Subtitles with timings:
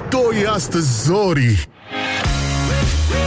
[0.00, 1.68] mișto e astăzi, Zori!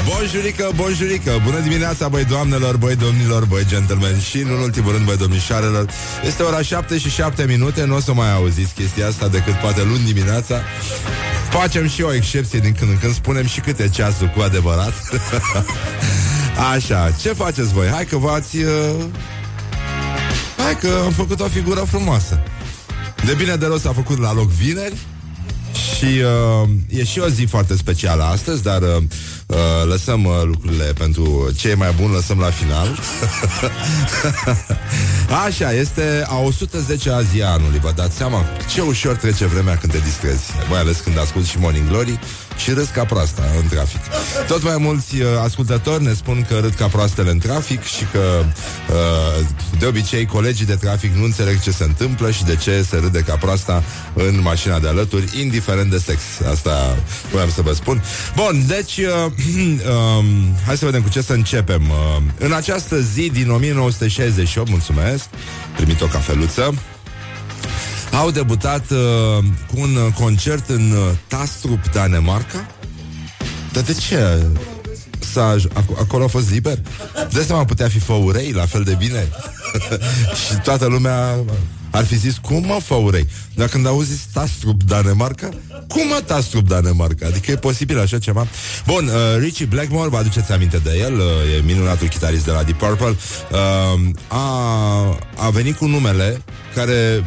[0.08, 1.42] Bonjurică, bonjurică.
[1.44, 4.20] Bună dimineața, băi doamnelor, băi domnilor, băi gentlemen.
[4.20, 5.90] Și în ultimul rând, băi domnișoarelor
[6.26, 7.86] Este ora 7 și 7 minute.
[7.86, 10.62] Nu o să mai auziți chestia asta decât poate luni dimineața.
[11.50, 14.94] Facem și o excepție din când în când Spunem și câte ceasul cu adevărat.
[16.74, 17.88] Așa, ce faceți voi?
[17.88, 18.58] Hai că v-ați...
[18.58, 19.04] Uh...
[20.58, 22.44] Hai că am făcut o figură frumoasă.
[23.26, 24.98] De bine de rost a făcut la loc vineri
[25.76, 26.06] și
[26.64, 29.04] uh, e și o zi foarte specială astăzi, dar uh,
[29.54, 33.00] uh, lăsăm uh, lucrurile pentru ce e mai bun, lăsăm la final.
[35.46, 39.92] Așa, este a 110-a zi a anului, vă dați seama ce ușor trece vremea când
[39.92, 42.20] te distrezi, mai ales când asculti și Morning Glory
[42.58, 44.00] și râs ca proasta în trafic.
[44.48, 48.46] Tot mai mulți uh, ascultători ne spun că râd ca proastele în trafic și că
[48.90, 49.46] uh,
[49.80, 53.20] de obicei colegii de trafic nu înțeleg ce se întâmplă și de ce se râde
[53.20, 53.84] ca proasta
[54.14, 56.22] în mașina de alături, indiferent de sex.
[56.52, 56.98] Asta
[57.32, 58.04] voiam să vă spun.
[58.36, 60.26] Bun, deci uh, uh,
[60.66, 61.90] hai să vedem cu ce să începem.
[61.90, 65.26] Uh, în această zi din 1968, mulțumesc,
[65.76, 66.74] primit o cafeluță
[68.12, 72.68] au debutat uh, cu un concert în uh, Tastrup, Danemarca.
[73.72, 74.46] Dar de ce?
[75.20, 76.78] S-a, ac- acolo a fost liber?
[77.32, 79.30] De seama putea fi făurei la fel de bine?
[80.48, 81.36] și toată lumea
[81.94, 83.28] ar fi zis, cum mă făurei?
[83.56, 85.50] Dar când auzi Tastrup Danemarca,
[85.88, 87.26] cum mă Tastrup Danemarca?
[87.28, 88.48] Adică e posibil așa ceva?
[88.86, 92.64] Bun, uh, Richie Blackmore, vă aduceți aminte de el, uh, e minunatul chitarist de la
[92.64, 93.16] Deep Purple,
[93.52, 94.40] uh, a,
[95.38, 96.42] a venit cu numele
[96.76, 97.24] care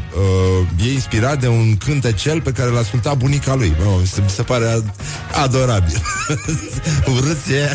[0.79, 3.77] uh, e inspirat de un cântecel pe care l-a ascultat bunica lui.
[3.87, 4.83] Oh, mi, se, mi se pare
[5.43, 6.03] adorabil.
[7.17, 7.75] Urâție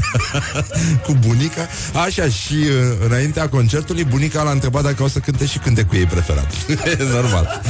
[1.06, 1.68] cu bunica.
[2.06, 5.96] Așa, și uh, înaintea concertului, bunica l-a întrebat dacă o să cânte și cânte cu
[5.96, 6.52] ei preferat.
[7.00, 7.62] e normal.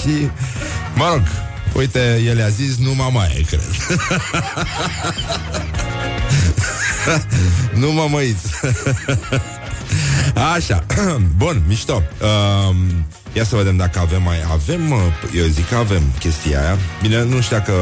[0.00, 0.28] și,
[0.94, 1.22] mă rog,
[1.76, 3.64] uite, el a zis, nu mă mai cred.
[7.80, 8.46] nu mă măiți.
[10.54, 10.84] Așa,
[11.36, 12.02] bun, mișto.
[12.20, 12.76] Uh,
[13.34, 14.36] Ia să vedem dacă avem mai...
[14.50, 16.78] Avem, eu zic că avem chestia aia.
[17.02, 17.72] Bine, nu știu dacă...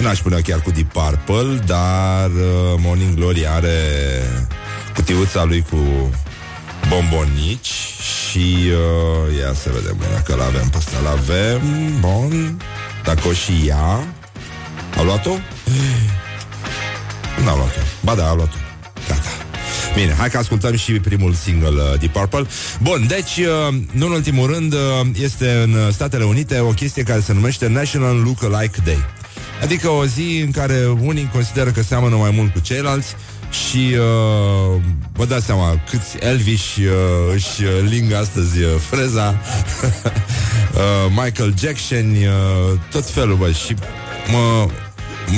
[0.00, 3.78] N-aș pune chiar cu Deep Purple, dar uh, Morning Glory are
[4.94, 6.10] cutiuța lui cu
[6.88, 7.72] bombonici
[8.28, 10.96] și uh, ia să vedem dacă l avem pe ăsta.
[11.02, 11.60] L-avem,
[12.00, 12.62] bun.
[13.04, 14.06] Dacă o și ea...
[14.96, 15.30] A luat-o?
[17.44, 17.80] N-a luat-o.
[18.00, 18.56] Ba da, a luat-o.
[19.08, 19.45] Gata.
[19.96, 22.46] Bine, hai că ascultăm și primul single uh, Deep Purple.
[22.82, 24.78] Bun, deci, uh, nu în ultimul rând, uh,
[25.22, 29.04] este în Statele Unite o chestie care se numește National Look-alike Day.
[29.62, 33.14] Adică o zi în care unii consideră că seamănă mai mult cu ceilalți
[33.50, 34.80] și uh,
[35.12, 36.84] vă dați seama câți Elvis uh,
[37.34, 39.28] își ling astăzi uh, freza,
[40.74, 43.74] uh, Michael Jackson, uh, tot felul, bă, și
[44.32, 44.68] mă,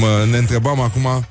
[0.00, 1.26] mă, ne întrebam acum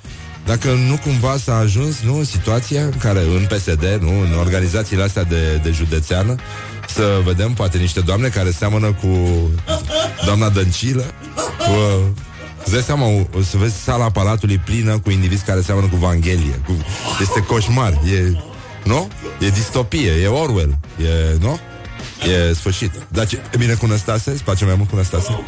[0.47, 5.03] dacă nu cumva s-a ajuns nu, în situația în care în PSD, nu, în organizațiile
[5.03, 6.35] astea de, de județeană,
[6.87, 9.37] să vedem poate niște doamne care seamănă cu
[10.25, 11.03] doamna Dăncilă,
[11.35, 12.13] cu,
[12.63, 16.61] Îți dai seama, o să vezi sala palatului plină cu indivizi care seamănă cu Vanghelie.
[16.65, 16.71] Cu,
[17.21, 18.37] este coșmar, e...
[18.83, 19.07] Nu?
[19.39, 21.37] E distopie, e Orwell, e...
[21.39, 21.59] Nu?
[22.49, 22.91] E sfârșit.
[23.07, 24.31] Dar ce, e bine cu Năstase?
[24.31, 25.39] Îți place mai mult cu Năstase?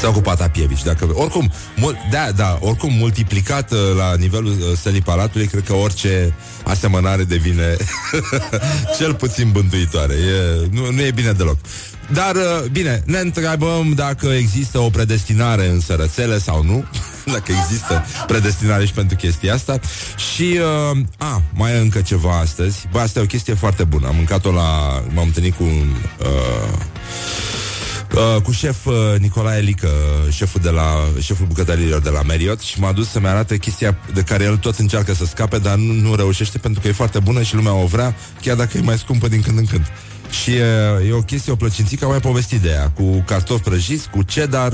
[0.00, 1.08] Sau cu Patapievici, dacă...
[1.12, 6.34] Oricum, mul, da, da, oricum multiplicat uh, la nivelul uh, sălii palatului, cred că orice
[6.64, 7.76] asemănare devine
[8.98, 10.14] cel puțin bântuitoare.
[10.14, 11.56] E, nu, nu e bine deloc.
[12.12, 16.84] Dar, uh, bine, ne întrebăm dacă există o predestinare în sărățele sau nu,
[17.34, 19.80] dacă există predestinare și pentru chestia asta.
[20.34, 20.58] Și,
[20.92, 22.88] uh, a, mai e încă ceva astăzi.
[22.90, 24.06] Bă, asta e o chestie foarte bună.
[24.06, 25.02] Am mâncat-o la...
[25.14, 25.94] M-am întâlnit cu un...
[26.18, 26.78] Uh,
[28.14, 29.88] Uh, cu șef uh, Nicolae Lică,
[30.30, 34.22] șeful, de la, șeful bucătărilor de la Marriott și m-a dus să-mi arate chestia de
[34.22, 37.42] care el tot încearcă să scape, dar nu, nu reușește pentru că e foarte bună
[37.42, 39.92] și lumea o vrea, chiar dacă e mai scumpă din când în când.
[40.42, 44.10] Și uh, e o chestie, o plăcințică, am mai povestit de ea, cu cartofi prăjiți,
[44.10, 44.72] cu cedar,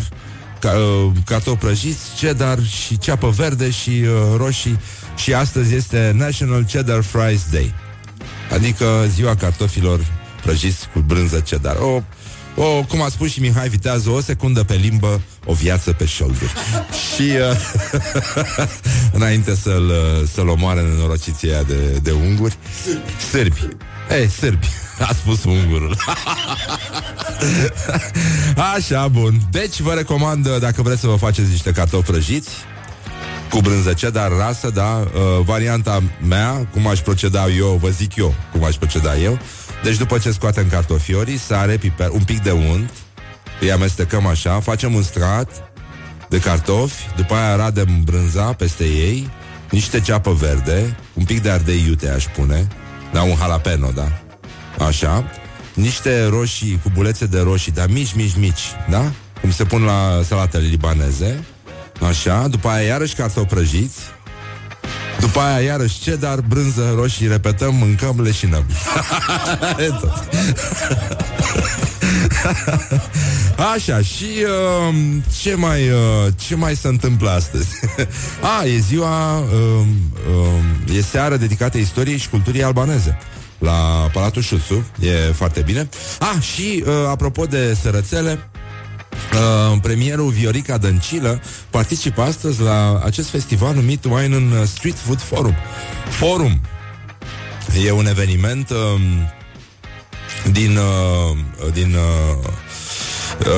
[0.59, 4.79] ca, uh, cartofi prăjiți, cedar și ceapă verde și uh, roșii
[5.17, 7.75] și astăzi este National Cheddar Fries Day.
[8.53, 10.07] Adică ziua cartofilor
[10.43, 11.77] prăjiți cu brânză cedar.
[11.77, 12.03] O
[12.57, 16.53] o, cum a spus și Mihai Vitează, o secundă pe limbă, o viață pe șolduri.
[17.15, 17.57] și uh,
[19.19, 22.57] înainte să-l, uh, să-l omoare nenorociția de, de unguri,
[23.31, 23.69] sârbi.
[24.11, 24.67] Ei, sârbi.
[25.09, 25.97] A spus ungurul.
[28.75, 29.41] Așa, bun.
[29.51, 32.51] Deci vă recomand, uh, dacă vreți să vă faceți niște cartofi prăjiți,
[33.51, 38.35] cu brânză dar rasă, da, uh, varianta mea, cum aș proceda eu, vă zic eu
[38.53, 39.39] cum aș proceda eu,
[39.83, 42.91] deci după ce scoatem cartofiorii, sare, piper, un pic de unt,
[43.61, 45.73] îi amestecăm așa, facem un strat,
[46.29, 49.31] de cartofi, după aia radem brânza peste ei,
[49.71, 52.67] niște ceapă verde, un pic de ardei iute, aș pune,
[53.13, 54.23] da, un jalapeno, da,
[54.87, 55.25] așa,
[55.75, 59.13] niște roșii, cubulețe de roșii, dar mici, mici, mici, da?
[59.41, 61.45] Cum se pun la salatele libaneze,
[62.09, 63.99] așa, după aia iarăși cartofi prăjiți,
[65.23, 68.65] după aia iarăși ce dar brânză, roșii, repetăm, mâncăm, leșinăm.
[73.75, 74.27] Așa, și
[74.89, 74.95] uh,
[75.43, 77.69] ce, mai, uh, ce mai se întâmplă astăzi?
[78.59, 79.47] A, e ziua, uh,
[80.89, 83.19] uh, e seară dedicată istoriei și culturii albaneze
[83.59, 85.89] la Palatul Șusu, e foarte bine.
[86.19, 88.51] A, și uh, apropo de sărățele,
[89.33, 95.55] Uh, premierul Viorica Dăncilă participă astăzi la acest festival numit Wine în Street Food Forum.
[96.09, 96.61] Forum.
[97.85, 99.01] E un eveniment uh,
[100.53, 102.47] din, uh, din uh,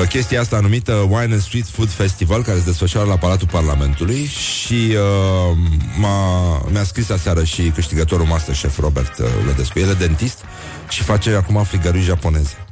[0.01, 4.25] uh, chestia asta numită Wine and Street Food Festival, care se desfășoară la Palatul Parlamentului
[4.25, 5.57] și uh,
[5.97, 9.79] m-a, mi-a scris aseară și câștigătorul Masterchef Robert uh, Lădescu.
[9.79, 10.43] El e dentist
[10.89, 12.64] și face acum frigărui japoneze.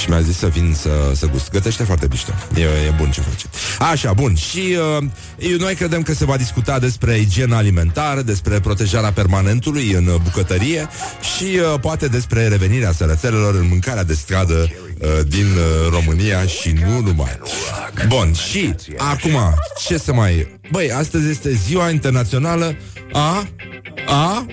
[0.00, 1.50] Și mi-a zis să vin să, să gust.
[1.50, 2.32] Gătește foarte mișto.
[2.56, 3.46] E, e bun ce face.
[3.78, 4.34] Așa, bun.
[4.34, 4.76] Și
[5.38, 10.88] uh, noi credem că se va discuta despre igiena alimentară, despre protejarea permanentului în bucătărie
[11.36, 14.83] și uh, poate despre revenirea sărățelelor în mâncarea de stradă uh,
[15.26, 17.38] din uh, România și nu numai.
[18.08, 19.38] Bun, și acum,
[19.86, 20.60] ce să mai...
[20.70, 22.76] Băi, astăzi este ziua internațională
[23.12, 23.46] a...
[24.06, 24.46] a...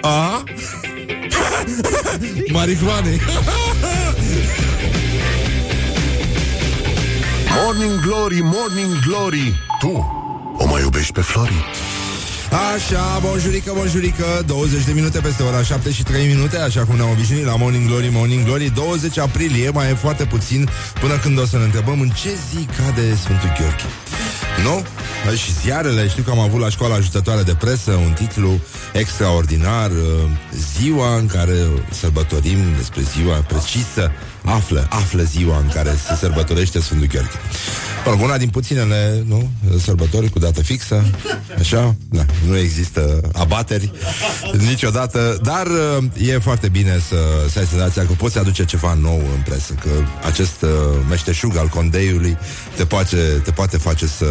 [0.00, 0.42] a...
[2.52, 3.16] marihuane.
[7.64, 10.24] Morning Glory, Morning Glory Tu
[10.58, 11.64] o mai iubești pe Flori?
[12.56, 17.10] Așa, bonjurică, bonjurică 20 de minute peste ora 7 și 3 minute Așa cum ne-am
[17.10, 20.68] obișnuit la Morning Glory Morning Glory 20 aprilie, mai e foarte puțin
[21.00, 23.84] Până când o să ne întrebăm în ce zi cade Sfântul Gheorghe
[24.64, 24.84] Nu?
[25.36, 28.60] Și ziarele, știu că am avut la școala ajutătoare de presă Un titlu
[28.92, 29.90] extraordinar
[30.78, 31.56] Ziua în care
[31.90, 34.12] sărbătorim Despre ziua precisă
[34.46, 37.38] află, află ziua în care se sărbătorește Sfântul Gheorghe.
[38.04, 39.50] Mă una din puținele, nu,
[39.82, 41.04] sărbători cu dată fixă,
[41.58, 43.92] așa, da, nu există abateri
[44.58, 47.16] niciodată, dar uh, e foarte bine să,
[47.50, 49.90] să ai senzația că poți aduce ceva nou în presă, că
[50.26, 50.70] acest uh,
[51.08, 52.38] meșteșug al condeiului
[52.76, 54.26] te poate, te poate face să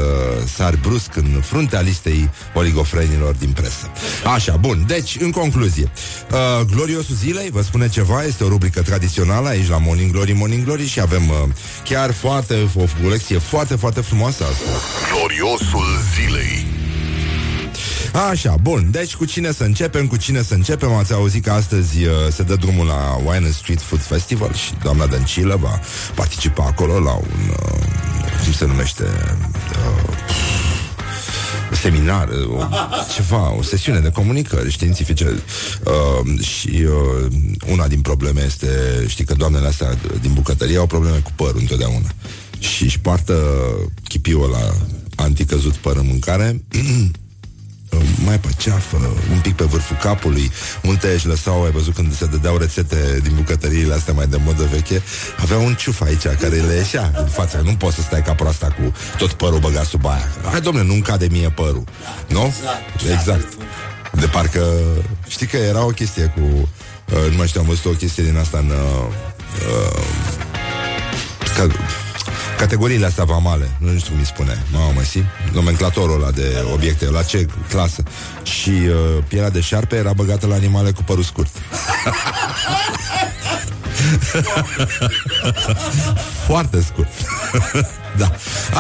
[0.56, 3.92] sari brusc în fruntea listei oligofrenilor din presă.
[4.34, 5.92] Așa, bun, deci, în concluzie,
[6.32, 10.64] uh, Gloriosul zilei, vă spune ceva, este o rubrică tradițională aici la Morning Glory, Morning
[10.64, 11.36] Glory și avem uh,
[11.84, 14.70] chiar foarte, o colecție foarte, foarte frumoasă asta.
[15.12, 15.86] Gloriosul
[16.16, 16.66] zilei
[18.30, 22.06] Așa, bun, deci cu cine să începem, cu cine să începem Ați auzit că astăzi
[22.06, 25.80] uh, se dă drumul la Wine and Street Food Festival Și doamna Dăncilă va
[26.16, 27.80] participa acolo la un, uh,
[28.44, 30.10] cum se numește, uh,
[31.86, 32.68] seminar, o,
[33.14, 35.26] ceva, o sesiune de comunicări științifice.
[35.86, 37.32] Uh, și uh,
[37.72, 38.68] una din probleme este,
[39.08, 42.08] știi că doamnele astea din bucătărie au probleme cu părul întotdeauna.
[42.60, 43.34] Și își poartă
[44.08, 44.74] chipiul la
[45.16, 46.62] anticăzut păr în mâncare
[48.24, 48.98] mai pe ceafă,
[49.32, 50.52] un pic pe vârful capului.
[50.82, 54.68] Multe își lăsau, ai văzut când se dădeau rețete din bucătăriile astea mai de modă
[54.72, 55.02] veche,
[55.42, 57.62] avea un ciuf aici care le ieșea în față.
[57.64, 60.28] Nu poți să stai ca proasta cu tot părul băgat sub aia.
[60.52, 61.84] Hai, domne, nu-mi cade mie părul.
[62.28, 62.54] Nu?
[62.94, 63.12] Exact.
[63.12, 63.54] exact.
[64.12, 64.66] De parcă...
[65.28, 66.70] Știi că era o chestie cu...
[67.14, 68.70] Uh, nu mai știu, am văzut o chestie din asta în...
[68.70, 69.08] Uh,
[69.68, 70.02] uh,
[71.56, 71.68] că,
[72.58, 77.24] categoriile astea vamale, nu știu cum îi spune, mamă, si, nomenclatorul ăla de obiecte, la
[77.24, 78.04] ce clasă.
[78.44, 81.50] Și uh, pielea de șarpe era băgată la animale cu părul scurt.
[86.48, 87.12] Foarte scurt.
[88.18, 88.32] da.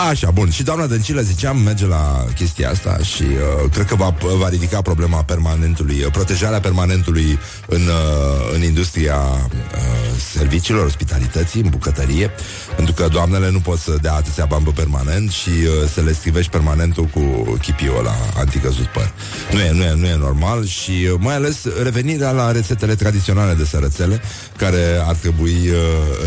[0.09, 0.49] Așa, bun.
[0.49, 4.81] Și doamna Dăncilă, ziceam, merge la chestia asta și uh, cred că va, va ridica
[4.81, 12.31] problema permanentului, uh, protejarea permanentului în, uh, în industria uh, serviciilor, ospitalității, în bucătărie,
[12.75, 16.13] pentru că doamnele nu pot să dea atâția bani pe permanent și uh, să le
[16.13, 17.19] scrivești permanentul cu
[17.61, 19.11] chipiul ăla anticăzut păr.
[19.51, 23.53] Nu e, nu e, nu e normal și uh, mai ales revenirea la rețetele tradiționale
[23.53, 24.21] de sărățele,
[24.57, 25.77] care ar trebui uh,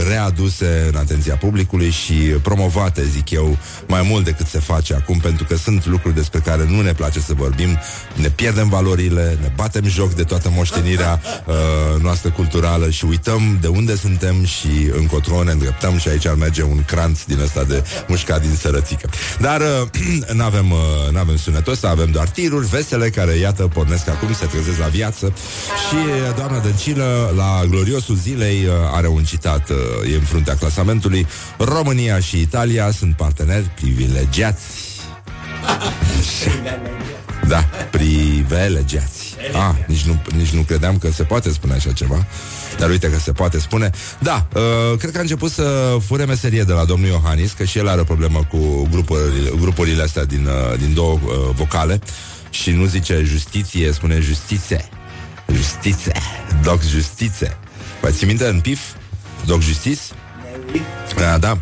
[0.08, 5.44] readuse în atenția publicului și promovate, zic eu, mai mult decât se face acum, pentru
[5.44, 7.78] că sunt lucruri despre care nu ne place să vorbim,
[8.14, 13.66] ne pierdem valorile, ne batem joc de toată moștenirea uh, noastră culturală și uităm de
[13.66, 17.84] unde suntem și încotro ne îndreptăm și aici ar merge un cranț din ăsta de
[18.08, 19.08] mușcat din sărățică.
[19.40, 20.78] Dar uh, nu avem uh,
[21.28, 25.32] avem sunetul ăsta, avem doar tiruri vesele care, iată, pornesc acum, se trezesc la viață.
[25.88, 30.54] Și uh, doamna Dăncilă, la gloriosul zilei, uh, are un citat, uh, e în fruntea
[30.54, 31.26] clasamentului,
[31.58, 34.64] România și Italia aceștia sunt parteneri privilegiați.
[37.48, 39.36] Da, privilegiați.
[39.52, 42.26] Ah, nici nu, nici nu credeam că se poate spune așa ceva.
[42.78, 43.90] Dar uite că se poate spune.
[44.18, 47.78] Da, uh, cred că a început să fure meserie de la domnul Iohannis, că și
[47.78, 52.00] el are o problemă cu grupurile, grupurile astea din, uh, din două uh, vocale
[52.50, 54.88] și nu zice justiție, spune justiție.
[55.54, 56.12] Justiție.
[56.62, 57.56] Doc justiție.
[58.00, 58.80] Vă ți minte în PIF?
[59.46, 60.00] Doc Justice?
[61.16, 61.58] Da, da.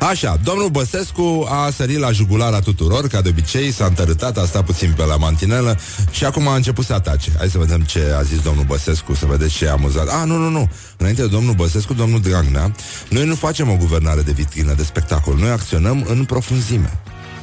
[0.00, 4.64] Așa, domnul Băsescu a sărit la jugulara tuturor, ca de obicei, s-a întărâtat, a stat
[4.64, 5.78] puțin pe la mantinelă
[6.10, 7.30] și acum a început să atace.
[7.38, 10.08] Hai să vedem ce a zis domnul Băsescu, să vedeți ce a amuzat.
[10.08, 10.70] Ah, nu, nu, nu.
[10.96, 12.72] Înainte de domnul Băsescu, domnul Dragnea,
[13.08, 15.36] noi nu facem o guvernare de vitrină, de spectacol.
[15.36, 17.00] Noi acționăm în profunzime.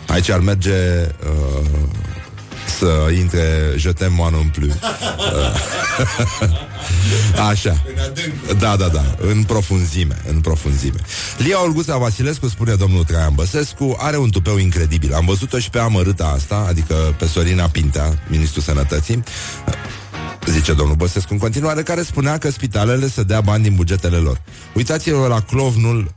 [0.08, 1.68] Aici ar merge uh,
[2.78, 4.74] să intre Je t'aime moi non plus.
[7.50, 7.84] Așa.
[8.60, 9.04] Da, da, da.
[9.22, 10.22] În profunzime.
[10.28, 11.00] În profunzime.
[11.38, 15.14] Lia Olguța Vasilescu, spune domnul Traian Băsescu, are un tupeu incredibil.
[15.14, 19.24] Am văzut-o și pe amărâta asta, adică pe Sorina Pintea, ministrul sănătății,
[20.46, 24.42] zice domnul Băsescu în continuare, care spunea că spitalele să dea bani din bugetele lor.
[24.74, 26.14] Uitați-vă la clovnul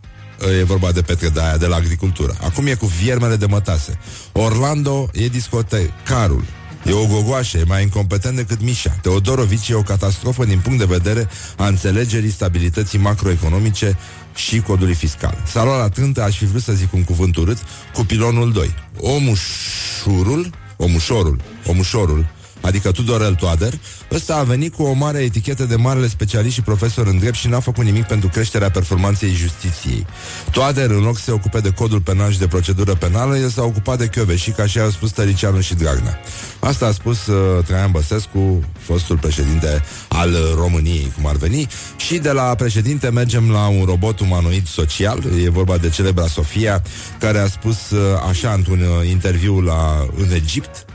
[0.58, 2.36] e vorba de Petre Daia, de la agricultură.
[2.42, 3.98] Acum e cu viermele de mătase.
[4.32, 6.44] Orlando e discotecarul.
[6.86, 8.98] E o gogoașă, e mai incompetent decât Mișa.
[9.02, 13.98] Teodorovici e o catastrofă din punct de vedere a înțelegerii stabilității macroeconomice
[14.34, 15.42] și codului fiscal.
[15.46, 17.58] S-a luat la trântă, aș fi vrut să zic un cuvânt urât,
[17.94, 18.74] cu pilonul 2.
[19.00, 22.26] Omușurul, omușorul, omușorul,
[22.60, 23.72] adică Tudorel Toader,
[24.12, 27.48] ăsta a venit cu o mare etichetă de marele specialist și profesor în drept și
[27.48, 30.06] n-a făcut nimic pentru creșterea performanței justiției.
[30.50, 33.62] Toader, în loc să se ocupe de codul penal și de procedură penală, el s-a
[33.62, 36.20] ocupat de și ca și a spus Tăricianu și Dragnea.
[36.58, 42.30] Asta a spus uh, Traian Băsescu, fostul președinte al României, cum ar veni, și de
[42.30, 46.82] la președinte mergem la un robot umanoid social, e vorba de celebra Sofia,
[47.18, 47.98] care a spus uh,
[48.28, 50.85] așa într-un uh, interviu la, în Egipt,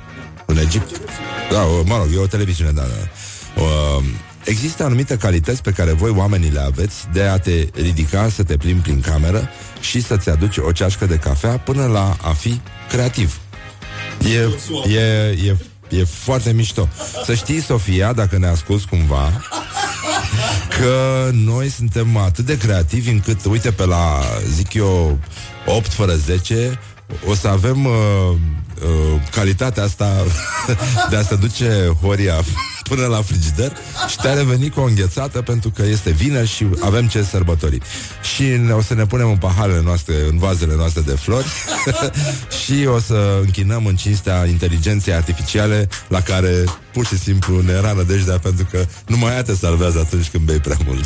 [0.51, 1.01] în Egipt,
[1.51, 3.61] da, mă rog, e o televiziune, da, da.
[3.61, 4.03] Uh,
[4.43, 8.57] există anumite calități pe care voi oamenii le aveți de a te ridica, să te
[8.57, 13.39] plimbi prin cameră și să-ți aduci o ceașcă de cafea până la a fi creativ.
[14.33, 14.49] E,
[14.93, 14.99] e,
[15.45, 15.55] e,
[15.89, 16.89] e foarte mișto.
[17.25, 19.41] Să știi, Sofia, dacă ne asculti cumva,
[20.79, 25.19] că noi suntem atât de creativi încât, uite, pe la, zic eu,
[25.65, 26.79] 8 fără 10,
[27.27, 28.37] o să avem uh,
[28.83, 30.23] uh, calitatea asta
[31.09, 32.35] de a se duce Horia
[32.95, 33.71] până la frigider
[34.07, 37.79] și te-a revenit cu o înghețată pentru că este vină și avem ce sărbători.
[38.35, 41.45] Și o să ne punem în paharele noastre, în vazele noastre de flori
[42.63, 47.91] și o să închinăm în cinstea inteligenței artificiale la care pur și simplu ne era
[47.91, 51.05] nădejdea pentru că numai ea te salvează atunci când bei prea mult.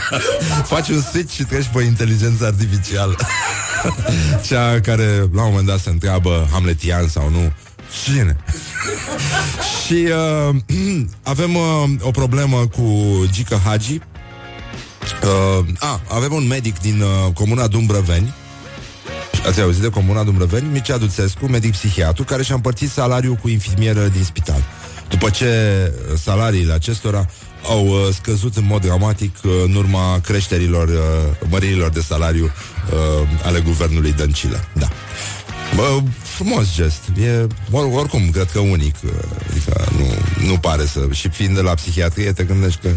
[0.72, 3.16] Faci un switch și treci pe inteligența artificială.
[4.48, 7.52] Cea care la un moment dat se întreabă Hamletian sau nu
[8.04, 8.36] Cine?
[9.86, 10.08] și
[10.48, 10.56] uh,
[11.22, 14.00] avem uh, o problemă cu Gica Hagi.
[15.22, 18.34] Uh, a, avem un medic din uh, comuna Dumbrăveni
[19.46, 20.68] Ați auzit de comuna Dumbrăveni?
[20.72, 24.62] Mircea Duțescu, medic psihiatru, care și-a împărțit salariul cu infirmieră din spital.
[25.08, 25.46] După ce
[26.16, 27.26] salariile acestora
[27.68, 30.96] au uh, scăzut în mod dramatic uh, în urma creșterilor, uh,
[31.48, 34.64] măririlor de salariu uh, ale guvernului Dăncilă.
[34.72, 34.88] Da.
[35.76, 37.00] Bă, frumos gest.
[37.20, 38.94] E, or, oricum, cred că unic.
[39.50, 40.06] Adică nu,
[40.46, 41.00] nu pare să...
[41.10, 42.88] Și fiind de la psihiatrie, te gândești că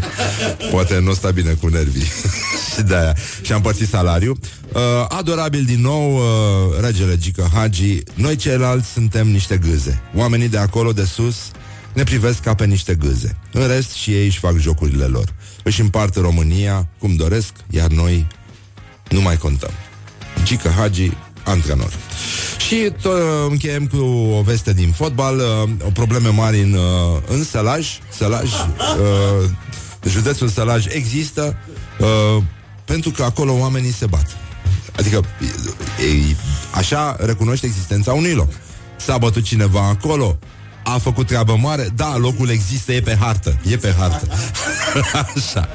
[0.70, 2.06] poate nu sta bine cu nervii.
[2.74, 3.16] și de-aia.
[3.42, 4.38] Și am părțit salariu.
[4.72, 7.98] Uh, adorabil din nou, uh, regele Gică Hagi.
[8.14, 10.02] Noi ceilalți suntem niște gâze.
[10.14, 11.36] Oamenii de acolo, de sus,
[11.92, 13.36] ne privesc ca pe niște gâze.
[13.52, 15.34] În rest, și ei își fac jocurile lor.
[15.62, 18.26] Își împart România cum doresc, iar noi
[19.08, 19.72] nu mai contăm.
[20.44, 21.10] Gică Hagi,
[21.44, 21.92] antrenor.
[22.66, 23.96] Și tot uh, încheiem cu
[24.38, 29.50] o veste din fotbal, uh, o probleme mari în, uh, în Sălaj, Sălaj, uh,
[30.08, 31.56] județul Sălaj există
[31.98, 32.42] uh,
[32.84, 34.36] pentru că acolo oamenii se bat.
[34.96, 35.24] Adică
[35.98, 36.36] e,
[36.74, 38.48] așa recunoște existența unui loc.
[38.96, 40.38] S-a bătut cineva acolo,
[40.88, 44.28] a făcut treabă mare, da, locul există, e pe hartă, e pe hartă.
[45.36, 45.68] Așa.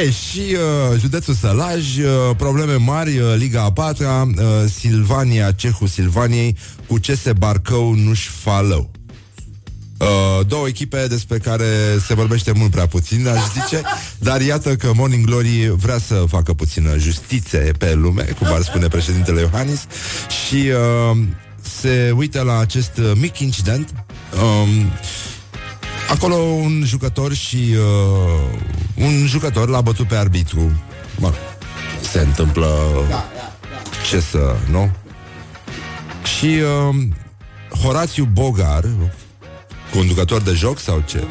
[0.00, 4.44] Ei, și uh, județul Sălaj, uh, probleme mari, uh, Liga a patra, uh,
[4.78, 6.56] Silvania, Cehul Silvaniei,
[6.86, 8.90] cu ce se Barcău nu-și falău.
[9.98, 11.66] Uh, două echipe despre care
[12.06, 13.82] se vorbește mult prea puțin, aș zice,
[14.28, 18.88] dar iată că Morning Glory vrea să facă puțină justiție pe lume, cum ar spune
[18.88, 19.86] președintele Iohannis,
[20.46, 20.70] și
[21.10, 21.18] uh,
[21.78, 24.01] se uită la acest uh, mic incident.
[24.40, 24.92] Um,
[26.10, 30.72] acolo un jucător și uh, un jucător l-a bătut pe arbitru.
[31.18, 31.32] Mă,
[32.00, 32.68] se întâmplă
[34.08, 34.90] ce să, nu?
[36.38, 36.96] Și uh,
[37.82, 38.84] Horațiu Bogar,
[39.94, 41.24] conducător de joc sau ce?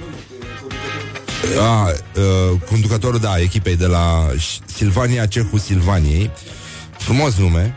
[1.60, 4.30] A, uh, conducătorul, da, echipei de la
[4.66, 6.32] Silvania Cehu Silvaniei.
[6.98, 7.76] Frumos nume.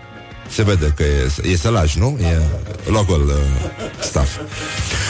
[0.54, 2.18] Se vede că e, e sălaș, nu?
[2.20, 2.40] E
[2.90, 3.34] locul uh,
[4.00, 4.38] staff.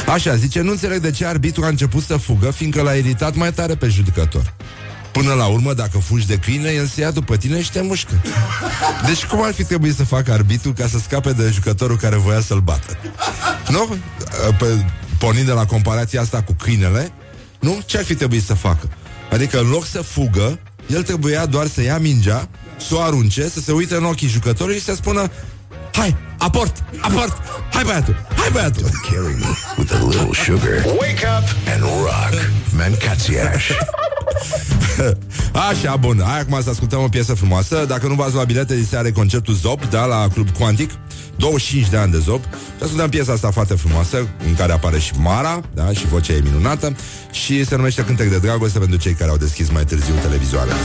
[0.07, 3.53] Așa, zice, nu înțeleg de ce arbitru a început să fugă, fiindcă l-a iritat mai
[3.53, 4.55] tare pe judecător.
[5.13, 8.23] Până la urmă, dacă fugi de câine, el se ia după tine și te mușcă.
[9.07, 12.41] Deci cum ar fi trebuit să facă arbitru ca să scape de jucătorul care voia
[12.41, 12.97] să-l bată?
[13.69, 13.97] Nu?
[14.59, 14.85] Pe,
[15.19, 17.13] pornind de la comparația asta cu câinele,
[17.61, 17.83] nu?
[17.87, 18.89] Ce ar fi trebuit să facă?
[19.31, 22.49] Adică în loc să fugă, el trebuia doar să ia mingea,
[22.89, 25.31] să o arunce, să se uite în ochii jucătorului și să spună
[25.93, 27.37] Hai, aport, aport,
[27.73, 28.83] hai băiatul, hai băiatul.
[28.83, 29.47] Carry me
[29.79, 30.85] with a little sugar.
[30.85, 31.73] Wake up!
[31.75, 33.71] And rock Mancațiaș.
[35.71, 37.85] Așa, bun, hai acum să ascultăm o piesă frumoasă.
[37.89, 40.91] Dacă nu v-ați luat bilete, se are concertul Zop Da, la Club Quantic
[41.37, 42.45] 25 de ani de Zop.
[42.45, 46.41] Și ascultăm piesa asta foarte frumoasă În care apare și Mara, da, și vocea e
[46.45, 46.97] minunată.
[47.31, 50.77] Și se numește Cântec de Dragoste Pentru cei care au deschis mai târziu televizoarele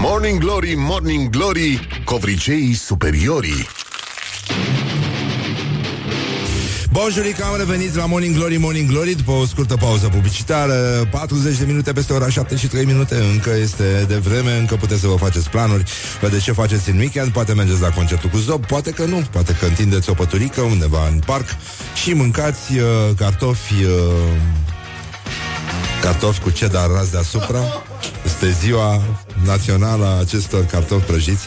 [0.00, 3.66] Morning Glory, Morning Glory Covriceii superiorii.
[6.90, 11.08] Bonjuric, am revenit la Morning Glory, Morning Glory După o scurtă pauză publicitară.
[11.10, 15.00] 40 de minute peste ora 7 și 3 minute Încă este de vreme, încă puteți
[15.00, 15.84] să vă faceți planuri.
[16.20, 19.22] Vedeți ce faceți în weekend Poate mergeți la concertul cu Zob, poate că nu.
[19.30, 21.46] Poate că întindeți o păturică undeva în parc
[22.02, 22.84] Și mâncați uh,
[23.16, 23.90] cartofi uh,
[26.02, 27.60] Cartofi cu cedar ras deasupra
[28.24, 29.02] Este ziua
[29.44, 31.46] națională a acestor cartofi prăjiți.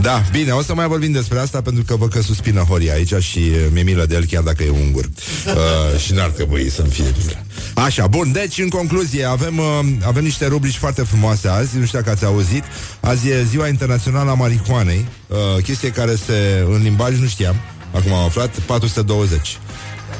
[0.00, 3.14] Da, bine, o să mai vorbim despre asta Pentru că văd că suspină Horia aici
[3.14, 5.04] Și mi-e milă de el chiar dacă e ungur.
[5.48, 7.42] Uh, Și n-ar trebui să-mi fie milă
[7.74, 9.64] Așa, bun, deci în concluzie Avem, uh,
[10.04, 11.78] avem niște rubrici foarte frumoase azi.
[11.78, 12.62] Nu știu dacă ați auzit.
[13.00, 15.06] Azi e ziua internațională a marihuanei.
[15.26, 17.56] Uh, Chestie care se, în limbaj nu știam.
[17.92, 19.58] Acum am aflat, 420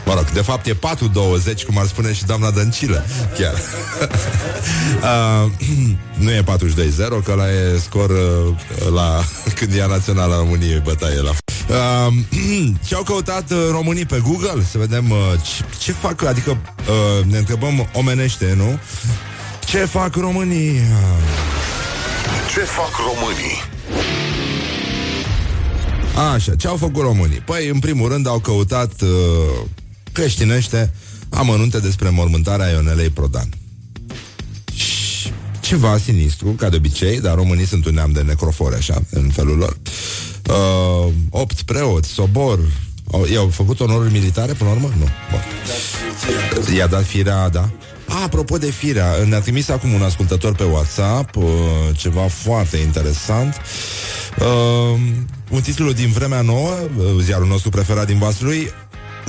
[0.08, 0.76] Mă rog, de fapt e 4-20,
[1.66, 3.04] cum ar spune și doamna Dăncilă,
[3.38, 3.54] chiar.
[5.44, 5.50] uh,
[6.24, 6.44] nu e 42-0,
[7.24, 8.54] că la e scor uh,
[8.94, 9.24] la
[9.58, 11.30] când e națională României bătaie la...
[11.30, 12.14] Uh,
[12.86, 14.64] ce au căutat uh, românii pe Google?
[14.70, 18.78] Să vedem uh, ce, ce fac, adică uh, ne întrebăm omenește, nu?
[19.66, 20.80] Ce fac românii?
[22.52, 23.62] Ce fac românii?
[26.34, 27.38] Așa, ce au făcut românii?
[27.38, 29.08] Păi, în primul rând, au căutat uh,
[30.12, 30.92] creștinește
[31.28, 33.48] amănunte despre mormântarea Ionelei Prodan.
[34.74, 39.28] Și ceva sinistru, ca de obicei, dar românii sunt un neam de necrofori, așa, în
[39.28, 39.78] felul lor.
[40.48, 42.58] Uh, opt preoți, sobor,
[43.12, 44.92] au, i-au făcut onoruri militare până la urmă?
[44.98, 45.08] Nu.
[45.30, 46.74] Bun.
[46.74, 47.70] I-a dat firea, da.
[48.08, 51.44] A, apropo de firea, ne-a trimis acum un ascultător pe WhatsApp uh,
[51.96, 53.60] ceva foarte interesant.
[54.38, 55.00] Uh,
[55.50, 58.70] un titlu din vremea nouă, uh, ziarul nostru preferat din Vaslui,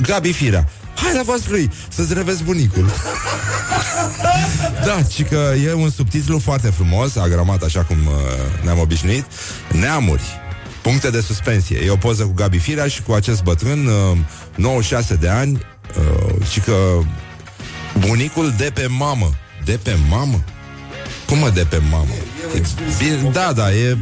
[0.00, 0.68] Gabi Firea.
[0.94, 2.90] Hai la lui să-ți revezi bunicul
[4.84, 8.12] Da, ci că e un subtitlu foarte frumos Agramat așa cum uh,
[8.64, 9.24] ne-am obișnuit
[9.72, 10.22] Neamuri
[10.82, 14.18] Puncte de suspensie E o poză cu Gabi Firea și cu acest bătrân uh,
[14.54, 15.60] 96 de ani
[15.98, 16.74] uh, Și că
[17.98, 19.30] Bunicul de pe mamă
[19.64, 20.44] De pe mamă?
[21.26, 22.14] Cum mă de pe mamă?
[22.54, 22.62] E,
[22.98, 23.96] bine, da, da, e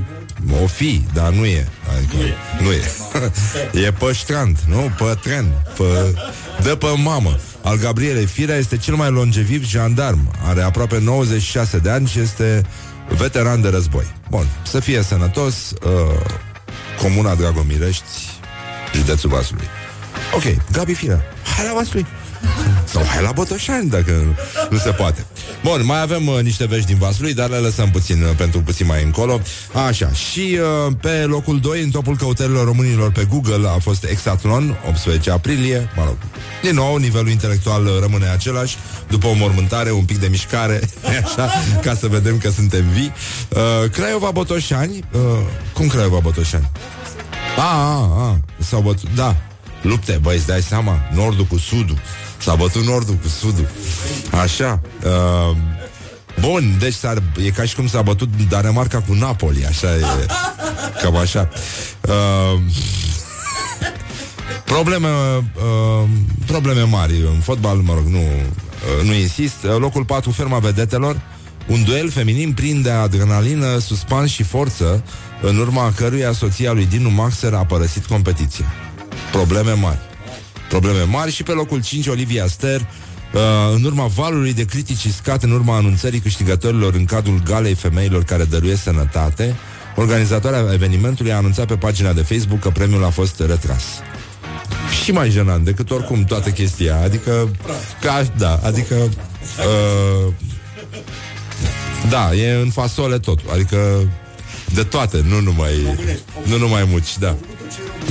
[0.62, 1.68] o fi, dar nu e.
[1.96, 2.16] Adică,
[2.62, 2.83] nu e.
[3.87, 4.92] e păștrant, nu?
[4.96, 5.46] Pătren.
[5.77, 6.14] Pă...
[6.62, 7.38] Dă pe mamă.
[7.62, 10.35] Al Gabrielei Firea este cel mai longeviv jandarm.
[10.44, 12.62] Are aproape 96 de ani și este
[13.09, 14.05] veteran de război.
[14.31, 15.55] Bun, să fie sănătos.
[15.70, 16.37] Uh,
[17.03, 18.05] Comuna Dragomirești,
[18.94, 19.66] județul Vasului.
[20.35, 21.22] Ok, Gabi Firea.
[21.57, 22.07] Hai la Vasului.
[22.85, 24.37] Sau hai la Botoșani, dacă
[24.70, 25.27] nu se poate.
[25.62, 28.87] Bun, mai avem uh, niște vești din Vaslui, dar le lăsăm puțin uh, pentru puțin
[28.87, 29.40] mai încolo.
[29.87, 34.79] Așa, și uh, pe locul 2, în topul căutărilor românilor pe Google, a fost Exatlon,
[34.88, 35.90] 18 aprilie.
[35.96, 36.16] Mă rog,
[36.62, 38.77] din nou, nivelul intelectual uh, rămâne același.
[39.09, 40.81] După o mormântare, un pic de mișcare,
[41.24, 41.51] așa,
[41.83, 43.12] ca să vedem că suntem vii.
[43.48, 45.20] Uh, Craiova Botoșani, uh,
[45.72, 46.70] cum Craiova Botoșani?
[47.59, 49.37] A, a, a, s-au bătut, da,
[49.83, 51.98] lupte, băi, îți dai seama, nordul cu sudul.
[52.38, 53.68] S-a bătut nordul cu sudul.
[54.31, 54.81] Așa.
[55.05, 55.57] Uh,
[56.40, 60.27] Bun, deci s-ar, e ca și cum s-a bătut Danemarca cu Napoli, așa e,
[61.03, 61.48] cam așa.
[62.09, 62.61] Uh,
[64.64, 66.09] probleme, uh,
[66.46, 69.55] probleme mari în fotbal, mă rog, nu, uh, nu insist.
[69.79, 71.20] Locul 4, ferma vedetelor,
[71.66, 75.05] un duel feminin plin de adrenalină, suspans și forță,
[75.42, 78.66] în urma căruia soția lui Dinu Maxer a părăsit competiția.
[79.33, 79.98] Probleme mari
[80.69, 82.87] probleme mari și pe locul 5 Olivia Ster
[83.33, 83.41] Uh,
[83.75, 88.45] în urma valului de critici scat în urma anunțării câștigătorilor în cadrul galei femeilor care
[88.45, 89.57] dăruiesc sănătate,
[89.99, 93.83] Organizatoarea evenimentului a anunțat pe pagina de Facebook că premiul a fost retras.
[95.03, 97.01] Și mai jenant decât oricum toată chestia.
[97.03, 97.51] Adică,
[98.01, 100.33] ca, da, adică uh,
[102.09, 103.41] da, e în fasole tot.
[103.53, 104.11] Adică
[104.75, 105.99] de toate, nu numai,
[106.47, 107.37] nu numai muci, da.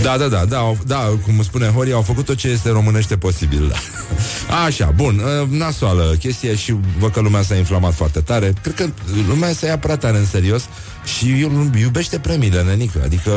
[0.01, 3.67] Da, da, da, da, da, cum spune Hori, au făcut tot ce este românește posibil.
[3.67, 3.75] Da.
[4.65, 8.53] Așa, bun, uh, nasoală chestie și văd că lumea s-a inflamat foarte tare.
[8.61, 8.89] Cred că
[9.27, 10.63] lumea se ia prea tare în serios
[11.17, 13.01] și eu, iubește premiile, nenică.
[13.03, 13.31] Adică,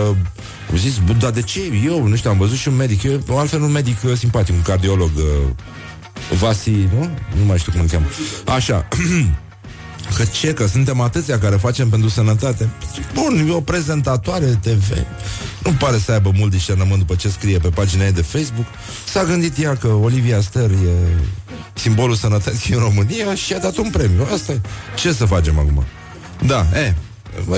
[0.71, 2.07] au zis, dar de ce eu?
[2.07, 5.11] Nu știu, am văzut și un medic, eu, altfel un medic uh, simpatic, un cardiolog,
[5.17, 5.25] uh,
[6.39, 7.11] Vasi, nu?
[7.39, 8.07] Nu mai știu cum îl cheamă.
[8.47, 8.89] Așa,
[10.17, 12.69] Că ce, că suntem atâția care facem pentru sănătate.
[13.15, 14.93] Bun, e o prezentatoare TV
[15.65, 18.67] Nu pare să aibă mult discernământ după ce scrie pe pagina ei de Facebook.
[19.09, 20.93] S-a gândit ea că Olivia Ster e
[21.75, 24.27] simbolul sănătății în România Și a dat un premiu.
[24.33, 24.61] Asta e.
[24.97, 25.85] Ce să facem acum?
[26.47, 26.95] Da, e,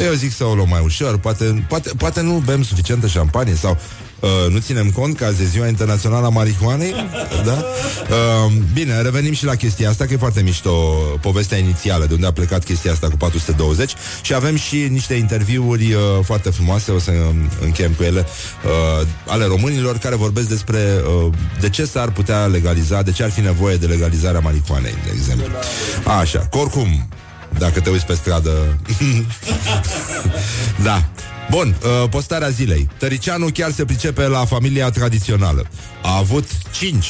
[0.05, 1.19] eu zic să o luăm mai ușor.
[1.19, 3.79] Poate, poate, poate nu bem suficientă șampanie Sau
[4.23, 6.95] Uh, nu ținem cont că azi e ziua internațională a marihuanei?
[7.45, 7.53] Da?
[7.53, 10.71] uh, Bine, revenim și la chestia asta Că e foarte mișto
[11.21, 15.93] povestea inițială De unde a plecat chestia asta cu 420 Și avem și niște interviuri
[15.93, 17.11] uh, Foarte frumoase, o să
[17.63, 18.27] încheiem cu ele
[19.01, 20.79] uh, Ale românilor Care vorbesc despre
[21.25, 25.11] uh, de ce s-ar putea legaliza De ce ar fi nevoie de legalizarea marihuanei De
[25.15, 25.53] exemplu.
[26.21, 27.09] Așa, că oricum
[27.59, 28.79] dacă te uiți pe stradă
[30.85, 31.05] Da
[31.53, 32.89] Bun, uh, postarea zilei.
[32.99, 35.67] Tăricianu chiar se pricepe la familia tradițională.
[36.03, 37.07] A avut cinci.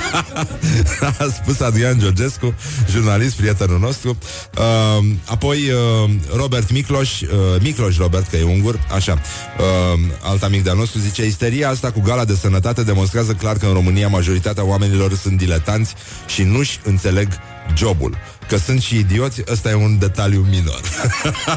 [1.18, 2.54] a spus Adrian Georgescu,
[2.90, 4.18] jurnalist, prietenul nostru.
[4.58, 7.28] Uh, apoi uh, Robert Micloș, uh,
[7.60, 9.12] Micloș Robert, că e ungur, așa.
[9.12, 13.66] Uh, alt amic de-al nostru zice, isteria asta cu gala de sănătate demonstrează clar că
[13.66, 15.94] în România majoritatea oamenilor sunt diletanți
[16.26, 17.28] și nu-și înțeleg
[17.76, 18.16] jobul.
[18.52, 20.80] Că sunt și idioți, ăsta e un detaliu minor.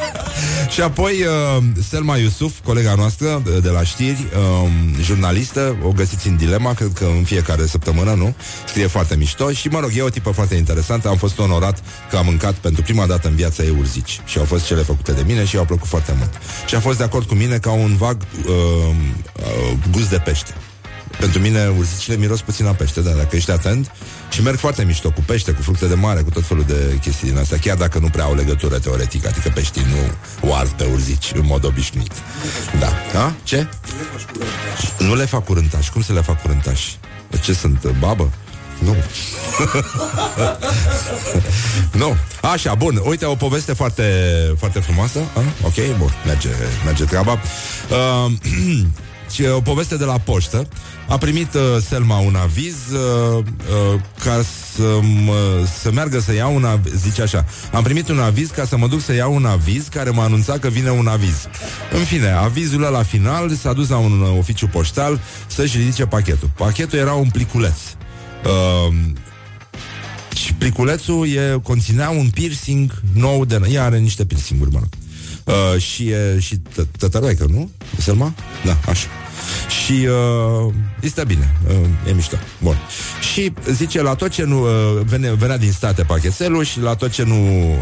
[0.73, 4.27] și apoi uh, Selma Iusuf, colega noastră de, de la știri,
[4.63, 4.69] uh,
[5.01, 8.35] jurnalistă, o găsiți în dilema, cred că în fiecare săptămână, nu?
[8.67, 11.07] Scrie foarte mișto și, mă rog, e o tipă foarte interesantă.
[11.07, 14.45] Am fost onorat că am mâncat pentru prima dată în viața ei urzici și au
[14.45, 16.31] fost cele făcute de mine și au plăcut foarte mult.
[16.67, 18.53] Și a fost de acord cu mine ca un vag uh,
[19.35, 20.53] uh, gust de pește.
[21.19, 23.91] Pentru mine urzicile miros puțin a pește, da, dacă ești atent
[24.29, 27.27] și merg foarte mișto, cu pește, cu fructe de mare, cu tot felul de chestii
[27.27, 30.83] din astea, chiar dacă nu prea au legătură teoretică, adică peștii nu o ard pe
[30.91, 32.11] urzici în mod obișnuit.
[32.79, 33.19] Da.
[33.19, 33.33] A?
[33.43, 33.67] Ce?
[34.99, 35.91] Nu le fac curântași.
[35.91, 36.97] Cum să le fac curântași?
[37.43, 37.91] Ce sunt?
[37.99, 38.29] Babă?
[38.79, 38.95] Nu.
[42.01, 42.15] nu.
[42.41, 43.01] Așa, bun.
[43.03, 44.03] Uite, o poveste foarte,
[44.57, 45.19] foarte frumoasă.
[45.19, 45.41] A?
[45.65, 46.13] Ok, bun.
[46.25, 46.49] Merge,
[46.85, 47.39] merge treaba.
[47.89, 48.31] Uh,
[49.43, 50.67] o poveste de la poștă.
[51.07, 54.41] A primit uh, Selma un aviz uh, uh, ca
[54.75, 56.93] să, mă, să meargă să iau un aviz.
[56.93, 60.09] Zice așa, am primit un aviz ca să mă duc să iau un aviz care
[60.09, 61.47] mă anunța că vine un aviz.
[61.91, 66.49] În fine, avizul la final s-a dus la un uh, oficiu poștal să-și ridice pachetul.
[66.55, 67.77] Pachetul era un pliculeț.
[68.45, 68.93] Uh,
[70.35, 73.61] și pliculețul e, conținea un piercing nou de...
[73.71, 74.89] Ea are niște piercinguri, mă rog.
[75.45, 76.57] Uh, și e și
[76.97, 77.69] tătăroică, nu?
[77.97, 78.33] Selma?
[78.65, 79.07] Da, așa.
[79.83, 80.07] Și
[80.65, 82.35] uh, este bine, uh, e mișto.
[82.61, 82.77] Bun.
[83.33, 87.11] Și zice, la tot ce nu uh, vene, venea din state pachetelul și la tot
[87.11, 87.35] ce nu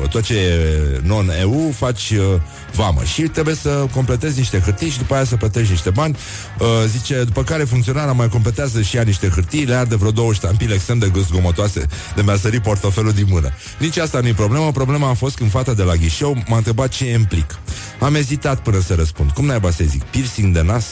[0.10, 2.42] tot ce e non-EU faci uh,
[2.76, 3.02] vamă.
[3.04, 6.18] Și trebuie să completezi niște hârtii și după aia să plătești niște bani.
[6.60, 10.34] Uh, zice, după care funcționarea mai completează și ea niște hârtii, le arde vreo două
[10.34, 11.86] ștampile extrem de zgomotoase
[12.16, 13.50] de mi-a sărit portofelul din mână.
[13.80, 14.72] Nici asta nu e problema.
[14.72, 17.60] Problema a fost când fata de la ghișeu m-a întrebat ce implic.
[18.00, 19.32] Am ezitat până să răspund.
[19.32, 20.04] Cum naiba să zic?
[20.04, 20.86] Piercing de nas?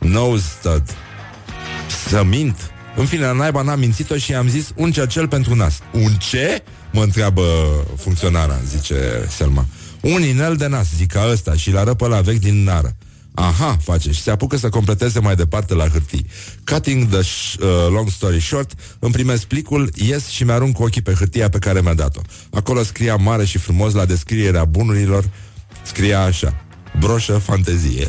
[0.00, 0.82] Nose stud.
[2.08, 2.70] Să mint?
[2.96, 5.78] În fine, la naiba n-am mințit-o și i-am zis un cercel pentru nas.
[5.92, 6.62] Un ce?
[6.92, 7.42] Mă întreabă
[7.96, 9.66] funcționara, zice Selma.
[10.00, 12.96] Un inel de nas, zic ca ăsta, și la răpă la vechi din nară.
[13.34, 16.26] Aha, face și se apucă să completeze mai departe la hârtii.
[16.64, 21.12] Cutting the sh- uh, long story short, îmi primesc plicul, ies și mi-arunc ochii pe
[21.12, 22.20] hârtia pe care mi-a dat-o.
[22.50, 25.24] Acolo scria mare și frumos la descrierea bunurilor,
[25.82, 26.64] scria așa,
[26.98, 28.06] broșă fantezie.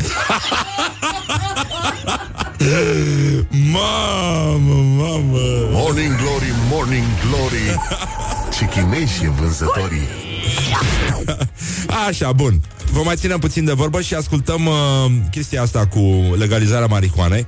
[3.71, 5.39] mamă, mamă
[5.71, 7.79] Morning Glory, Morning Glory
[8.57, 10.07] Ce chinezi vânzătorii
[12.07, 14.75] Așa, bun Vă mai ținem puțin de vorbă și ascultăm uh,
[15.31, 15.99] chestia asta cu
[16.37, 17.47] legalizarea marihuanei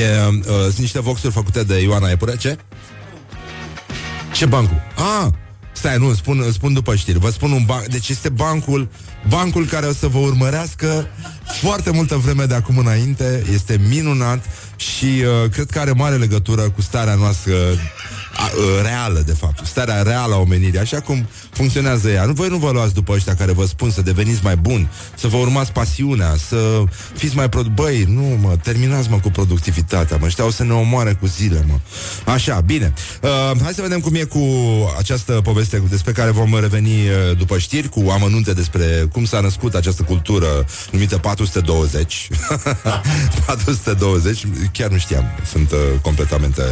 [0.00, 2.58] E, uh, sunt niște voxuri făcute de Ioana Epure Ce?
[4.32, 4.82] Ce bancul?
[4.96, 5.28] Ah,
[5.72, 7.18] Stai, nu, spun, spun după știri.
[7.18, 7.86] Vă spun un banc.
[7.86, 8.88] Deci este bancul,
[9.28, 11.06] bancul care o să vă urmărească
[11.60, 13.42] foarte multă vreme de acum înainte.
[13.52, 14.44] Este minunat
[14.76, 17.54] și uh, cred că are mare legătură cu starea noastră
[18.36, 22.24] a, uh, reală, de fapt, starea reală a omenirii, așa cum funcționează ea.
[22.24, 25.28] Nu, voi nu vă luați după ăștia care vă spun să deveniți mai buni, să
[25.28, 26.82] vă urmați pasiunea, să
[27.14, 30.72] fiți mai produ- Băi, nu, mă, terminați, mă, cu productivitatea, mă, ăștia o să ne
[30.72, 31.78] omoare cu zile, mă.
[32.32, 32.92] Așa, bine.
[33.22, 33.30] Uh,
[33.62, 34.38] hai să vedem cum e cu
[34.98, 39.74] această poveste despre care vom reveni uh, după știri, cu amănunte despre cum s-a născut
[39.74, 40.46] această cultură
[40.90, 42.28] numită 420.
[43.46, 46.62] 420, chiar nu știam, sunt uh, completamente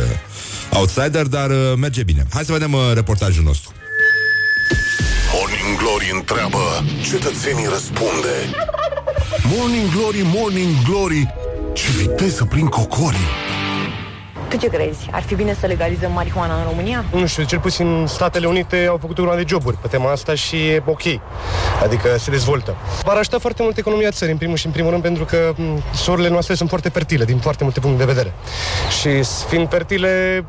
[0.72, 2.26] outsider, dar uh, merge bine.
[2.32, 3.72] Hai să vedem uh, reportajul nostru.
[5.32, 8.34] Morning Glory întreabă, cetățenii răspunde.
[9.56, 11.34] Morning Glory, Morning Glory,
[11.72, 13.49] ce viteză prin cocorii.
[14.50, 15.08] Tu ce crezi?
[15.10, 17.04] Ar fi bine să legalizăm marihuana în România?
[17.12, 20.56] Nu știu, cel puțin Statele Unite au făcut una de joburi pe tema asta și
[20.56, 21.02] e ok.
[21.82, 22.76] Adică se dezvoltă.
[23.04, 25.54] Va ajuta foarte mult economia țării, în primul și în primul rând, pentru că
[25.94, 28.32] sorile noastre sunt foarte fertile, din foarte multe puncte de vedere.
[29.00, 29.08] Și
[29.48, 30.44] fiind fertile,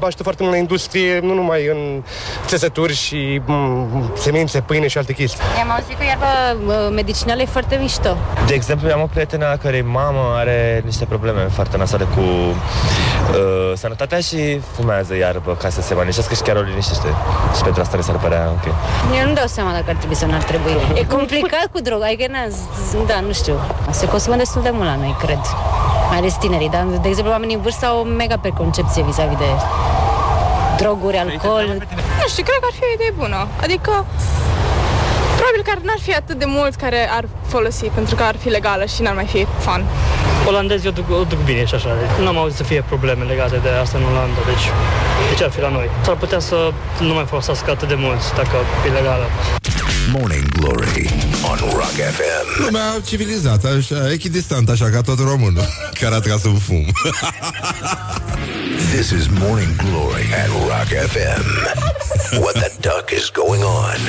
[0.00, 2.02] ajută foarte mult la industrie, nu numai în
[2.46, 3.40] țesături și
[4.14, 5.40] semințe, pâine și alte chestii.
[5.62, 6.30] Am auzit că iarba
[6.90, 8.16] medicinală e foarte mișto.
[8.46, 12.20] De exemplu, am o prietenă a cărei mamă are niște probleme foarte nasale cu
[13.30, 17.08] uh, sănătatea și fumează iarbă ca să se manișească și chiar o liniștește.
[17.56, 18.66] Și pentru asta le s-ar părea ok.
[19.20, 20.76] Eu nu dau seama dacă ar trebui sau nu ar trebui.
[20.94, 22.42] E complicat cu droga, adică na,
[23.06, 23.56] da, nu știu.
[23.90, 25.40] Se consumă destul de mult la noi, cred.
[26.08, 29.50] Mai ales tinerii, dar, de exemplu, oamenii în vârstă au o mega preconcepție vis-a-vis de
[30.76, 31.66] droguri, alcool.
[32.20, 33.48] Nu știu, cred că ar fi o idee bună.
[33.62, 34.04] Adică
[35.46, 38.84] Probabil că n-ar fi atât de mulți care ar folosi pentru că ar fi legală
[38.84, 39.84] și n-ar mai fi fun.
[40.46, 41.90] Olandezii o duc, o duc bine și așa.
[42.20, 44.66] Nu am auzit să fie probleme legate de asta în Olanda, deci
[45.28, 45.90] de ce ar fi la noi?
[46.04, 48.56] S-ar putea să nu mai folosească atât de mulți dacă
[48.86, 49.26] e legală.
[50.12, 51.10] Morning Glory
[51.50, 52.64] on Rock FM.
[52.64, 55.66] Lumea civilizată, așa, echidistant, așa ca tot românul,
[56.00, 56.84] care a tras un fum.
[58.94, 61.44] This is Morning Glory at Rock FM.
[62.42, 64.00] What the duck is going on?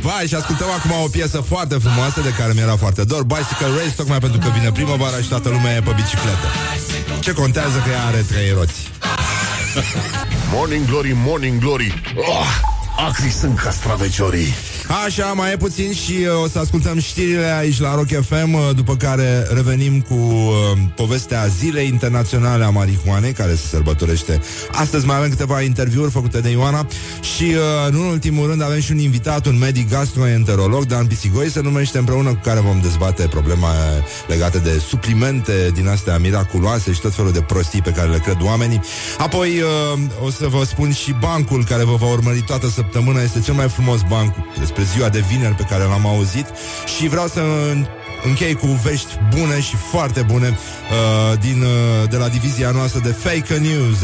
[0.00, 3.94] Vai, și ascultăm acum o piesă foarte frumoasă de care mi-era foarte dor Bicycle Race,
[3.96, 6.46] tocmai pentru că vine primăvara și toată lumea e pe bicicletă.
[7.20, 8.90] Ce contează că ea are trei roți.
[10.52, 12.02] Morning Glory, Morning Glory.
[12.16, 12.46] Oh,
[13.08, 14.54] Acri sunt castraveciorii
[14.88, 18.70] Așa, mai e puțin și uh, o să ascultăm știrile aici la Rock FM, uh,
[18.74, 24.40] după care revenim cu uh, povestea Zilei Internaționale a Marihuanei, care se sărbătorește
[24.72, 25.06] astăzi.
[25.06, 26.86] Mai avem câteva interviuri făcute de Ioana
[27.36, 31.60] și, uh, în ultimul rând, avem și un invitat, un medic gastroenterolog, Dan Pisigoi, se
[31.60, 33.72] numește împreună cu care vom dezbate problema
[34.26, 38.36] legată de suplimente din astea miraculoase și tot felul de prostii pe care le cred
[38.40, 38.80] oamenii.
[39.18, 43.22] Apoi uh, o să vă spun și bancul care vă va urmări toată săptămâna.
[43.22, 46.46] Este cel mai frumos banc despre despre ziua de vineri pe care l-am auzit
[46.96, 47.42] și vreau să
[48.24, 53.08] închei cu vești bune și foarte bune uh, din, uh, de la divizia noastră de
[53.08, 53.98] fake news.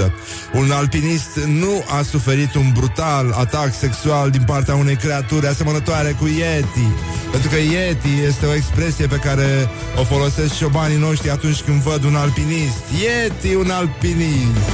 [0.52, 6.26] Un alpinist nu a suferit un brutal atac sexual din partea unei creaturi asemănătoare cu
[6.26, 6.88] Yeti.
[7.30, 9.68] Pentru că Yeti este o expresie pe care
[10.00, 12.82] o folosesc șobanii noștri atunci când văd un alpinist.
[13.02, 14.66] Yeti, un alpinist.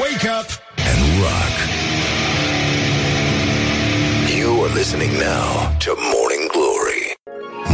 [0.00, 1.79] Wake up and rock.
[4.60, 7.02] You are listening now to Morning Glory.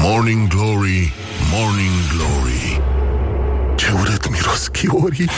[0.06, 1.12] Morning Glory,
[1.52, 2.80] Morning Glory.
[3.76, 5.30] Ce urât miros chiorii.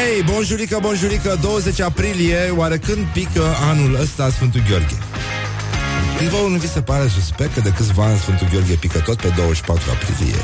[0.00, 4.98] Ei, bonjurică, bonjurică, 20 aprilie, oare când pică anul ăsta Sfântul Gheorghe?
[6.16, 9.20] Când vă nu vi se pare suspect că de câțiva ani Sfântul Gheorghe pică tot
[9.20, 10.42] pe 24 aprilie?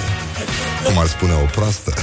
[0.84, 1.94] Cum ar spune o proastă?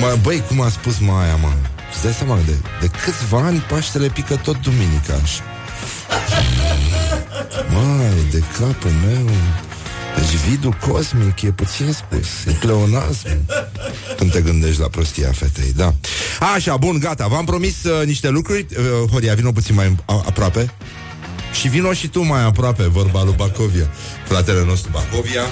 [0.00, 1.52] mă, băi, cum a spus Maia, mă?
[1.92, 5.55] Îți dai seama de, de câțiva ani Paștele pică tot duminica așa.
[7.72, 9.30] Mai, de capul meu.
[10.16, 13.28] Deci vidul cosmic e puțin spus E pleonasm.
[14.16, 15.94] Când te gândești la prostia fetei, da.
[16.54, 18.66] Așa, bun, gata, v-am promis uh, niște lucruri.
[18.70, 20.72] Uh, Horia, vino puțin mai aproape.
[21.52, 23.90] Și vino și tu mai aproape Vorba lui Bacovia.
[24.24, 25.42] Fratele nostru Bacovia.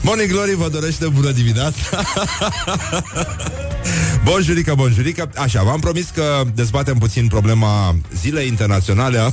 [0.00, 1.80] Morning Glory vă dorește bună dimineața
[4.24, 5.30] Bonjurică, bonjurică.
[5.36, 9.30] Așa, v-am promis că dezbatem puțin problema Zilei Internaționale a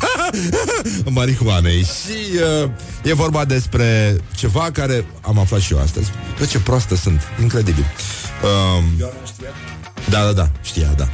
[1.10, 1.82] marihuanei.
[1.82, 2.70] Și uh,
[3.04, 6.12] e vorba despre ceva care am aflat și eu astăzi.
[6.40, 7.86] Pe ce proastă sunt, incredibil.
[8.44, 8.84] Uh,
[10.10, 11.10] Da, da, da, știa, da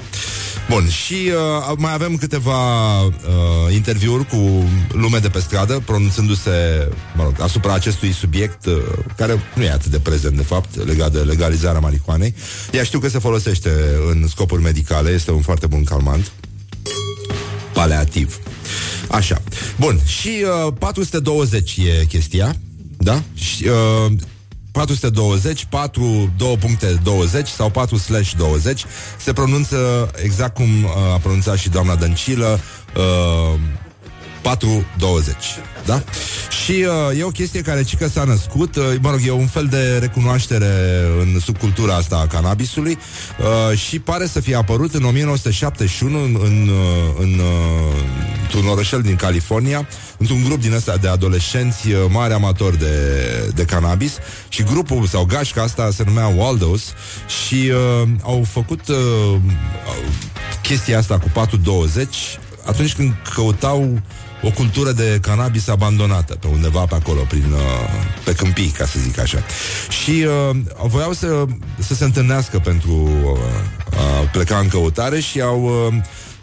[0.70, 3.12] Bun, și uh, mai avem câteva uh,
[3.74, 6.52] interviuri cu lume de pe stradă, pronunțându-se
[7.16, 8.74] mă rog, asupra acestui subiect uh,
[9.18, 12.36] care nu e atât de prezent, de fapt, legat de legalizarea marihuanei.
[12.72, 13.70] Ea știu că se folosește
[14.10, 16.32] în scopuri medicale, este un foarte bun calmant.
[17.74, 18.40] Paleativ.
[19.12, 19.42] Așa.
[19.80, 22.56] Bun, și uh, 420 e chestia,
[22.98, 23.24] da?
[23.34, 24.12] Și, uh,
[24.72, 28.86] 420, 4, 2 puncte 20 sau 4 slash 20
[29.18, 32.60] se pronunță exact cum uh, a pronunțat și doamna Dăncilă
[32.96, 33.60] uh,
[34.42, 35.36] 420.
[35.86, 36.04] Da?
[36.64, 39.66] Și uh, e o chestie care cică s-a născut, uh, mă rog, e un fel
[39.66, 42.98] de recunoaștere în subcultura asta a cannabisului
[43.40, 49.02] uh, și pare să fie apărut în 1971 în, în, uh, în, uh, într-un orășel
[49.02, 52.96] din California, într-un grup din ăsta de adolescenți uh, mari amatori de,
[53.56, 54.18] de cannabis
[54.50, 56.94] și grupul sau gașca asta se numea Waldos
[57.46, 59.36] și uh, au făcut uh,
[60.62, 62.16] chestia asta cu 420
[62.66, 64.02] atunci când căutau
[64.42, 67.60] o cultură de cannabis abandonată pe undeva pe acolo, prin, uh,
[68.24, 69.44] pe câmpii, ca să zic așa.
[70.04, 71.46] Și uh, voiau să,
[71.80, 75.94] să se întâlnească pentru uh, a pleca în căutare și au uh,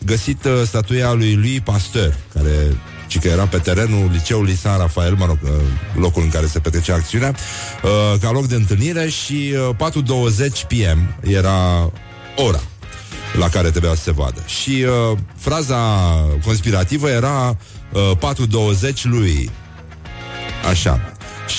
[0.04, 5.14] găsit uh, statuia lui lui Pasteur, care ci că era pe terenul liceului San Rafael,
[5.14, 5.50] mă rog, uh,
[5.94, 7.34] locul în care se petrecea acțiunea,
[7.82, 9.90] uh, ca loc de întâlnire și uh,
[10.46, 11.90] 4.20 PM era
[12.36, 12.60] ora
[13.38, 14.42] la care trebuia să se vadă.
[14.46, 15.76] Și uh, fraza
[16.44, 17.56] conspirativă era uh,
[18.18, 19.50] 420 lui.
[20.68, 21.12] Așa.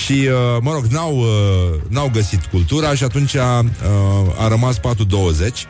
[0.03, 4.77] Și, uh, mă rog, n-au, uh, n-au găsit cultura și atunci a, uh, a rămas
[4.77, 5.67] 420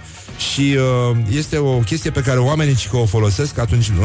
[0.54, 3.96] și uh, este o chestie pe care oamenii că o folosesc atunci uh,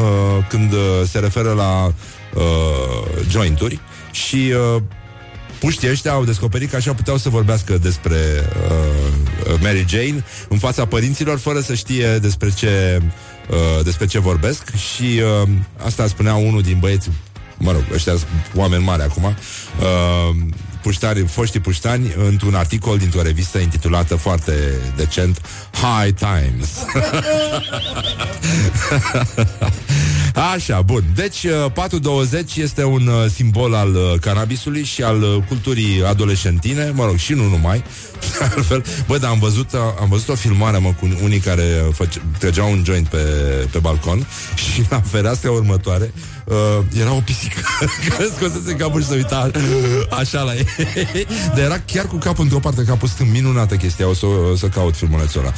[0.49, 3.79] când uh, se referă la uh, jointuri
[4.11, 4.81] și uh,
[5.59, 8.17] puștii ăștia au descoperit că așa puteau să vorbească despre
[8.69, 13.01] uh, Mary Jane în fața părinților fără să știe despre ce,
[13.49, 15.49] uh, despre ce vorbesc și uh,
[15.85, 17.09] asta spunea unul din băieți
[17.57, 18.13] mă rog, ăștia
[18.55, 19.33] oameni mari acum uh,
[20.81, 24.53] puștari, foștii puștani într-un articol dintr-o revistă intitulată foarte
[24.95, 26.69] decent High Times.
[30.35, 31.03] Așa, bun.
[31.15, 37.05] Deci, 420 uh, este un uh, simbol al uh, cannabisului și al culturii adolescentine, mă
[37.05, 37.83] rog, și nu numai.
[38.55, 42.71] Altfel, bă, dar am văzut, am văzut o filmare, mă, cu unii care făce, trăgeau
[42.71, 43.17] un joint pe,
[43.71, 44.27] pe balcon
[44.73, 46.13] și la fereastra următoare
[46.45, 46.55] uh,
[46.99, 47.61] era o pisică
[48.09, 49.51] care scosese capul și se uita
[50.09, 50.67] așa la ei.
[51.47, 53.31] Dar era chiar cu capul într-o parte, capul stând.
[53.31, 55.53] Minunată chestia, o să, o să caut filmulețul ăla.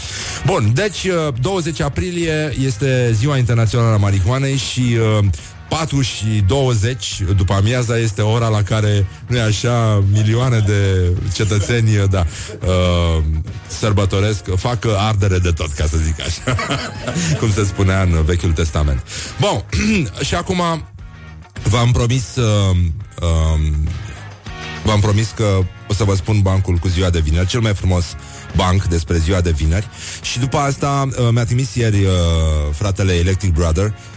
[0.46, 1.08] Bun, deci
[1.42, 5.26] 20 aprilie este ziua internațională a marihuanei și uh,
[5.68, 12.08] 4 și 20 după amiaza este ora la care, nu e așa, milioane de cetățeni
[12.10, 12.26] da,
[12.66, 13.24] uh,
[13.68, 16.56] sărbătoresc, fac ardere de tot, ca să zic așa,
[17.40, 19.04] cum se spunea în Vechiul Testament.
[19.40, 19.64] Bun,
[20.28, 20.62] și acum
[21.64, 22.76] v-am promis uh,
[23.22, 23.60] uh,
[24.84, 28.06] v-am promis că o să vă spun bancul cu ziua de vineri, cel mai frumos
[28.56, 29.88] banc despre ziua de vineri
[30.22, 32.12] și după asta uh, mi-a trimis ieri uh,
[32.72, 34.17] fratele Electric Brother uh,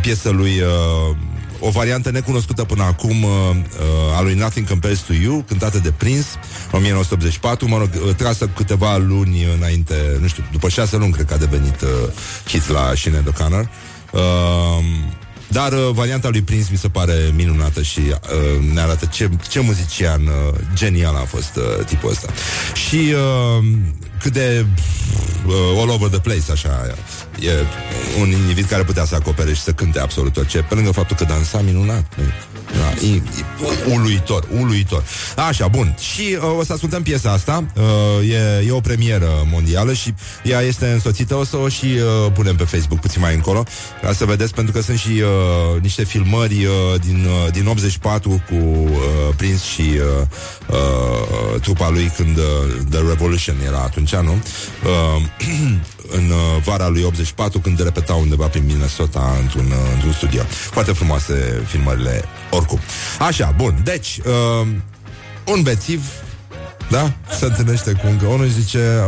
[0.00, 1.16] piesă lui uh,
[1.60, 5.90] o variantă necunoscută până acum uh, uh, a lui Nothing Compares to You, cântată de
[5.90, 6.26] Prince,
[6.72, 11.34] 1984, mă rog, uh, trasă câteva luni înainte, nu știu, după șase luni cred că
[11.34, 11.88] a devenit uh,
[12.46, 13.68] hit la Sinead O'Connor.
[14.12, 14.20] Uh,
[15.48, 19.60] dar uh, varianta lui Prince mi se pare minunată și uh, ne arată ce, ce
[19.60, 22.32] muzician uh, genial a fost uh, tipul ăsta.
[22.88, 23.64] Și uh,
[24.22, 24.66] cât de
[25.46, 26.94] uh, all over the place, așa,
[27.40, 27.50] e
[28.20, 31.24] un individ care putea să acopere și să cânte absolut orice, pe lângă faptul că
[31.24, 32.04] dansa minunat.
[32.16, 32.24] Nu?
[32.76, 33.22] Da, e, e,
[33.92, 35.04] uluitor, uluitor.
[35.48, 35.96] Așa, bun.
[35.98, 37.64] Și uh, o să ascultăm piesa asta.
[37.76, 41.34] Uh, e, e o premieră mondială și ea este însoțită.
[41.34, 43.64] O să o și uh, punem pe Facebook puțin mai încolo,
[44.02, 48.42] ca să vedeți, pentru că sunt și uh, niște filmări uh, din, uh, din 84
[48.48, 48.90] cu uh,
[49.36, 50.26] Prince și uh,
[50.66, 52.44] uh, trupa lui când uh,
[52.90, 54.42] The Revolution era atunci, nu?
[54.84, 55.22] Uh,
[56.10, 60.42] în uh, vara lui 84 când repeta undeva prin Minnesota într-un, uh, într-un studio.
[60.42, 62.78] Foarte frumoase filmările oricum.
[63.18, 63.80] Așa, bun.
[63.84, 64.66] Deci, uh,
[65.46, 66.04] un bețiv,
[66.90, 67.12] da?
[67.38, 69.02] Se întâlnește cu încă unul și zice,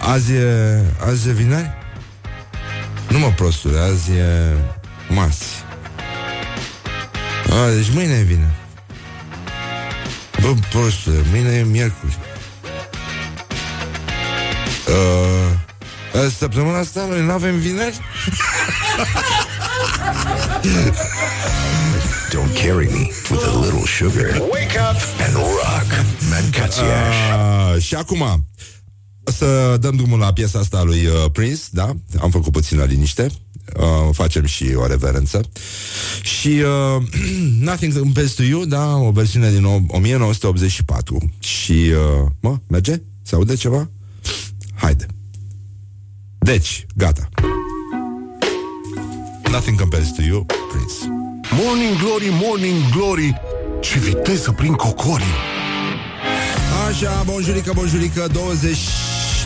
[0.00, 1.70] azi e, azi e vineri?
[3.08, 4.56] Nu mă prostule, azi e
[5.08, 5.44] marți.
[7.50, 8.60] A, deci mâine e vineri.
[10.40, 12.18] Bă, prostule, mâine e miercuri.
[14.88, 15.58] Uh,
[16.38, 18.00] Săptămâna asta noi nu avem vineri?
[22.32, 24.40] Don't carry me with a little sugar.
[24.50, 24.96] Wake up
[25.26, 25.82] and rock.
[26.80, 28.46] Uh, și acum,
[29.24, 31.96] să dăm drumul la piesa asta lui uh, Prince, da?
[32.20, 33.26] Am făcut puțină liniște.
[33.76, 35.40] Uh, facem și o reverență.
[36.22, 37.02] Și uh,
[37.68, 38.96] Nothing Compares to You, da?
[38.96, 41.32] O versiune din 1984.
[41.38, 43.02] Și, uh, mă, merge?
[43.22, 43.90] Se aude ceva?
[44.74, 45.06] Haide.
[46.42, 47.28] Deci, gata.
[49.50, 51.08] Nothing compares to you, Prince.
[51.64, 53.40] Morning Glory, Morning Glory,
[53.80, 55.34] ce viteză prin cocorii!
[56.88, 58.76] Așa, bonjurică, bonjurică 20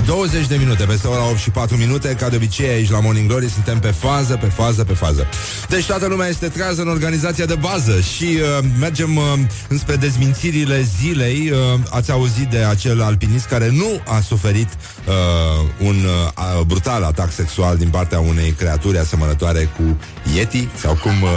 [0.04, 2.14] 20 de minute, peste ora 8 și 4 minute.
[2.14, 5.26] Ca de obicei aici la Morning Glory Suntem pe fază, pe fază, pe fază.
[5.68, 9.22] Deci toată lumea este trează în organizația de bază Și uh, mergem uh,
[9.68, 11.50] înspre dezmințirile zilei.
[11.50, 14.68] Uh, Ați auzit de acel alpinist care nu a suferit
[15.06, 19.98] uh, Un uh, brutal atac sexual Din partea unei creaturi asemănătoare cu
[20.34, 21.22] Yeti Sau cum...
[21.22, 21.28] Uh,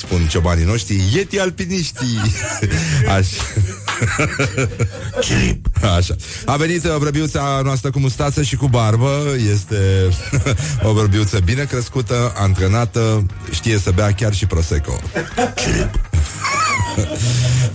[0.00, 2.20] spun ciobanii noștri, Yeti alpiniștii.
[3.16, 3.42] Așa.
[5.96, 6.14] Așa.
[6.44, 9.10] A venit uh, vrăbiuța noastră cu mustață și cu barbă.
[9.52, 10.08] Este
[10.88, 15.00] o vrăbiuță bine crescută, antrenată, știe să bea chiar și Prosecco.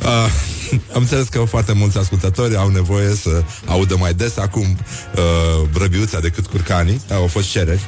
[0.01, 0.29] uh,
[0.95, 4.77] am înțeles că foarte mulți ascultători au nevoie să audă mai des acum
[5.15, 7.01] uh, vrăbiuța decât curcanii.
[7.11, 7.81] Au fost cereri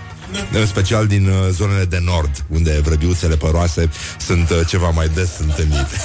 [0.51, 5.29] în special din uh, zonele de nord, unde vrăbiuțele păroase sunt uh, ceva mai des
[5.39, 5.95] întâlnite.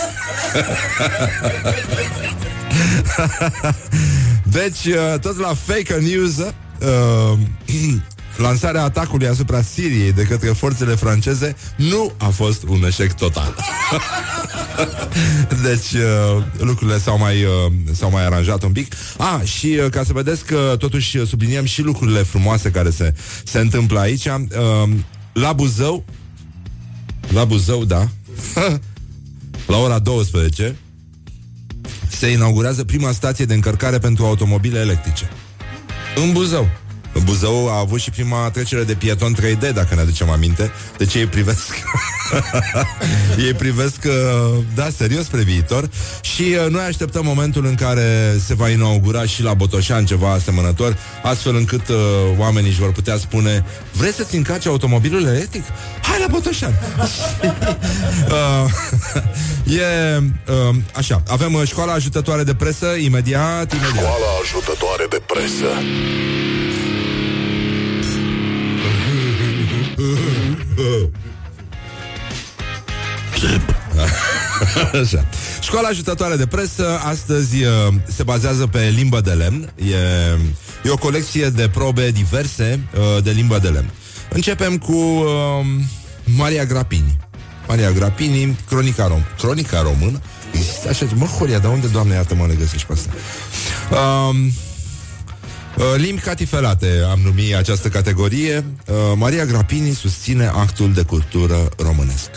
[4.58, 7.38] deci, uh, tot la fake news, uh,
[8.36, 13.54] lansarea atacului asupra Siriei de către forțele franceze nu a fost un eșec total.
[15.68, 18.94] deci uh, lucrurile s-au mai, uh, s-au mai aranjat un pic.
[19.18, 23.14] Ah, și uh, ca să vedeți că totuși subliniem și lucrurile frumoase care se,
[23.44, 24.24] se întâmplă aici.
[24.24, 24.90] Uh,
[25.32, 26.04] la Buzău,
[27.28, 28.08] la Buzău, da,
[29.72, 30.76] la ora 12
[32.08, 35.30] se inaugurează prima stație de încărcare pentru automobile electrice.
[36.16, 36.68] În Buzău.
[37.24, 40.70] Buzău a avut și prima trecere de pieton 3D, dacă ne aducem aminte.
[40.98, 41.74] Deci ei privesc
[43.46, 44.12] Ei privesc uh,
[44.74, 45.88] Da, serios spre viitor.
[46.20, 50.96] Și uh, noi așteptăm momentul în care Se va inaugura și la Botoșan ceva asemănător
[51.22, 51.96] Astfel încât uh,
[52.38, 55.62] Oamenii își vor putea spune Vreți să-ți încaci automobilul electric?
[56.02, 56.72] Hai la Botoșan!
[58.22, 58.70] Uh,
[59.78, 63.92] E uh, Așa, avem uh, școala ajutătoare de presă Imediat, imediat.
[63.92, 65.70] Școala ajutătoare de presă
[75.02, 75.26] Așa.
[75.60, 79.72] Școala ajutătoare de presă astăzi uh, se bazează pe limbă de lemn.
[79.76, 79.94] E,
[80.84, 83.90] e o colecție de probe diverse uh, de limbă de lemn.
[84.28, 85.24] Începem cu uh,
[86.24, 87.16] Maria Grapini.
[87.68, 90.20] Maria Grapini, cronica, rom- cronica română.
[90.52, 93.10] Există așa, mă, Horia, dar unde, doamne, iată mă le găsești pe asta?
[93.90, 94.52] Um,
[95.76, 98.64] Uh, limbi catifelate am numit această categorie.
[98.86, 102.30] Uh, Maria Grapini susține actul de cultură românesc.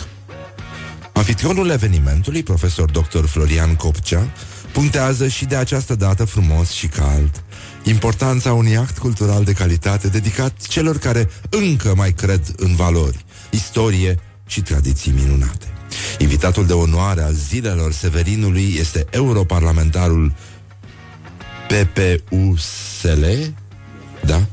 [1.16, 3.26] Anfitrionul evenimentului, profesor dr.
[3.26, 4.32] Florian Copcea,
[4.72, 7.44] punctează și de această dată frumos și cald
[7.84, 14.20] importanța unui act cultural de calitate dedicat celor care încă mai cred în valori, istorie
[14.48, 15.66] și tradiții minunate.
[16.18, 20.34] Invitatul de onoare al zilelor Severinului este europarlamentarul
[21.68, 23.26] PPUSL,
[24.26, 24.46] da?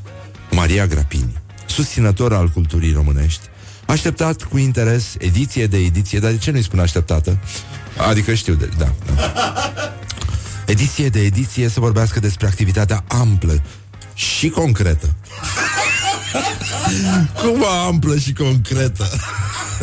[0.51, 3.51] Maria Grapini, susținător al culturii românești,
[3.85, 7.37] așteptat cu interes ediție de ediție, dar de ce nu-i spun așteptată?
[8.09, 9.63] Adică știu, de, da, da.
[10.65, 13.61] Ediție de ediție să vorbească despre activitatea amplă
[14.13, 15.15] și concretă.
[17.41, 19.09] Cum amplă și concretă?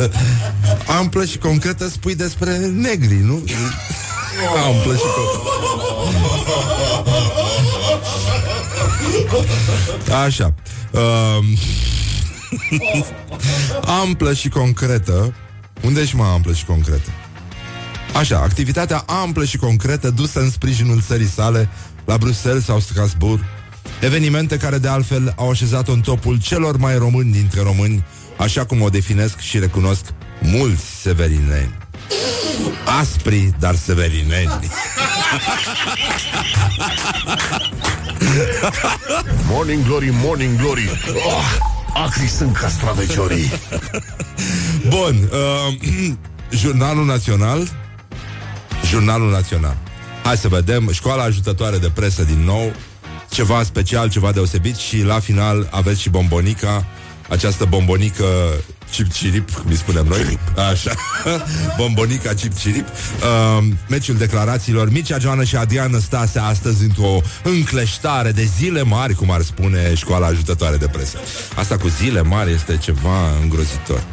[0.99, 3.43] amplă și concretă spui despre negri, nu?
[4.65, 5.51] Amplă și concretă.
[10.15, 10.53] Așa.
[10.91, 11.45] Um,
[14.01, 15.33] amplă și concretă.
[15.81, 17.09] Unde și mai amplă și concretă?
[18.15, 21.69] Așa, activitatea amplă și concretă dusă în sprijinul țării sale
[22.05, 23.43] la Bruxelles sau Strasbourg,
[24.01, 28.03] evenimente care de altfel au așezat-o în topul celor mai români dintre români,
[28.37, 30.05] așa cum o definesc și recunosc
[30.41, 31.77] mulți severineni.
[32.99, 34.69] Aspri, dar severineni.
[39.47, 40.89] Morning Glory, Morning Glory
[41.25, 43.51] oh, Acri sunt castraveciorii.
[44.89, 45.73] Bun, uh,
[46.61, 47.67] Jurnalul Național?
[48.85, 49.77] Jurnalul Național.
[50.23, 52.73] Hai să vedem, școala ajutătoare de presă din nou.
[53.29, 56.85] Ceva special, ceva deosebit Și la final aveți și bombonica
[57.29, 58.25] Această bombonică
[58.91, 60.39] Chip Cirip, cum îi spunem noi.
[60.71, 60.93] Așa,
[61.77, 64.91] bombonica Chip Cirip uh, Meciul declarațiilor.
[64.91, 70.27] Mircea Joana și Adrian Stase astăzi Într-o încleștare de zile mari Cum ar spune școala
[70.27, 71.17] ajutătoare de presă.
[71.55, 74.03] Asta cu zile mari este ceva îngrozitor.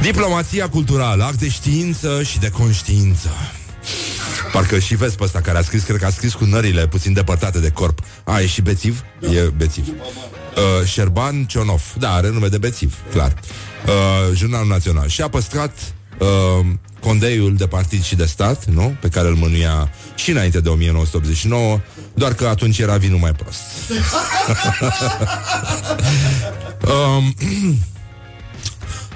[0.00, 3.28] Diplomația culturală Act de știință și de conștiință.
[4.52, 7.12] Parcă și vezi pe ăsta care a scris, cred că a scris cu nările puțin
[7.12, 7.98] depărtate de corp.
[8.24, 9.04] A, e și bețiv?
[9.20, 9.84] E bețiv.
[10.56, 11.94] Uh, Șerban Cionov.
[11.98, 13.34] Da, are nume de bețiv, clar.
[13.86, 13.92] Uh,
[14.34, 15.08] Jurnalul Național.
[15.08, 16.66] Și a păstrat uh,
[17.00, 18.96] condeiul de partid și de stat, nu?
[19.00, 21.80] Pe care îl mânuia și înainte de 1989,
[22.14, 23.60] doar că atunci era vinul mai prost.
[26.92, 27.34] um,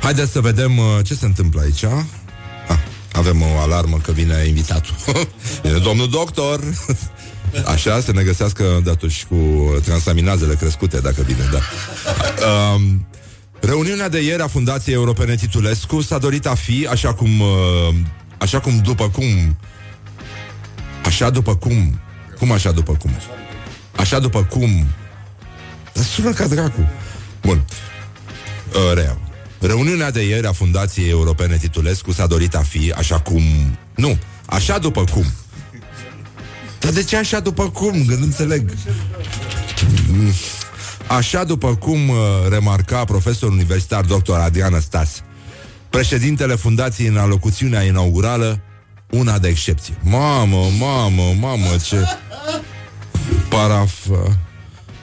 [0.01, 1.85] haideți să vedem uh, ce se întâmplă aici.
[1.85, 2.79] Ah,
[3.13, 4.95] avem o alarmă că vine invitatul.
[5.63, 6.61] vine domnul doctor.
[7.67, 9.37] Așa, să ne găsească datoși cu
[9.85, 11.61] transaminazele crescute, dacă vine, da.
[12.75, 13.07] Um,
[13.61, 17.95] Reuniunea de ieri a Fundației Europene Titulescu s-a dorit a fi, așa cum, uh,
[18.39, 19.57] așa cum după cum,
[21.05, 22.01] așa după cum,
[22.39, 23.11] cum așa după cum,
[23.97, 24.87] așa după cum,
[26.15, 26.89] sună ca dracu.
[27.43, 27.65] Bun,
[28.75, 29.21] uh, reau.
[29.61, 33.43] Reuniunea de ieri a Fundației Europene Titulescu s-a dorit a fi, așa cum,
[33.95, 35.25] nu, așa după cum.
[36.81, 38.05] Dar de ce așa după cum?
[38.05, 38.71] Că nu înțeleg.
[41.07, 42.17] Așa după cum uh,
[42.49, 44.33] remarca profesorul universitar dr.
[44.33, 45.23] Adrian Stas,
[45.91, 48.61] președintele fundației în alocuțiunea inaugurală,
[49.11, 49.95] una de excepție.
[50.03, 51.97] Mamă, mamă, mamă, ce
[53.49, 53.93] paraf...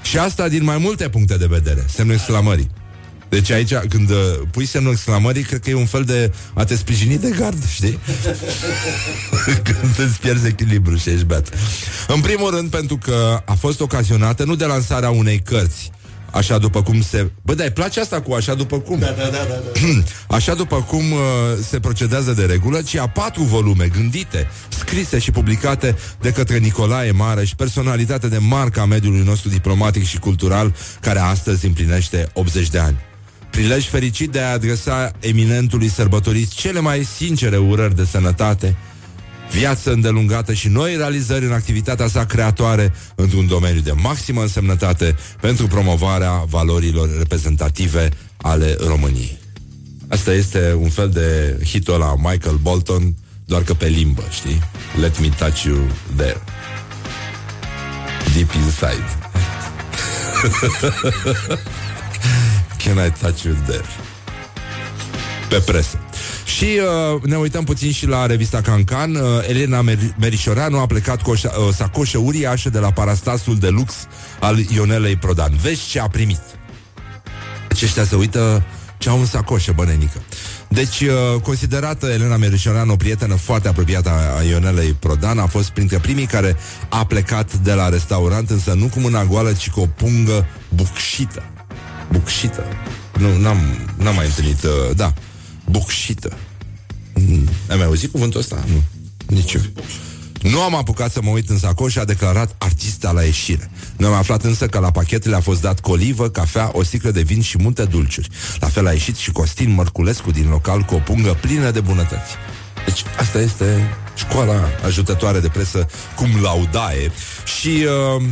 [0.02, 2.70] Și asta din mai multe puncte de vedere, semnul exclamării.
[3.30, 4.18] Deci aici, când uh,
[4.52, 8.00] pui semnul exclamării, cred că e un fel de a te sprijini de gard, știi?
[9.68, 11.54] când îți pierzi echilibru și ești beat.
[12.08, 15.92] În primul rând, pentru că a fost ocazionată nu de lansarea unei cărți,
[16.32, 17.32] Așa după cum se...
[17.42, 19.00] Bă, dar place asta cu așa după cum?
[19.00, 19.80] Da, da, da, da, da.
[20.38, 21.20] Așa după cum uh,
[21.68, 27.12] se procedează de regulă, ci a patru volume gândite, scrise și publicate de către Nicolae
[27.12, 32.98] Mareș, personalitate de marca mediului nostru diplomatic și cultural, care astăzi împlinește 80 de ani.
[33.58, 38.76] Prilej fericit de a adresa eminentului sărbătorit cele mai sincere urări de sănătate,
[39.52, 45.68] viață îndelungată și noi realizări în activitatea sa creatoare într-un domeniu de maximă însemnătate pentru
[45.68, 49.38] promovarea valorilor reprezentative ale României.
[50.08, 54.62] Asta este un fel de hitul la Michael Bolton, doar că pe limbă, știi?
[55.00, 55.78] Let me touch you
[56.16, 56.42] there.
[58.34, 59.06] Deep inside.
[62.88, 63.86] Can I touch you there?
[65.50, 66.00] Pe presă.
[66.46, 66.66] Și
[67.14, 69.16] uh, ne uităm puțin și la revista Cancan.
[69.16, 73.58] Uh, Elena Mer- Merișoreanu a plecat cu o, șa- o sacoșă uriașă de la parastasul
[73.58, 73.94] de lux
[74.40, 75.58] al Ionelei Prodan.
[75.62, 76.42] Vezi ce a primit.
[77.70, 78.64] Aceștia se uită
[78.98, 80.22] ce au în sacoșă, bănenică.
[80.68, 85.98] Deci, uh, considerată Elena Merișoreanu o prietenă foarte apropiată a Ionelei Prodan, a fost printre
[85.98, 86.56] primii care
[86.90, 91.44] a plecat de la restaurant, însă nu cu mâna goală, ci cu o pungă bucșită.
[92.12, 92.64] Bucșită.
[93.18, 93.58] Nu, n-am,
[93.98, 95.14] n-am mai întâlnit, uh, da,
[95.66, 96.38] bucșită.
[97.14, 97.50] Mm.
[97.70, 98.64] Ai mai auzit cuvântul ăsta?
[98.68, 98.84] Nu.
[99.36, 99.62] Nici eu.
[100.42, 103.72] Nu am apucat să mă uit în sacoș și a declarat artista la ieșire.
[103.98, 107.22] Nu am aflat însă că la pachetele a fost dat colivă, cafea, o sticlă de
[107.22, 108.30] vin și multe dulciuri.
[108.60, 112.32] La fel a ieșit și Costin Mărculescu din local cu o pungă plină de bunătăți.
[112.86, 114.54] Deci asta este școala
[114.86, 117.12] ajutătoare de presă cum laudae.
[117.60, 117.86] Și
[118.18, 118.24] uh,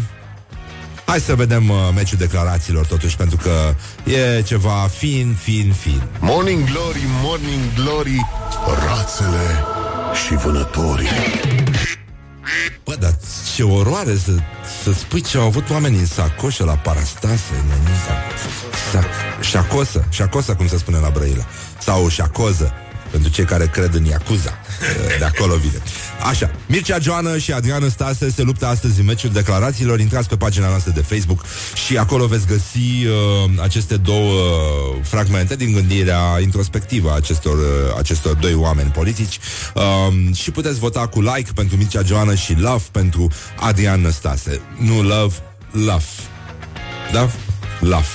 [1.06, 3.76] Hai să vedem uh, meciul declarațiilor totuși Pentru că
[4.12, 6.02] e ceva fin, fin, fin.
[6.20, 8.26] Morning Glory, Morning Glory
[8.88, 9.64] Rațele
[10.26, 11.08] și vânătorii.
[12.84, 13.18] Bă, dar
[13.56, 14.32] ce oroare să,
[14.84, 17.88] să spui ce au avut oamenii în sacoșă la parastase în
[18.92, 21.46] Sac- Șacosă, șacosă cum se spune la Brăila.
[21.80, 22.74] Sau șacoză
[23.16, 24.58] pentru cei care cred în Iacuza.
[25.20, 25.82] De acolo vine.
[26.30, 30.00] Așa, Mircea Joană și Adrian Stase se luptă astăzi în meciul declarațiilor.
[30.00, 31.46] Intrați pe pagina noastră de Facebook
[31.86, 37.98] și acolo veți găsi uh, aceste două uh, fragmente din gândirea introspectivă a acestor, uh,
[37.98, 39.40] acestor doi oameni politici
[39.76, 43.28] uh, și puteți vota cu like pentru Mircea Joană și love pentru
[43.60, 44.62] Adrian Stase.
[44.78, 45.36] Nu love,
[45.72, 46.06] love.
[47.12, 47.30] Da?
[47.80, 48.08] Love.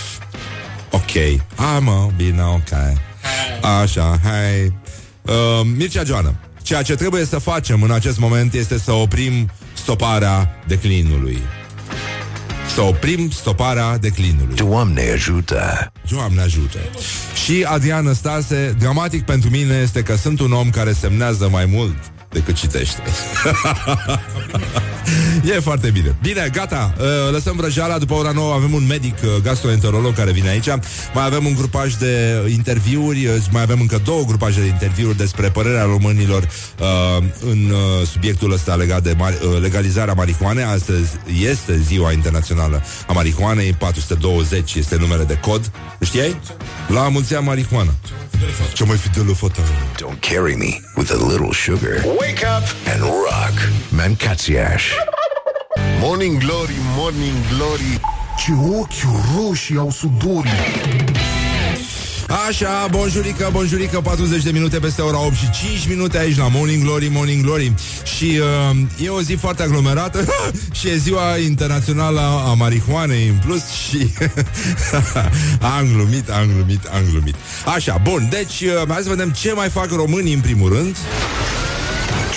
[0.91, 1.41] Ok.
[1.57, 2.73] Hai mă, bine, ok.
[3.83, 4.80] Așa, hai.
[5.31, 10.49] Uh, Mircea Joană, ceea ce trebuie să facem în acest moment este să oprim stoparea
[10.67, 11.39] declinului.
[12.75, 14.55] Să oprim stoparea declinului.
[14.55, 15.93] Doamne ajută!
[16.11, 16.79] Doamne ajută!
[17.45, 21.97] Și Adrian Stase, dramatic pentru mine este că sunt un om care semnează mai mult
[22.33, 23.03] decât citește.
[25.57, 26.17] e foarte bine.
[26.23, 26.95] Bine, gata.
[26.99, 27.99] Uh, lăsăm vrăjeala.
[27.99, 30.67] După ora 9 avem un medic uh, gastroenterolog care vine aici.
[31.15, 33.27] Mai avem un grupaj de interviuri.
[33.27, 36.43] uh, Mai avem încă două grupaje de interviuri despre părerea românilor
[36.79, 40.65] uh, în uh, subiectul ăsta legat de mari, uh, legalizarea marihuanei.
[40.65, 41.11] Astăzi
[41.43, 43.73] este ziua internațională a marihuanei.
[43.73, 45.71] 420 este numele de cod.
[46.01, 46.37] Știai?
[46.89, 47.95] La mulți ani marihuana.
[48.75, 49.63] Cea mai fidelă fata.
[50.03, 52.05] Don't carry me with a little sugar.
[52.21, 53.55] Wake up and rock.
[53.89, 54.85] Mancațiaș.
[56.01, 58.01] Morning Glory, Morning Glory.
[58.39, 60.51] Ce ochi roșii au sudorii.
[62.49, 66.83] Așa, bonjurică, bonjurică 40 de minute peste ora 8 și 5 minute aici la Morning
[66.83, 67.75] Glory, Morning Glory
[68.17, 68.41] Și
[68.71, 70.25] uh, e o zi foarte aglomerată
[70.79, 74.11] Și e ziua internațională a marihuanei în plus Și
[75.79, 77.35] am glumit, am glumit, am glumit
[77.75, 80.97] Așa, bun, deci uh, hai să vedem ce mai fac românii în primul rând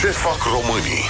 [0.04, 1.04] Ce fac românii?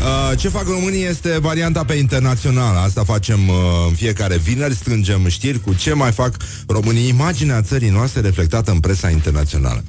[0.00, 2.78] Uh, ce fac românii este varianta pe internațională.
[2.78, 3.54] Asta facem uh,
[3.88, 6.34] în fiecare vineri, strângem știri cu ce mai fac
[6.66, 7.08] românii.
[7.08, 9.84] Imaginea țării noastre reflectată în presa internațională.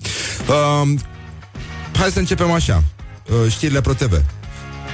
[0.48, 0.90] Uh,
[1.94, 2.84] hai să începem așa.
[3.30, 4.24] Uh, știrile ProTV.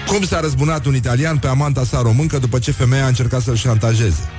[0.07, 3.55] Cum s-a răzbunat un italian pe amanta sa româncă după ce femeia a încercat să-l
[3.55, 4.29] șantajeze?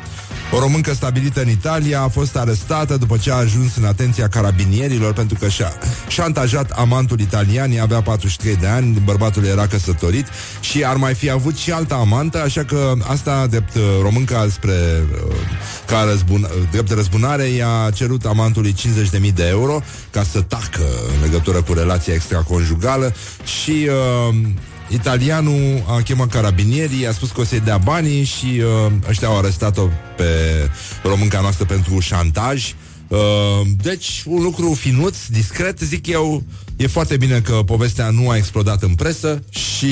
[0.53, 5.13] O româncă stabilită în Italia a fost arestată după ce a ajuns în atenția carabinierilor
[5.13, 5.73] pentru că și-a
[6.09, 10.27] șantajat amantul italian, ea avea 43 de ani, bărbatul era căsătorit
[10.61, 15.05] și ar mai fi avut și alta amantă, așa că asta, drept uh, românca spre
[15.29, 15.35] uh,
[15.87, 18.75] ca răzbun, uh, drept răzbunare, i-a cerut amantului
[19.23, 23.89] 50.000 de euro ca să tacă în legătură cu relația extraconjugală și
[24.29, 24.35] uh,
[24.89, 28.47] Italianul a chemat carabinierii, a spus că o să-i dea banii și
[28.87, 30.25] uh, ăștia au arestat-o pe
[31.03, 32.75] românca noastră pentru șantaj.
[33.09, 33.19] Uh,
[33.83, 36.43] deci, un lucru finuț, discret, zic eu,
[36.77, 39.85] e foarte bine că povestea nu a explodat în presă și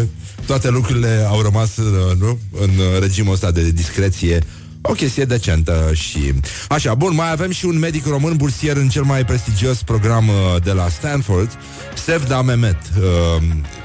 [0.00, 0.04] uh,
[0.46, 2.38] toate lucrurile au rămas uh, nu?
[2.60, 4.42] în regimul ăsta de discreție
[4.86, 6.32] o chestie decentă și...
[6.68, 10.34] Așa, bun, mai avem și un medic român bursier în cel mai prestigios program uh,
[10.62, 11.58] de la Stanford,
[11.94, 13.42] Sevda Mehmet, uh,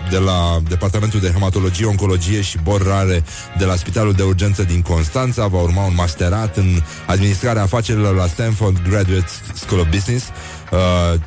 [0.10, 3.24] de la Departamentul de Hematologie, Oncologie și Bor Rare
[3.58, 5.48] de la Spitalul de Urgență din Constanța.
[5.48, 10.26] Va urma un masterat în administrarea afacerilor la Stanford Graduate School of Business
[10.72, 11.20] uh,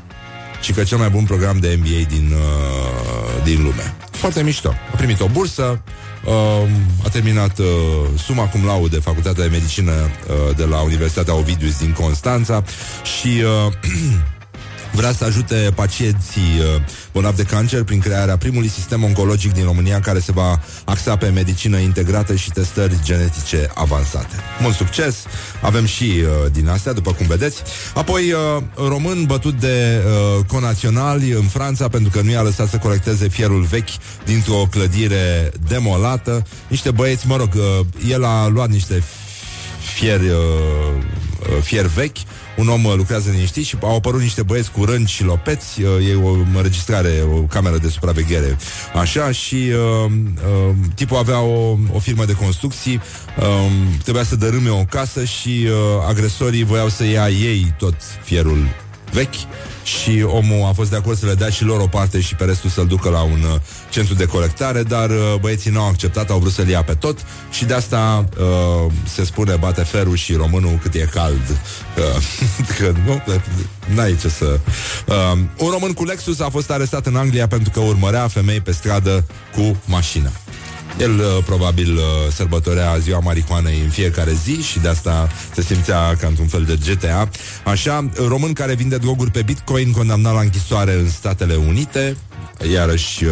[0.60, 2.34] și că cel mai bun program de MBA din,
[3.44, 3.94] din lume.
[4.10, 4.74] Foarte mișto.
[4.92, 5.82] A primit o bursă,
[6.24, 6.32] Uh,
[7.04, 7.66] a terminat uh,
[8.18, 12.62] suma cum laude Facultatea de Medicină uh, de la Universitatea Ovidius din Constanța
[13.02, 13.72] și uh,
[14.92, 16.82] vrea să ajute pacienții uh,
[17.12, 21.28] bolnavi de cancer prin crearea primului sistem oncologic din România care se va axa pe
[21.28, 24.36] medicină integrată și testări genetice avansate.
[24.60, 25.16] Mult succes!
[25.62, 27.62] Avem și uh, din astea, după cum vedeți.
[27.94, 32.76] Apoi, uh, român bătut de uh, conaționali în Franța pentru că nu i-a lăsat să
[32.76, 33.88] colecteze fierul vechi
[34.24, 36.46] dintr-o clădire demolată.
[36.68, 39.02] Niște băieți, mă rog, uh, el a luat niște
[40.02, 42.16] fier, uh, uh, fier vechi.
[42.56, 46.08] Un om uh, lucrează liniștit și au apărut niște băieți cu rânci și lopeți, uh,
[46.08, 48.56] e o înregistrare, o cameră de supraveghere,
[48.94, 53.00] așa, și uh, uh, tipul avea o, o firmă de construcții,
[53.38, 53.70] uh,
[54.02, 55.72] trebuia să dărâme o casă și uh,
[56.08, 58.66] agresorii voiau să ia ei tot fierul
[59.12, 59.34] vechi
[59.84, 62.44] și omul a fost de acord să le dea și lor o parte și pe
[62.44, 63.60] restul să-l ducă la un uh,
[63.90, 67.18] centru de colectare, dar uh, băieții n-au acceptat, au vrut să-l ia pe tot
[67.50, 71.60] și de asta uh, se spune bate ferul și românul cât e cald.
[71.96, 72.22] Uh,
[72.78, 73.22] că nu,
[73.94, 74.60] n-ai ce să...
[75.06, 78.72] Uh, un român cu Lexus a fost arestat în Anglia pentru că urmărea femei pe
[78.72, 80.30] stradă cu mașina.
[80.98, 86.16] El uh, probabil uh, sărbătorea ziua marihuanei în fiecare zi și de asta se simțea
[86.20, 87.28] ca într-un fel de GTA.
[87.64, 92.16] Așa, român care vinde droguri pe Bitcoin condamnat la închisoare în Statele Unite,
[92.72, 93.30] iarăși uh,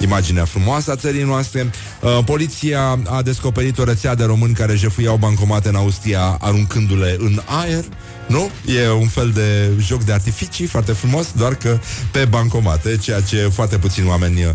[0.00, 1.70] imaginea frumoasă a țării noastre.
[2.00, 7.40] Uh, poliția a descoperit o rețea de români care jefuiau bancomate în Austria aruncându-le în
[7.46, 7.84] aer.
[8.26, 8.50] Nu?
[8.80, 11.78] E un fel de joc de artificii foarte frumos, doar că
[12.10, 14.54] pe bancomate, ceea ce foarte puțini oameni uh,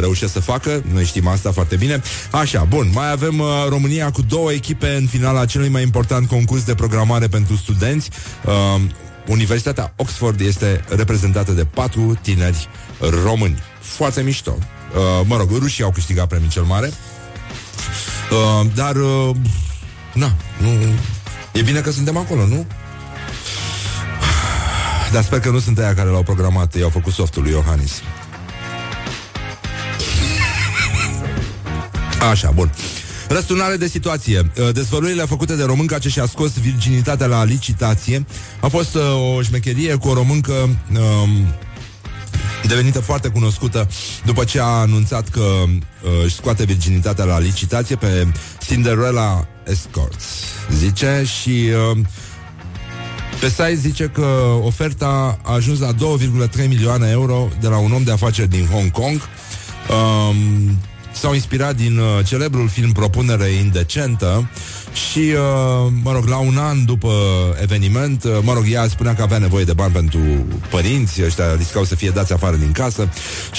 [0.00, 0.82] reușesc să facă.
[0.92, 2.02] Noi știm asta foarte bine.
[2.30, 6.64] Așa, bun, mai avem uh, România cu două echipe în finala celui mai important concurs
[6.64, 8.10] de programare pentru studenți.
[8.44, 8.80] Uh,
[9.26, 12.68] Universitatea Oxford este reprezentată de patru tineri
[13.24, 13.62] români.
[13.80, 14.58] Foarte mișto.
[14.58, 16.92] Uh, mă rog, rușii au câștigat premiul cel mare.
[18.30, 19.36] Uh, dar, uh,
[20.12, 20.68] na, nu,
[21.52, 22.66] e bine că suntem acolo, nu?
[25.12, 28.02] Dar sper că nu sunt aia care l-au programat, i-au făcut softul lui Iohannis.
[32.30, 32.70] Așa, bun.
[33.34, 34.38] Răsturnare de situație.
[34.38, 38.26] Uh, dezvăluirile făcute de românca ce și-a scos virginitatea la licitație
[38.60, 39.02] a fost uh,
[39.36, 41.54] o șmecherie cu o româncă um,
[42.66, 43.88] devenită foarte cunoscută
[44.24, 48.26] după ce a anunțat că uh, își scoate virginitatea la licitație pe
[48.66, 50.24] Cinderella Escorts,
[50.78, 51.98] zice, și uh,
[53.40, 58.02] pe site zice că oferta a ajuns la 2,3 milioane euro de la un om
[58.02, 59.20] de afaceri din Hong Kong.
[59.90, 60.78] Um,
[61.14, 64.50] s-au inspirat din uh, celebrul film Propunere indecentă
[65.10, 67.12] și, uh, mă rog, la un an după
[67.62, 70.18] eveniment, uh, mă rog, ea spunea că avea nevoie de bani pentru
[70.70, 73.08] părinți, ăștia riscau să fie dați afară din casă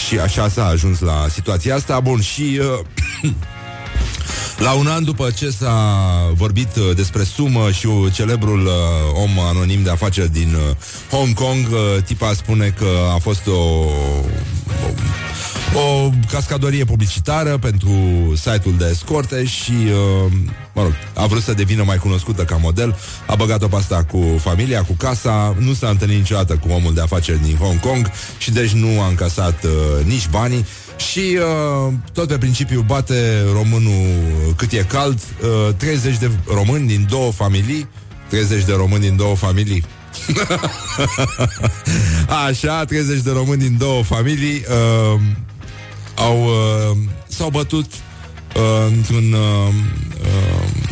[0.07, 1.99] și așa s-a ajuns la situația asta.
[1.99, 2.59] Bun, și...
[3.21, 3.29] Uh,
[4.57, 5.75] La un an după ce s-a
[6.33, 10.75] vorbit uh, despre sumă și uh, celebrul uh, om anonim de afaceri din uh,
[11.17, 13.89] Hong Kong, uh, tipa spune că a fost o, o,
[15.75, 17.91] o cascadorie publicitară pentru
[18.35, 20.31] site-ul de escorte și, uh,
[20.73, 22.97] mă rog, a vrut să devină mai cunoscută ca model,
[23.27, 27.01] a băgat-o pe asta cu familia, cu casa, nu s-a întâlnit niciodată cu omul de
[27.01, 30.65] afaceri din Hong Kong și deci nu a încasat uh, nici banii.
[31.11, 31.37] Și
[31.87, 35.19] uh, tot pe principiu bate românul cât e cald,
[35.67, 37.87] uh, 30 de români din două familii,
[38.29, 39.85] 30 de români din două familii,
[42.47, 44.65] Așa, 30 de români din două familii
[45.13, 45.21] uh,
[46.15, 46.97] au, uh,
[47.27, 47.91] s-au bătut
[48.55, 49.73] uh, într-un uh,
[50.21, 50.83] uh,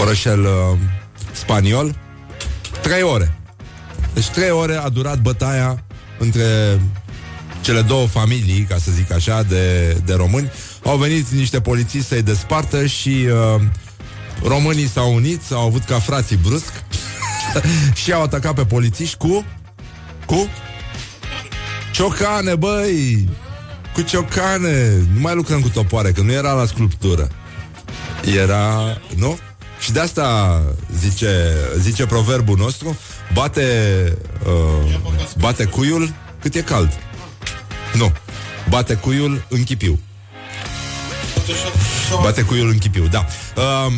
[0.00, 0.78] orășel uh,
[1.32, 1.96] spaniol
[2.82, 3.36] trei ore.
[4.14, 5.84] Deci trei ore a durat bătaia
[6.18, 6.80] între
[7.60, 10.50] cele două familii, ca să zic așa, de, de români.
[10.84, 13.60] Au venit niște polițiști să-i despartă și uh,
[14.42, 16.72] românii s-au unit, s-au avut ca frații brusc
[18.02, 19.44] și au atacat pe polițiști cu...
[20.26, 20.48] Cu?
[21.92, 23.28] Ciocane, băi!
[23.92, 24.88] Cu ciocane!
[25.14, 27.28] Nu mai lucrăm cu topoare, că nu era la sculptură.
[28.38, 28.98] Era...
[29.16, 29.38] Nu?
[29.82, 30.60] Și de asta
[30.98, 32.98] zice, zice proverbul nostru
[33.32, 33.66] Bate
[34.46, 34.98] uh,
[35.38, 36.98] Bate cuiul cât e cald
[37.94, 38.12] Nu
[38.68, 39.98] Bate cuiul în chipiu
[42.22, 43.26] Bate cuiul în chipiu, da
[43.56, 43.92] uh,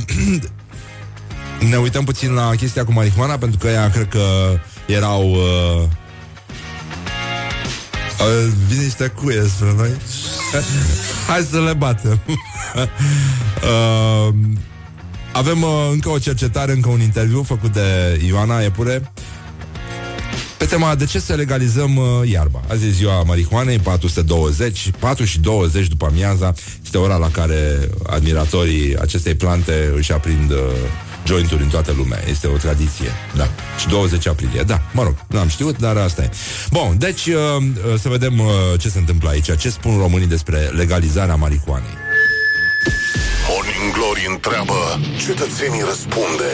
[1.70, 5.88] Ne uităm puțin la chestia cu marihuana Pentru că ea cred că erau uh,
[8.20, 9.90] uh, Vine niște cuie spre noi.
[11.28, 12.20] Hai să le batem.
[12.26, 12.36] Uh,
[15.32, 19.12] Avem uh, încă o cercetare Încă un interviu făcut de Ioana Epure
[20.64, 22.60] pe tema de ce să legalizăm uh, iarba.
[22.68, 26.52] Azi e ziua marihuanei, 420, 4 și 20 după amiaza,
[26.82, 30.58] este ora la care admiratorii acestei plante își aprind uh,
[31.26, 32.18] jointuri în toată lumea.
[32.28, 33.48] Este o tradiție, da.
[33.78, 36.30] Și 20 aprilie, da, mă rog, nu am știut, dar asta e.
[36.70, 38.46] Bun, deci uh, uh, să vedem uh,
[38.78, 41.96] ce se întâmplă aici, ce spun românii despre legalizarea marihuanei.
[43.48, 46.50] Morning Glory întreabă, cetățenii răspunde.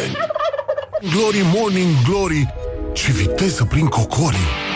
[1.01, 2.55] Glory, Morning Glory,
[2.93, 4.70] ce viteză prin cocorii.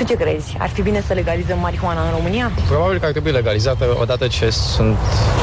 [0.00, 0.56] Tu ce crezi?
[0.58, 2.52] Ar fi bine să legalizăm marihuana în România?
[2.68, 4.96] Probabil că ar trebui legalizată odată ce sunt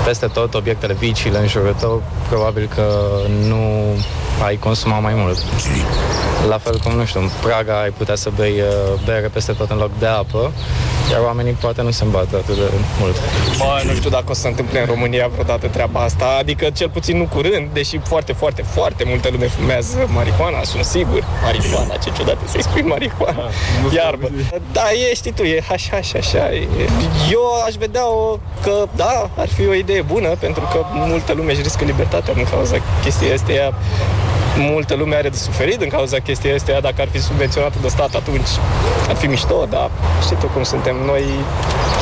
[0.05, 2.85] peste tot obiectele viciile în jurul tău, probabil că
[3.47, 3.57] nu
[4.43, 5.37] ai consumat mai mult.
[6.49, 9.69] La fel cum, nu știu, în Praga ai putea să bei uh, bere peste tot
[9.69, 10.51] în loc de apă,
[11.11, 13.15] iar oamenii poate nu se îmbată atât de mult.
[13.57, 16.89] Bă, nu știu dacă o să se întâmple în România vreodată treaba asta, adică cel
[16.89, 21.23] puțin nu curând, deși foarte, foarte, foarte multă lume fumează marihuana, sunt sigur.
[21.43, 23.49] Marihuana, ce ciudat să-i spui marihuana,
[23.95, 24.29] iarbă.
[24.71, 26.53] Da, e, știi tu, e așa, așa, așa.
[26.53, 26.67] E.
[27.31, 31.61] Eu aș vedea-o că, da, ar fi o idee bună, pentru că multă lume își
[31.61, 33.73] riscă libertatea din cauza chestia asta.
[34.59, 36.79] Ea, multă lume are de suferit din cauza chestia asta.
[36.81, 38.51] Dacă ar fi subvenționată de stat, atunci
[39.09, 39.89] ar fi mișto, dar
[40.21, 40.95] știi tu cum suntem.
[41.05, 41.23] Noi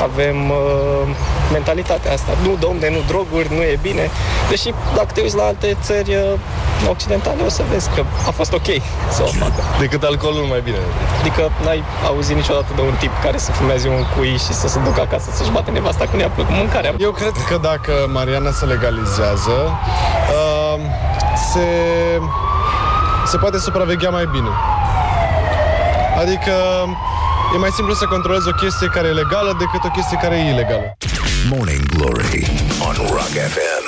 [0.04, 1.08] avem uh,
[1.52, 2.32] mentalitatea asta.
[2.44, 4.10] Nu, domne, nu droguri, nu e bine.
[4.50, 8.54] Deși, dacă te uiți la alte țări uh, occidentale, o să vezi că a fost
[8.54, 8.70] ok
[9.10, 9.62] să o facă.
[9.80, 10.78] Decât alcoolul mai bine.
[11.20, 14.80] Adică n-ai auzit niciodată de un tip care să fumeze un cui și să se
[14.80, 16.94] ducă acasă să-și bate nevasta când i-a plăcut mâncarea.
[16.98, 19.56] Eu cred că dacă Mariana se legalizează,
[20.36, 20.80] uh,
[21.52, 21.68] se,
[23.26, 24.50] se poate supraveghea mai bine.
[26.22, 26.52] Adică
[27.56, 30.50] e mai simplu să controlezi o chestie care e legală decât o chestie care e
[30.54, 30.98] ilegală.
[31.50, 32.52] Morning Glory
[32.88, 33.86] on Rock FM.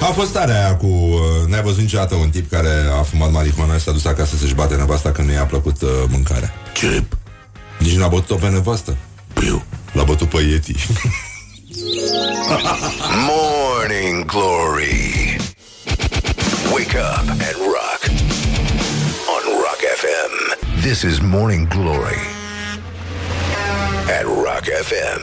[0.00, 0.86] A fost tare aia cu...
[0.86, 4.54] Uh, n-ai văzut niciodată un tip care a fumat marihuana și s-a dus acasă să-și
[4.54, 6.54] bate nevasta când nu i-a plăcut uh, mâncarea.
[6.72, 7.04] Ce?
[7.78, 8.96] Nici n-a bătut-o pe nevastă.
[9.32, 9.62] Piu.
[9.92, 10.74] L-a bătut pe Yeti.
[13.28, 15.19] Morning Glory.
[16.74, 18.00] Wake up and rock
[19.28, 20.82] on Rock FM.
[20.82, 22.16] This is Morning Glory
[24.08, 25.20] at Rock FM.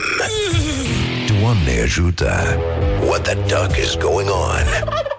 [1.28, 2.56] Doamne ajută!
[3.06, 4.64] What the duck is going on?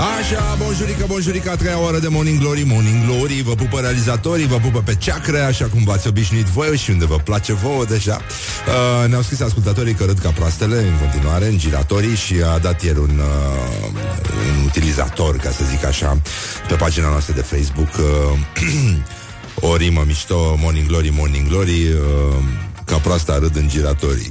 [0.00, 4.56] Așa, bonjurică, bonjurică, a treia oră de Morning Glory, Morning Glory Vă pupă realizatorii, vă
[4.56, 8.20] pupă pe ceacre Așa cum v-ați obișnuit voi și unde vă place vouă deja.
[8.22, 12.82] Uh, Ne-au scris ascultătorii că râd ca proastele În continuare, în giratorii Și a dat
[12.82, 13.88] ieri un, uh,
[14.58, 16.20] un utilizator, ca să zic așa
[16.68, 17.94] Pe pagina noastră de Facebook.
[17.98, 18.38] Uh,
[19.70, 22.36] O rimă mișto Morning Glory, Morning Glory uh,
[22.84, 24.30] Ca proasta râd în giratorii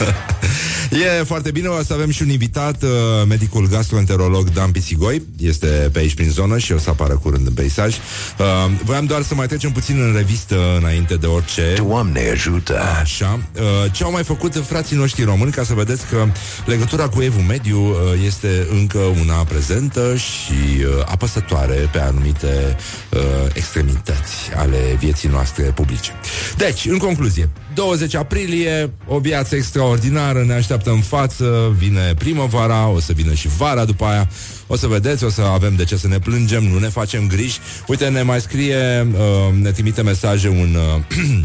[0.96, 2.90] E foarte bine, o să avem și un invitat, uh,
[3.28, 7.52] medicul gastroenterolog Dan Pisigoi, este pe aici prin zonă și o să apară curând în
[7.52, 7.96] peisaj.
[7.96, 8.44] Uh,
[8.84, 11.74] voiam doar să mai trecem puțin în revistă înainte de orice.
[11.76, 12.78] Doamne ajută!
[13.00, 13.40] Așa.
[13.54, 16.26] Uh, ce au mai făcut frații noștri români, ca să vedeți că
[16.66, 22.76] legătura cu Evul Mediu uh, este încă una prezentă și uh, apăsătoare pe anumite
[23.10, 23.20] uh,
[23.52, 26.12] extremități ale vieții noastre publice.
[26.56, 33.00] Deci, în concluzie, 20 aprilie, o viață extraordinară ne așteaptă în față, vine primăvara, o
[33.00, 34.28] să vină și vara după aia,
[34.66, 37.58] o să vedeți, o să avem de ce să ne plângem, nu ne facem griji.
[37.86, 40.76] Uite, ne mai scrie, uh, ne trimite mesaje un...
[40.96, 41.44] Uh,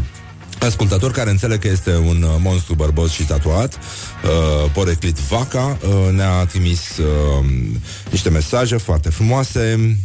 [0.66, 6.12] Ascultător care înțeleg că este un uh, monstru bărbos și tatuat uh, Poreclit Vaca uh,
[6.12, 7.44] Ne-a trimis uh,
[8.10, 9.96] niște mesaje foarte frumoase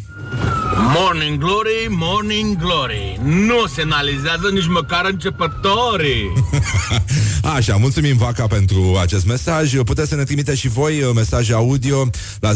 [0.96, 3.20] Morning Glory, Morning Glory.
[3.24, 6.34] Nu se analizează nici măcar începătorii.
[7.56, 9.76] Așa, mulțumim Vaca pentru acest mesaj.
[9.76, 12.10] Puteți să ne trimiteți și voi uh, mesaje audio
[12.40, 12.56] La 0729001122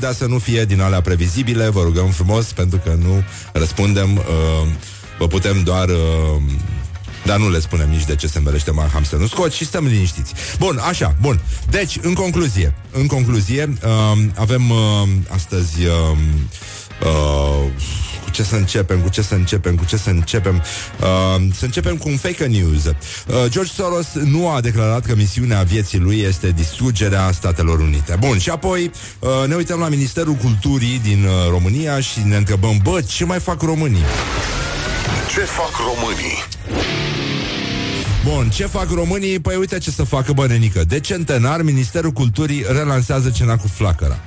[0.00, 4.22] Dar să nu fie din alea previzibile Vă rugăm frumos pentru că nu răspundem uh,
[5.18, 5.88] Vă putem doar...
[5.88, 5.96] Uh,
[7.28, 9.18] dar nu le spunem nici de ce se învelește mai hamster.
[9.18, 10.32] Nu scot și stăm liniștiți.
[10.58, 11.40] Bun, așa, bun.
[11.70, 14.76] Deci, în concluzie, în concluzie, uh, avem uh,
[15.28, 16.18] astăzi uh,
[17.02, 17.70] uh,
[18.24, 20.62] cu ce să începem, cu ce să începem, cu ce să începem.
[21.00, 22.84] Uh, să începem cu un fake news.
[22.84, 22.94] Uh,
[23.48, 28.16] George Soros nu a declarat că misiunea vieții lui este distrugerea Statelor Unite.
[28.18, 32.78] Bun, și apoi uh, ne uităm la Ministerul Culturii din uh, România și ne întrebăm,
[32.82, 34.04] bă, ce mai fac românii?
[35.34, 36.97] Ce fac românii?
[38.34, 39.38] Bun, ce fac românii?
[39.38, 40.84] Păi uite ce să facă bănenică.
[40.84, 44.18] De centenar, Ministerul Culturii relansează cena cu flacăra.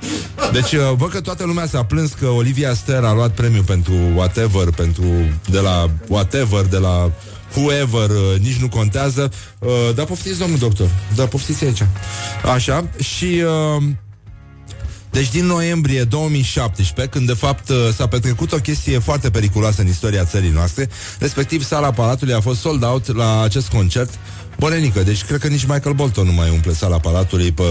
[0.52, 3.92] Deci, uh, văd că toată lumea s-a plâns că Olivia Ster a luat premiu pentru
[4.14, 5.04] whatever, pentru
[5.50, 7.10] de la whatever, de la
[7.56, 9.32] whoever, uh, nici nu contează.
[9.58, 10.88] Uh, dar poftiți, domnul doctor.
[11.14, 11.82] Da, poftiți aici.
[12.54, 12.88] Așa.
[12.98, 13.42] Și...
[13.76, 13.82] Uh,
[15.12, 19.88] deci din noiembrie 2017, când de fapt uh, s-a petrecut o chestie foarte periculoasă în
[19.88, 20.88] istoria țării noastre,
[21.18, 24.18] respectiv sala Palatului a fost sold out la acest concert
[24.58, 27.62] Bănenică, deci cred că nici Michael Bolton nu mai umple sala Palatului pe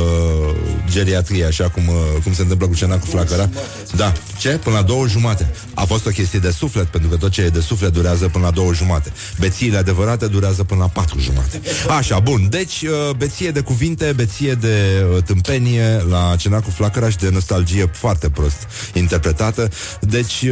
[0.91, 3.49] geriatrie, așa cum, uh, cum se întâmplă cu cena cu flacăra.
[3.95, 4.13] Da.
[4.39, 4.49] Ce?
[4.49, 5.53] Până la două jumate.
[5.73, 8.45] A fost o chestie de suflet, pentru că tot ce e de suflet durează până
[8.45, 9.11] la două jumate.
[9.39, 11.61] Bețiile adevărate durează până la patru jumate.
[11.97, 12.47] Așa, bun.
[12.49, 17.29] Deci, uh, beție de cuvinte, beție de uh, tâmpenie la cena cu flacăra și de
[17.29, 19.69] nostalgie foarte prost interpretată.
[19.99, 20.45] Deci,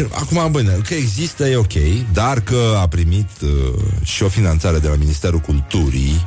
[0.00, 1.72] Acum, bine, că există e ok,
[2.12, 3.50] dar că a primit uh,
[4.02, 6.26] și o finanțare de la Ministerul Culturii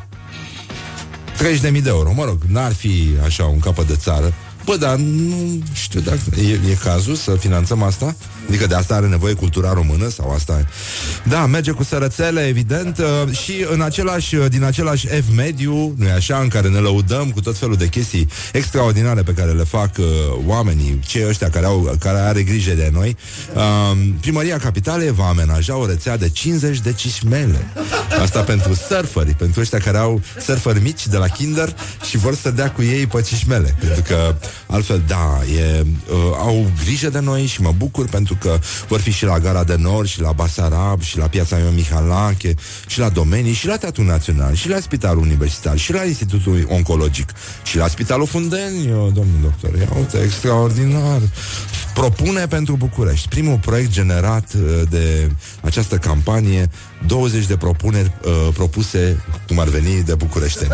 [1.71, 2.13] 30.000 de euro.
[2.13, 4.33] Mă rog, n-ar fi așa un capăt de țară.
[4.65, 8.15] Bă, dar nu știu dacă e, e cazul să finanțăm asta.
[8.47, 10.65] Adică de asta are nevoie cultura română sau asta
[11.23, 16.11] Da, merge cu sărățele, evident uh, Și în același, uh, din același F mediu Nu-i
[16.11, 19.89] așa, în care ne lăudăm Cu tot felul de chestii extraordinare Pe care le fac
[19.97, 20.05] uh,
[20.45, 23.17] oamenii Cei ăștia care, au, care are grijă de noi.
[23.53, 27.67] Uh, Primăria Capitalei va amenaja o rețea de 50 de cismele.
[28.21, 31.75] Asta pentru surferi Pentru ăștia care au surferi mici de la kinder
[32.09, 33.75] Și vor să dea cu ei pe cismele.
[33.79, 34.35] Pentru că
[34.67, 38.99] altfel, da, e, uh, au grijă de noi Și mă bucur pentru pentru că vor
[38.99, 42.53] fi și la Gara de Nord, și la Basarab, și la Piața Ion Mihalache,
[42.87, 47.29] și la domenii, și la Teatrul Național, și la Spitalul Universitar, și la Institutul Oncologic,
[47.63, 49.79] și la Spitalul Fundeni, domnul doctor.
[49.79, 51.21] Ia uite, extraordinar.
[51.93, 53.27] Propune pentru București.
[53.27, 55.31] Primul proiect generat uh, de
[55.61, 56.69] această campanie
[57.07, 60.67] 20 de propuneri uh, propuse, cum ar veni, de București.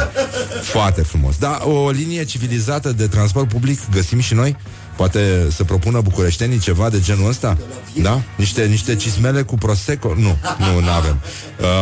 [0.62, 1.38] Foarte frumos.
[1.38, 4.57] Da, o linie civilizată de transport public găsim și noi?
[4.96, 7.58] Poate să propună bucureștenii ceva de genul ăsta?
[8.02, 8.22] Da?
[8.36, 10.14] Niște, niște cismele cu Prosecco?
[10.18, 11.20] Nu, nu, nu avem.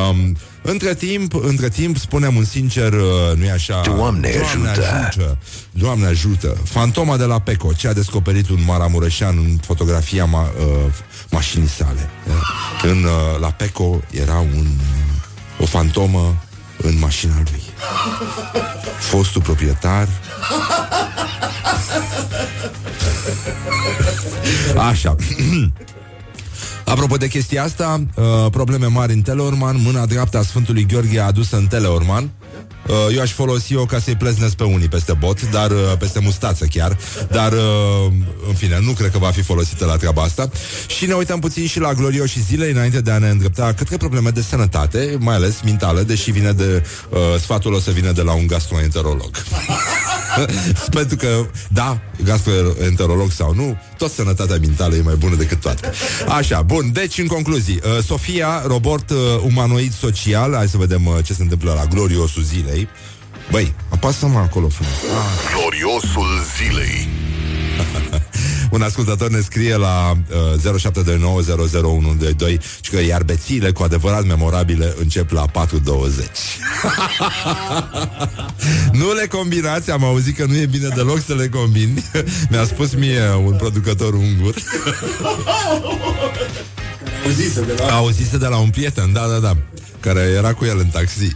[0.09, 3.81] Um, între timp, între timp, spunem un sincer, uh, nu-i așa?
[3.85, 5.05] Doamne, Doamne ajută.
[5.07, 5.37] ajută!
[5.71, 6.57] Doamne ajută!
[6.63, 10.93] Fantoma de la Peco, ce a descoperit un Maramureșean în fotografia ma, uh,
[11.29, 12.09] mașinii sale.
[12.27, 12.33] Uh,
[12.91, 14.67] în, uh, la Peco era un,
[15.59, 16.43] o fantomă
[16.77, 17.61] în mașina lui.
[18.99, 20.07] Fostul proprietar.
[24.77, 25.15] Așa.
[26.85, 31.57] Apropo de chestia asta, uh, probleme mari în Teleorman, mâna dreaptă a Sfântului Gheorghe adusă
[31.57, 32.29] în Teleorman.
[32.89, 36.65] Uh, eu aș folosi-o ca să-i pleznesc pe unii peste bot, dar uh, peste mustață
[36.65, 36.97] chiar.
[37.31, 38.11] Dar, uh,
[38.47, 40.49] în fine, nu cred că va fi folosită la treaba asta.
[40.87, 44.29] Și ne uităm puțin și la glorioșii zilei înainte de a ne îndrepta către probleme
[44.29, 48.33] de sănătate, mai ales mentală, deși vine de uh, sfatul o să vină de la
[48.33, 49.31] un gastroenterolog.
[50.97, 55.91] Pentru că, da, gastroenterolog sau nu, tot sănătatea mentală e mai bună decât toate.
[56.27, 61.15] Așa, bun, deci în concluzii, uh, Sofia, robot uh, umanoid social, hai să vedem uh,
[61.23, 62.78] ce se întâmplă la gloriosul zilei.
[63.51, 64.93] Băi, apasă-mă acolo frumos.
[65.53, 66.27] Gloriosul
[66.57, 67.07] zilei.
[68.71, 70.77] Un ascultător ne scrie la uh,
[72.55, 75.51] 0729001122 și că iar bețiile cu adevărat memorabile încep la 4.20.
[78.99, 82.05] nu le combinați, am auzit că nu e bine deloc să le combini.
[82.49, 84.53] Mi-a spus mie un producător ungur.
[87.25, 87.95] Auzise de la...
[87.95, 89.57] Auzise de la un prieten, da, da, da
[89.99, 91.33] care era cu el în taxi.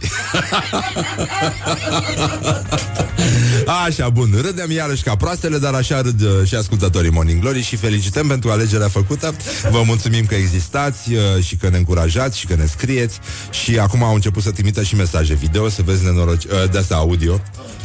[3.86, 7.76] așa, bun, râdem iarăși ca proastele, dar așa râd uh, și ascultătorii Morning Glory și
[7.76, 9.34] felicităm pentru alegerea făcută.
[9.70, 13.18] Vă mulțumim că existați uh, și că ne încurajați și că ne scrieți
[13.50, 16.94] și acum au început să trimită și mesaje video, să vezi nenoroci, uh, de asta
[16.94, 17.40] audio.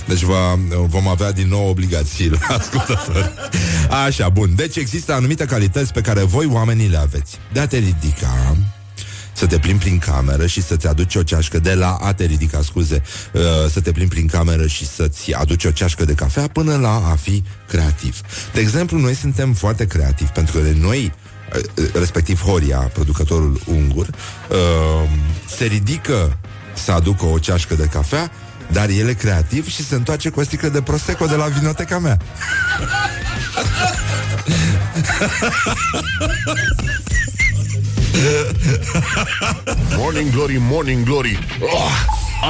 [0.07, 3.33] Deci va, vom avea din nou obligații la ascultători.
[4.05, 4.53] Așa, bun.
[4.55, 7.37] Deci există anumite calități pe care voi oamenii le aveți.
[7.53, 8.55] De a te ridica,
[9.39, 12.61] să te plimbi prin cameră și să-ți aduci o ceașcă de la a te ridica,
[12.61, 13.01] scuze,
[13.33, 16.93] uh, să te plimbi prin cameră și să-ți aduci o ceașcă de cafea până la
[16.93, 18.21] a fi creativ.
[18.53, 21.13] De exemplu, noi suntem foarte creativi pentru că noi
[21.55, 25.09] uh, respectiv Horia, producătorul ungur, uh,
[25.57, 26.37] se ridică
[26.73, 28.31] să aducă o ceașcă de cafea,
[28.71, 31.99] dar el e creativ și se întoarce cu o sticlă de prosecco de la vinoteca
[31.99, 32.17] mea.
[39.97, 41.39] morning Glory, Morning Glory.
[41.61, 41.91] Oh,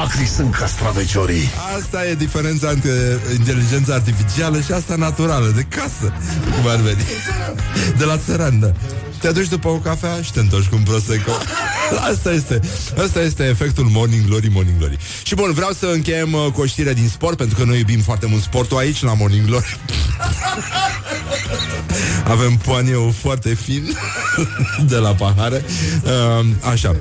[0.04, 1.50] Acri sunt castraveciorii.
[1.78, 2.90] Asta e diferența între
[3.38, 6.12] inteligența artificială și asta naturală, de casă
[6.60, 7.02] Cum ar veni.
[7.98, 8.72] De la țăran, da
[9.20, 11.30] te duci după o cafea și te întorci cu un prosecco.
[12.10, 12.60] Asta este,
[13.04, 14.98] asta este efectul Morning Glory, Morning Glory.
[15.22, 18.00] Și bun, vreau să încheiem uh, cu o știre din sport, pentru că noi iubim
[18.00, 19.78] foarte mult sportul aici, la Morning Glory.
[22.24, 23.96] Avem poaniu foarte fin
[24.92, 25.64] de la pahare.
[26.04, 26.96] Uh, așa.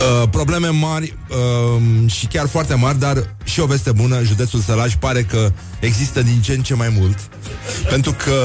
[0.00, 4.94] Uh, probleme mari uh, și chiar foarte mari, dar și o veste bună, județul Sălaș
[4.94, 7.18] pare că există din ce în ce mai mult,
[7.88, 8.40] pentru că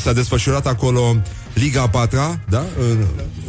[0.00, 1.16] s-a desfășurat acolo
[1.54, 2.66] Liga 4 da?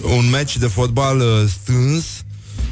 [0.04, 2.06] Un match de fotbal uh, strâns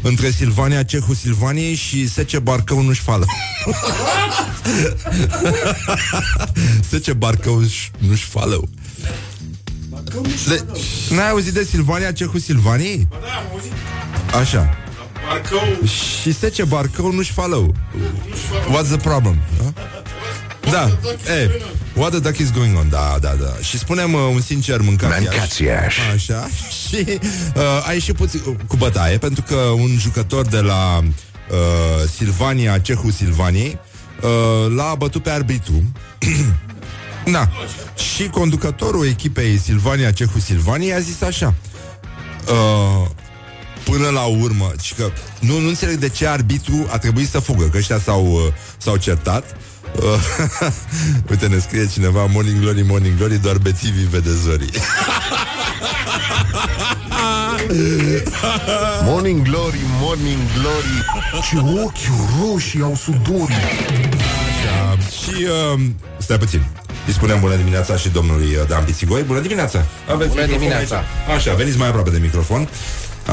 [0.02, 3.26] între Silvania, Cehu Silvaniei și Sece Barcău nu-și fală.
[6.90, 7.60] Sece Barcău
[7.98, 8.64] nu-și fală.
[10.48, 10.66] De...
[11.10, 13.08] N-ai auzit de Silvania, Cehu Silvaniei?
[14.40, 14.78] Așa.
[15.28, 15.88] Barcău.
[16.22, 17.72] Și Sece Barcău nu-și fală.
[18.72, 19.42] What's the problem?
[19.58, 19.74] Da?
[20.62, 20.97] Da,
[21.34, 21.62] e,
[21.93, 22.89] what the duck is going on?
[22.89, 23.53] Da, da, da.
[23.62, 25.64] Și spunem uh, un sincer mâncați Mâncați
[26.14, 26.49] Așa.
[26.88, 27.05] Și
[27.55, 32.78] uh, a ieșit puțin uh, cu bătaie Pentru că un jucător de la uh, Silvania,
[32.78, 33.80] Cehu Silvaniei
[34.22, 35.84] uh, L-a bătut pe arbitru.
[37.32, 37.49] Da.
[37.95, 41.53] Și conducătorul echipei Silvania, Cehu Silvaniei A zis așa.
[42.47, 43.07] Uh,
[43.84, 47.64] Până la urmă și că nu, nu înțeleg de ce arbitru a trebuit să fugă
[47.64, 49.55] Că ăștia s-au, uh, s-au certat
[51.30, 54.70] Uite, ne scrie cineva Morning Glory, Morning Glory Doar bețivii vede zorii
[59.04, 61.06] Morning Glory, Morning Glory.
[61.50, 62.10] Ce ochi
[62.42, 65.80] roșii au sudorii Așa, și uh,
[66.18, 66.64] Stai puțin.
[67.08, 69.22] Îi spunem bună dimineața și domnului uh, Dan Pițigoi.
[69.24, 69.86] Bună dimineața.
[70.12, 70.96] Aveți Bună dimineața.
[70.96, 71.38] aici.
[71.38, 72.70] Așa, veniți mai aproape de microfon.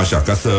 [0.01, 0.51] Așa, ca să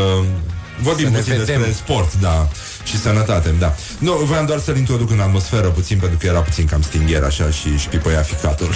[0.82, 2.48] vorbim să puțin despre sport Da
[2.88, 3.76] și sănătate, da.
[4.00, 7.50] Nu, voiam doar să-l introduc în atmosferă puțin, pentru că era puțin cam stingher, așa,
[7.50, 8.70] și își pipăia ficatul.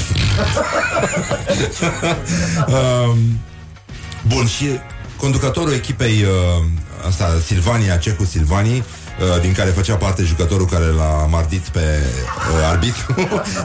[2.76, 3.18] um,
[4.28, 4.66] bun, și
[5.18, 6.64] conducătorul echipei uh,
[7.08, 12.68] asta, Silvania, Cehu Silvanii, uh, din care făcea parte jucătorul care l-a mardit pe uh,
[12.70, 13.16] arbitru,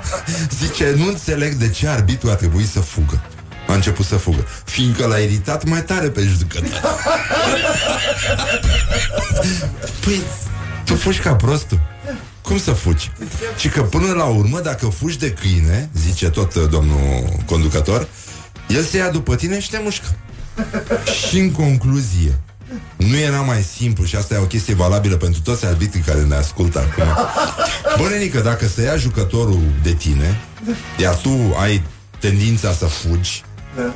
[0.61, 3.23] zice, nu înțeleg de ce arbitru a trebuit să fugă.
[3.67, 6.81] A început să fugă Fiindcă l-a iritat mai tare pe jucător
[10.05, 10.21] Păi,
[10.85, 11.81] tu fugi ca prostul
[12.47, 13.11] cum să fugi?
[13.59, 18.09] Și că până la urmă, dacă fugi de câine, zice tot uh, domnul conducător,
[18.69, 20.07] el se ia după tine și te mușcă.
[21.29, 22.41] și în concluzie,
[22.97, 26.35] nu era mai simplu și asta e o chestie valabilă pentru toți arbitrii care ne
[26.35, 27.05] ascultă acum.
[27.99, 30.41] Bă, nenică, dacă se ia jucătorul de tine,
[30.97, 31.83] iar tu ai
[32.19, 33.45] tendința să fugi,
[33.77, 33.95] da.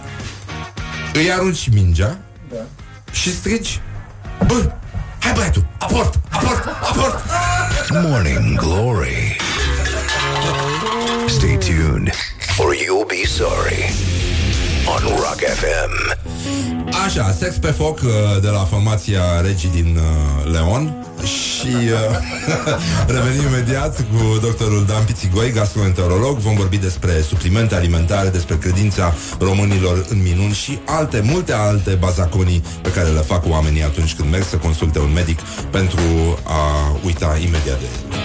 [1.14, 2.18] Îi arunci mingea
[2.50, 2.56] da.
[3.12, 3.80] și strigi
[4.46, 4.72] Bă,
[5.18, 7.24] Hai băiatul, aport, aport, aport
[7.90, 9.36] Morning Glory
[11.28, 12.12] Stay tuned
[12.58, 13.92] or you'll be sorry
[14.90, 16.18] on Rock FM.
[17.04, 18.10] Așa, sex pe foc uh,
[18.40, 22.16] de la formația Regii din uh, Leon și uh,
[23.14, 26.36] revenim imediat cu doctorul Dan Pițigoi, gastroenterolog.
[26.36, 32.62] Vom vorbi despre suplimente alimentare, despre credința românilor în minuni și alte, multe alte bazaconii
[32.82, 37.36] pe care le fac oamenii atunci când merg să consulte un medic pentru a uita
[37.40, 38.20] imediat de el.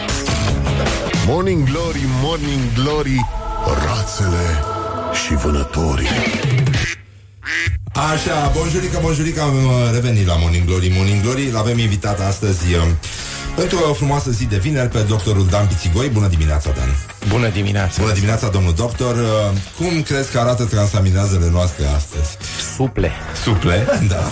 [1.28, 3.26] Morning Glory, Morning Glory,
[3.86, 4.74] rațele
[5.26, 6.08] și vânătorii.
[8.14, 11.52] Așa, bonjurică, bonjurică, am uh, revenit la Morning Glory, Morning Glory.
[11.52, 12.82] L-avem invitat astăzi uh,
[13.56, 16.10] pentru o frumoasă zi de vineri pe doctorul Dan Pițigoi.
[16.10, 16.96] Bună dimineața, Dan!
[17.30, 18.02] Bună dimineața!
[18.02, 19.16] Bună dimineața, domnul doctor!
[19.16, 22.38] Uh, Cum crezi că arată transaminazele noastre astăzi?
[22.76, 23.12] Suple.
[23.44, 24.32] Suple, da.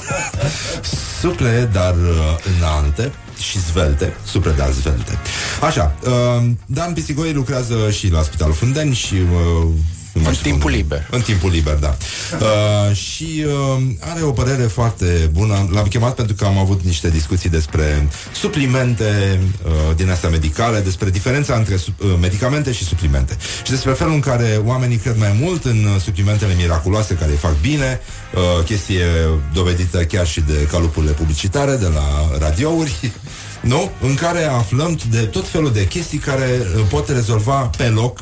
[1.20, 5.18] Suple, dar uh, înalte și svelte, suple, dar svelte.
[5.62, 10.50] Așa, uh, Dan Pițigoi lucrează și la Spitalul Fundeni și uh, nu mai În știu
[10.52, 10.82] timpul unde.
[10.82, 11.08] liber.
[11.12, 11.98] În timpul liber, da.
[12.40, 15.70] Uh, și uh, are o părere foarte bună.
[15.72, 21.10] L-am chemat pentru că am avut niște discuții despre suplimente uh, din astea medicale, despre
[21.10, 23.38] diferența între su- uh, medicamente și suplimente.
[23.64, 27.38] Și despre felul în care oamenii cred mai mult în uh, suplimentele miraculoase care îi
[27.38, 28.00] fac bine,
[28.36, 29.06] uh, chestie
[29.54, 32.96] dovedită chiar și de calupurile publicitare de la radiouri.
[33.62, 33.92] Nu?
[34.02, 38.20] În care aflăm de tot felul de chestii care uh, pot rezolva pe loc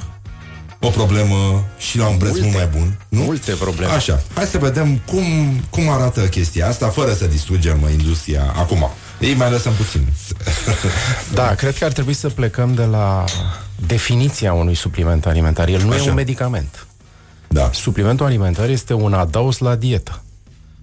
[0.81, 2.45] o problemă și la un preț Multe.
[2.45, 2.97] mult mai bun.
[3.09, 3.21] Nu?
[3.23, 3.91] Multe probleme.
[3.91, 5.23] Așa, hai să vedem cum,
[5.69, 8.89] cum arată chestia asta fără să distrugem industria acum.
[9.19, 10.07] Ei mai lăsăm puțin.
[11.33, 13.23] Da, cred că ar trebui să plecăm de la
[13.85, 15.67] definiția unui supliment alimentar.
[15.67, 16.03] El nu Așa.
[16.05, 16.87] e un medicament.
[17.47, 17.69] Da.
[17.73, 20.21] Suplimentul alimentar este un adaos la dietă.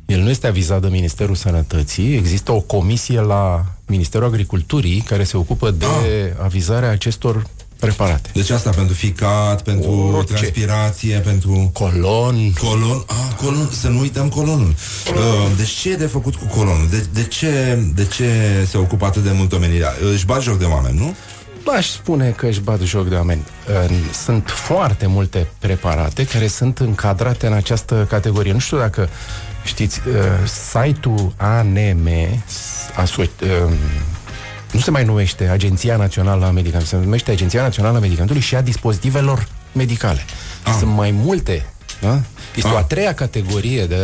[0.06, 2.14] El nu este avizat de Ministerul Sănătății.
[2.16, 6.42] Există o comisie la Ministerul Agriculturii care se ocupă de Ah.
[6.44, 7.42] avizarea acestor
[7.80, 8.30] preparate.
[8.32, 10.32] Deci asta pentru ficat, pentru Orice.
[10.34, 11.70] transpirație, pentru...
[11.72, 12.52] Colon.
[12.52, 14.74] Colon, ah, colon, să nu uităm colonul.
[15.14, 16.86] Uh, deci ce e de făcut cu colonul?
[16.90, 18.30] De, de, ce, de ce
[18.68, 19.92] se ocupă atât de mult omenirea?
[20.12, 21.14] Își bat joc de oameni, nu?
[21.64, 23.42] Nu aș spune că își bat joc de oameni.
[23.84, 28.52] Uh, Sunt foarte multe preparate care sunt încadrate în această categorie.
[28.52, 29.08] Nu știu dacă
[29.64, 30.14] știți, uh,
[30.70, 32.08] site-ul ANM,
[33.02, 33.72] aso- uh,
[34.72, 38.54] nu se mai numește Agenția Națională a Medicamentului, se numește Agenția Națională a Medicamentului și
[38.54, 40.24] a dispozitivelor medicale.
[40.78, 41.66] Sunt mai multe.
[42.00, 42.20] Da?
[42.56, 43.96] Este o a treia categorie de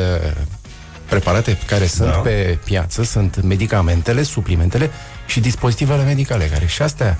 [1.08, 2.14] preparate care sunt Da.
[2.16, 4.90] pe piață, sunt medicamentele, suplimentele
[5.26, 7.18] și dispozitivele medicale, care și astea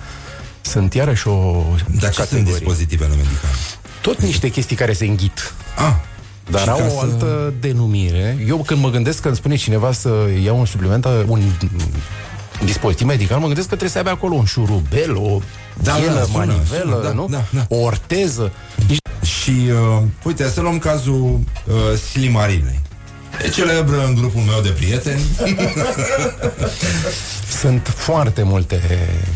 [0.61, 1.65] sunt iarăși o
[2.01, 2.53] Dar ce sunt categorie.
[2.59, 3.53] dispozitivele medicale?
[4.01, 5.53] Tot niște chestii care se înghit.
[5.77, 5.95] Ah,
[6.51, 8.39] Dar și au ca o să- altă denumire.
[8.49, 10.09] Eu când mă gândesc că îmi spune cineva să
[10.45, 11.43] iau un supliment, un
[12.65, 15.39] dispozitiv medical, mă gândesc că trebuie să aibă acolo un șurubel, o
[15.83, 17.27] Da, da, da, pielă, sună, manivelă, sună, da, nu?
[17.31, 17.67] da, da.
[17.69, 18.53] O orteză.
[18.89, 18.99] Nici...
[19.43, 21.75] Și, uh, uite, să luăm cazul uh,
[22.11, 22.81] Silimarinei.
[23.45, 25.21] E celebră în grupul meu de prieteni.
[27.61, 29.27] Sunt foarte multe uh,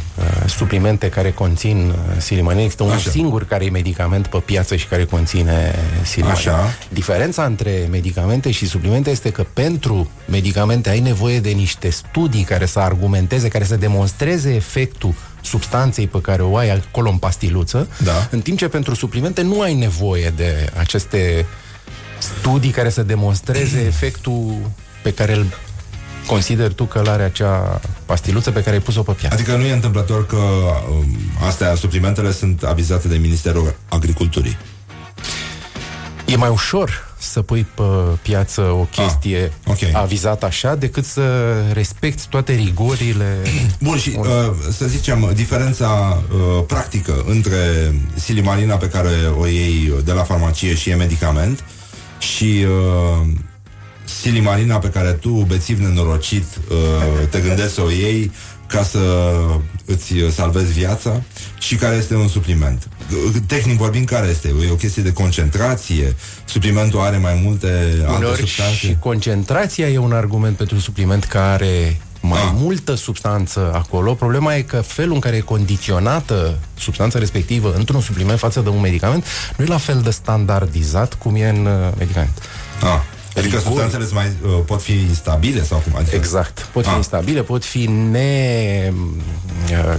[0.46, 2.60] suplimente care conțin uh, silimarin.
[2.60, 3.10] Există un Așa.
[3.10, 6.36] singur care e medicament pe piață și care conține silimarin.
[6.48, 6.74] Așa.
[6.88, 12.66] Diferența între medicamente și suplimente este că pentru medicamente ai nevoie de niște studii care
[12.66, 18.28] să argumenteze, care să demonstreze efectul substanței pe care o ai acolo în pastiluță, Da.
[18.30, 21.46] în timp ce pentru suplimente nu ai nevoie de aceste
[22.18, 24.54] studii care să demonstreze efectul
[25.02, 25.46] pe care îl
[26.28, 29.34] consideri tu că are acea pastiluță pe care ai pus-o pe piață.
[29.34, 31.06] Adică nu e întâmplător că um,
[31.46, 34.56] astea, suplimentele, sunt avizate de Ministerul Agriculturii.
[36.26, 37.82] E mai ușor să pui pe
[38.22, 39.94] piață o chestie Ah, ok.
[39.94, 43.36] avizată așa decât să respecti toate rigorile.
[43.86, 44.26] Bun, și uh,
[44.72, 47.58] să zicem, diferența uh, practică între
[48.14, 51.64] silimarina pe care o iei de la farmacie și e medicament
[52.18, 53.26] și uh,
[54.20, 56.76] silimarina pe care tu, bețiv nenorocit, uh,
[57.30, 58.32] te gândești să o iei
[58.66, 58.98] ca să
[59.84, 61.22] îți salvezi viața
[61.58, 62.88] și care este un supliment.
[63.46, 64.54] Tehnic vorbind, care este?
[64.66, 66.16] E o chestie de concentrație?
[66.44, 67.66] Suplimentul are mai multe
[68.06, 68.74] alte Uneori substanțe?
[68.76, 72.50] și concentrația e un argument pentru supliment care mai Ah.
[72.54, 74.14] multă substanță acolo.
[74.14, 78.80] Problema e că felul în care e condiționată substanța respectivă într-un supliment față de un
[78.80, 79.24] medicament
[79.56, 82.42] nu e la fel de standardizat cum e în uh, medicament.
[82.82, 83.00] Ah.
[83.38, 83.62] Adică Rigori.
[83.62, 85.96] substanțele îți mai, uh, pot fi instabile sau cum?
[85.96, 86.16] Adică...
[86.16, 86.68] Exact.
[86.72, 86.96] Pot fi Ah.
[86.96, 88.92] instabile, pot fi ne...
[89.70, 89.96] uh,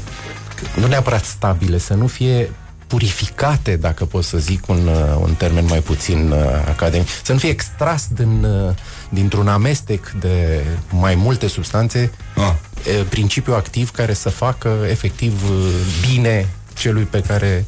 [0.75, 2.51] nu neapărat stabile, să nu fie
[2.87, 6.37] purificate, dacă pot să zic un, uh, un termen mai puțin uh,
[6.67, 8.75] academic, să nu fie extras din, uh,
[9.09, 12.53] dintr-un amestec de mai multe substanțe Ah.
[12.99, 15.67] e, principiu activ care să facă efectiv uh,
[16.09, 16.47] bine
[16.77, 17.65] celui pe care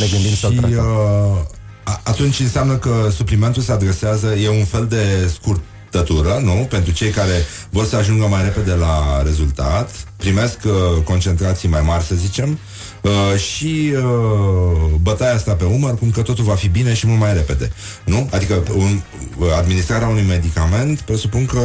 [0.00, 0.78] ne gândim să-l Și tratăm.
[0.86, 1.40] uh,
[1.84, 6.66] a- atunci înseamnă că suplimentul se adresează, e un fel de scurtătură, nu?
[6.70, 10.72] Pentru cei care vor să ajungă mai repede la rezultat, primesc uh,
[11.04, 12.58] concentrații mai mari, să zicem,
[13.02, 17.20] uh, și uh, bătaia asta pe umăr, cum că totul va fi bine și mult
[17.20, 17.70] mai repede,
[18.04, 18.28] nu?
[18.32, 19.00] Adică un,
[19.58, 21.62] administrarea unui medicament, presupun că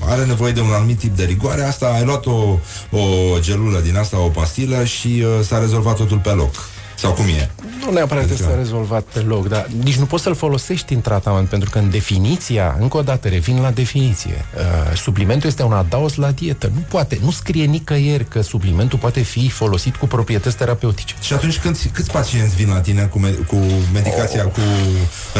[0.00, 2.58] are nevoie de un anumit tip de rigoare, asta ai luat o,
[2.90, 6.54] o gelulă din asta, o pastilă și uh, s-a rezolvat totul pe loc.
[7.02, 7.50] Sau cum e?
[7.84, 11.00] Nu neapărat că Adică- s-a rezolvat pe loc, dar nici nu poți să-l folosești în
[11.00, 15.72] tratament, pentru că în definiția, încă o dată revin la definiție, uh, suplimentul este un
[15.72, 16.70] adaos la dietă.
[16.74, 21.14] Nu poate, nu scrie nicăieri că suplimentul poate fi folosit cu proprietăți terapeutice.
[21.20, 23.56] Și atunci când, câți pacienți vin la tine cu, me- cu
[23.92, 24.60] medicația, cu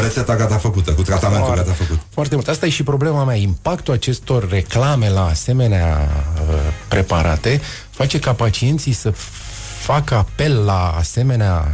[0.01, 1.99] rețeta gata făcută, cu tratamentul Foarte- gata făcut?
[2.09, 2.47] Foarte mult.
[2.47, 3.35] Asta e și problema mea.
[3.35, 6.09] Impactul acestor reclame la asemenea
[6.49, 6.55] uh,
[6.87, 9.13] preparate face ca pacienții să
[9.83, 11.71] facă apel la asemenea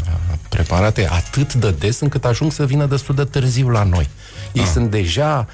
[0.49, 4.09] preparate atât de des încât ajung să vină destul de târziu la noi.
[4.51, 4.69] Ei Ah.
[4.73, 5.47] sunt deja,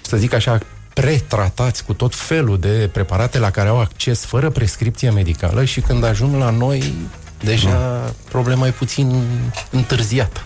[0.00, 0.58] să zic așa,
[0.94, 6.04] pretratați cu tot felul de preparate la care au acces fără prescripție medicală și când
[6.04, 6.94] ajung la noi,
[7.40, 9.22] deja problema e puțin
[9.70, 10.40] întârziată.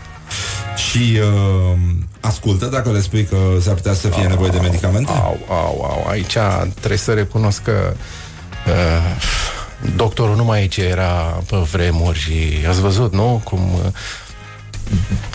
[0.90, 1.78] Și uh,
[2.20, 5.10] ascultă dacă le spui că s-ar putea să fie nevoie de medicamente?
[5.12, 6.06] Au, au, au.
[6.08, 6.36] Aici
[6.74, 7.94] trebuie să recunosc că
[8.66, 9.22] uh,
[9.96, 13.40] doctorul nu mai e ce era pe vremuri și ați văzut, nu?
[13.44, 13.92] Cum uh,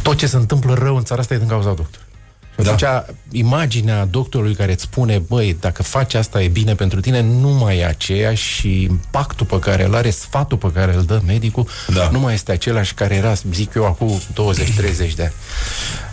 [0.02, 2.12] tot ce se întâmplă rău în țara asta e din cauza doctorului.
[2.56, 2.72] Da.
[2.72, 2.90] Atunci,
[3.32, 7.78] imaginea doctorului care îți spune, băi, dacă faci asta e bine pentru tine, nu mai
[7.78, 12.10] e aceeași și impactul pe care îl are, sfatul pe care îl dă medicul, da.
[12.10, 15.34] nu mai este același care era, zic eu, acum 20-30 de ani.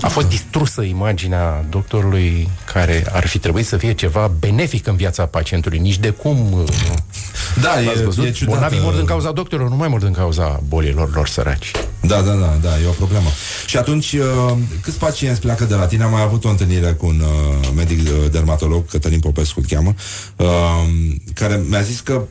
[0.01, 5.27] A fost distrusă imaginea doctorului care ar fi trebuit să fie ceva benefic în viața
[5.27, 5.79] pacientului.
[5.79, 6.65] Nici de cum...
[7.57, 8.25] uh, Da, Ați e, văzut?
[8.25, 8.53] e ciudat.
[8.55, 11.71] Bolnavii mor uh, din cauza doctorilor, nu mai mor din cauza bolilor lor săraci.
[12.01, 13.29] Da, da, da, da, e o problemă.
[13.67, 16.03] Și atunci, uh, câți pacienți pleacă de la tine?
[16.03, 19.95] Am mai avut o întâlnire cu un uh, medic uh, dermatolog, Cătălin Popescu îl cheamă,
[20.37, 20.49] uh,
[21.35, 22.23] care mi-a zis că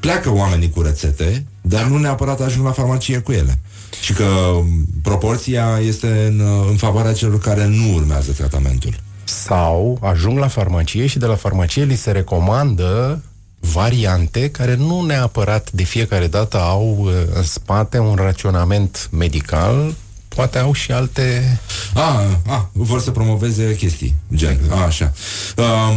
[0.00, 3.58] pleacă oamenii cu rețete, dar nu neapărat ajung la farmacie cu ele.
[4.02, 4.66] Și că um,
[5.02, 8.94] proporția este în, uh, în favoarea celor care nu urmează tratamentul.
[9.24, 13.22] Sau ajung la farmacie și de la farmacie li se recomandă
[13.62, 19.94] variante care nu neapărat de fiecare dată au uh, în spate un raționament medical,
[20.28, 21.58] poate au și alte...
[21.94, 25.12] A, a, vor să promoveze chestii, gen, a, așa.
[25.56, 25.96] Uh,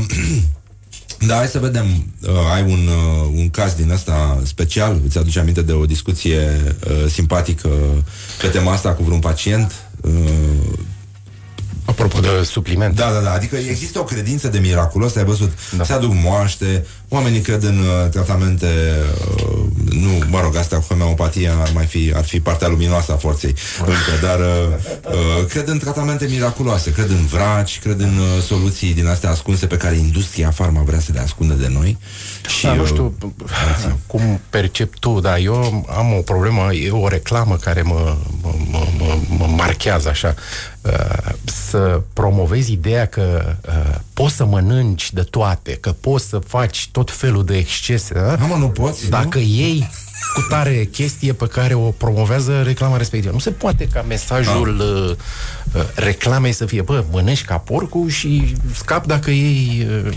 [1.27, 1.85] da, hai să vedem.
[2.21, 5.01] Uh, ai un, uh, un caz din ăsta special?
[5.05, 6.39] Îți aduce aminte de o discuție
[6.87, 7.69] uh, simpatică
[8.41, 9.73] pe tema asta cu vreun pacient?
[10.01, 10.11] Uh,
[11.85, 12.95] Apropo de supliment.
[12.95, 13.31] Da, da, da.
[13.31, 15.83] Adică există o credință de miraculos, ai văzut, da.
[15.83, 18.67] se aduc moaște, oamenii cred în uh, tratamente,
[19.45, 23.15] uh, nu, mă rog, asta cu homeopatia ar mai fi, ar fi partea luminoasă a
[23.15, 24.45] forței, încă, dar uh,
[25.05, 29.67] uh, cred în tratamente miraculoase, cred în vraci, cred în uh, soluții din astea ascunse
[29.67, 31.97] pe care industria farma vrea să le ascundă de noi.
[32.61, 33.13] Da, nu uh, știu
[34.07, 38.87] cum percep tu, dar eu am o problemă, e o reclamă care mă, mă, mă,
[38.97, 40.35] mă, mă marchează așa.
[40.81, 46.89] Uh, să promovezi ideea că uh, poți să mănânci de toate, că poți să faci
[46.95, 48.13] tot felul de excese.
[48.13, 49.43] Da, mă, nu poți, Dacă nu?
[49.43, 49.89] iei
[50.33, 53.33] cu tare chestie pe care o promovează reclama respectivă.
[53.33, 58.55] Nu se poate ca mesajul uh, uh, reclamei să fie, bă, mănânci ca porcul și
[58.73, 60.13] scap dacă iei uh,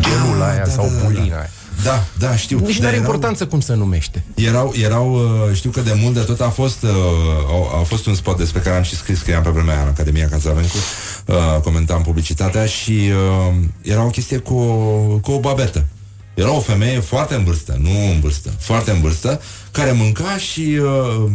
[0.00, 1.36] gelul Ah, aia da, sau da, da, bulina da.
[1.36, 1.50] aia.
[1.82, 2.58] Da, da, știu.
[2.58, 4.24] Nici nu Dar are erau- importanță cum se numește.
[4.34, 6.90] Erau, erau uh, știu că de mult de tot a fost, uh,
[7.74, 9.88] a, a fost un spot despre care am și scris, scriam pe vremea aia în
[9.88, 10.76] Academia Cazavencu,
[11.26, 12.90] uh, comentam publicitatea și
[13.50, 15.84] uh, era o chestie cu, o- cu o babetă.
[16.34, 19.40] Era o femeie foarte în vârstă, nu în vârstă, foarte în vârstă,
[19.70, 20.88] care mânca și uh,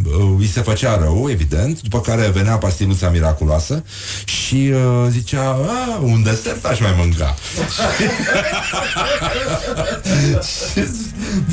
[0.05, 3.84] uh, îi se făcea rău, evident, după care venea pastiluța miraculoasă
[4.26, 7.35] și uh, zicea, a, un desert aș mai mânca.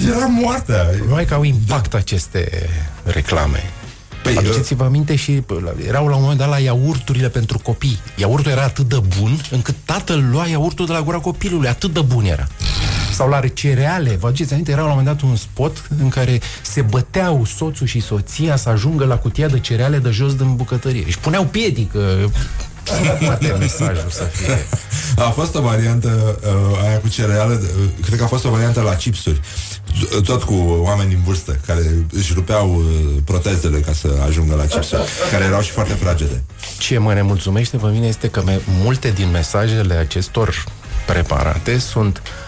[0.01, 0.95] Și era moartă.
[1.07, 2.69] Numai că au impact aceste
[3.05, 3.63] reclame.
[4.23, 7.59] Păi, Păi, Aduceți-vă aminte și bă, la- erau la un moment dat la iaurturile pentru
[7.59, 7.99] copii.
[8.17, 11.69] Iaurtul era atât de bun încât tatăl lua iaurtul de la gura copilului.
[11.69, 12.47] Atât de bun era.
[13.17, 14.17] Sau la cereale.
[14.21, 14.71] Vă aduceți aminte?
[14.71, 18.69] Era la un moment dat un spot în care se băteau soțul și soția să
[18.69, 21.03] ajungă la cutia de cereale de jos din bucătărie.
[21.07, 22.31] Își puneau piedică.
[23.25, 24.67] Poate mesajul să fie.
[25.17, 28.81] A fost o variantă uh, aia cu cereale, uh, cred că a fost o variantă
[28.81, 32.85] la chipsuri, t- tot cu oameni în vârstă care își rupeau uh,
[33.25, 36.43] protezele ca să ajungă la chipsuri, care erau și foarte fragede.
[36.79, 40.65] Ce mă nemulțumește pe mine este că me- multe din mesajele acestor
[41.07, 42.45] preparate sunt Uh,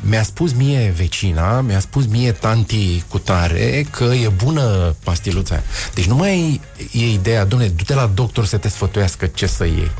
[0.00, 5.64] mi-a spus mie vecina, mi-a spus mie tanti cu tare că e bună pastiluța aia.
[5.94, 6.60] Deci nu mai
[6.92, 9.90] e ideea, domnule, du-te la doctor să te sfătuiască ce să iei.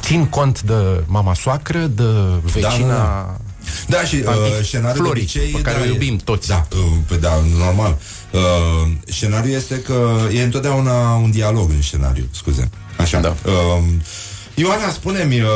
[0.00, 2.04] Țin cont de mama soacră, de
[2.42, 2.86] vecina...
[2.86, 3.36] Da, da, da.
[3.86, 5.50] Da, și uh, scenariul Flori, de obicei...
[5.50, 6.48] pe care da, o iubim toți.
[6.48, 7.98] Da, uh, pe, da, normal.
[8.30, 8.40] Uh,
[9.06, 12.70] scenariul este că e întotdeauna un dialog în scenariu, scuze.
[12.96, 13.20] Așa.
[13.20, 13.36] Da.
[13.44, 13.84] Uh,
[14.56, 15.48] Ioana, spune-mi, uh,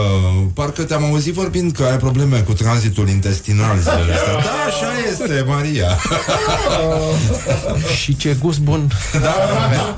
[0.54, 4.32] parcă te-am auzit vorbind că ai probleme cu tranzitul intestinal zilele astea.
[4.32, 5.98] Da, așa este, Maria.
[8.00, 8.90] Și ce gust bun.
[9.12, 9.94] Da, da.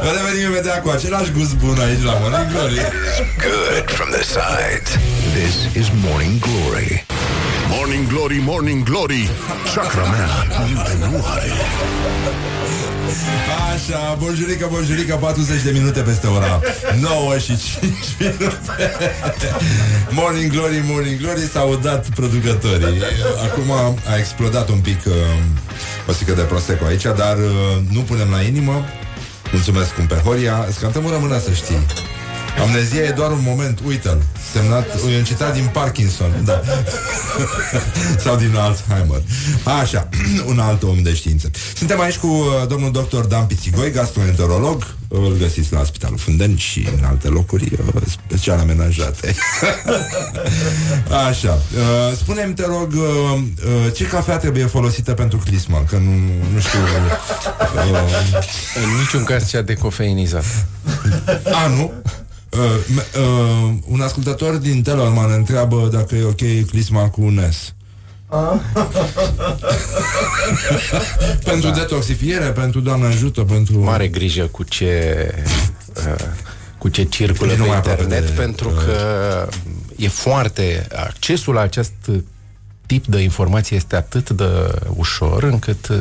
[0.00, 2.80] Revenim imediat cu același gust bun aici la Morning Glory.
[3.44, 4.90] Good from the sides.
[5.34, 7.06] This is Morning Glory.
[7.68, 9.28] Morning Glory, Morning Glory.
[9.74, 10.28] Chakra mea
[10.66, 11.52] nimeni nu are.
[13.72, 16.60] Așa, bonjurică, bonjurică 40 de minute peste ora
[17.00, 18.56] 9 și 5 minute.
[20.10, 23.02] Morning Glory, Morning Glory S-au dat producătorii.
[23.50, 23.70] Acum
[24.08, 25.12] a explodat un pic uh,
[26.08, 28.84] O stică de Prosecco aici Dar uh, nu punem la inimă.
[29.52, 31.86] Mulțumesc, cum pe Horia Îți cantăm în română să știi.
[32.60, 34.22] Amnezia e doar un moment, uită-l.
[34.52, 36.60] Semnat, e un citat din Parkinson da.
[38.24, 39.22] Sau din Alzheimer.
[39.80, 40.07] Așa,
[40.50, 41.50] un alt om de știință.
[41.74, 44.96] Suntem aici cu uh, domnul doctor Dan Pițigoi Gastroenterolog.
[45.08, 49.34] Îl găsiți la Spitalul Fundeni și în alte locuri uh, Special amenajate.
[51.28, 51.52] Așa.
[51.52, 53.40] Uh, Spune-mi, te rog uh,
[53.86, 55.84] uh, Ce cafea trebuie folosită pentru clisma?
[55.88, 56.10] Că nu,
[56.54, 57.18] nu știu uh,
[58.84, 60.66] În niciun caz cea decofeinizată.
[61.52, 61.92] A, nu?
[62.50, 62.58] Uh,
[62.94, 67.72] m- uh, un ascultător din Telorman întreabă dacă e ok clisma cu un S.
[71.44, 73.78] pentru detoxifiere, pentru Doamne ajută, pentru...
[73.78, 75.34] Mare grijă cu ce
[75.96, 76.14] uh,
[76.78, 79.48] cu ce circulă Nici nu pe mai aproape internet, de- pentru că
[79.96, 80.86] e foarte...
[80.96, 81.92] Accesul la acest
[82.86, 84.44] tip de informație este atât de
[84.96, 85.96] ușor, încât uh,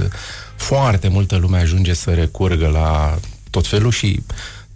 [0.56, 3.18] foarte multă lume ajunge să recurgă la
[3.49, 4.24] tot felul și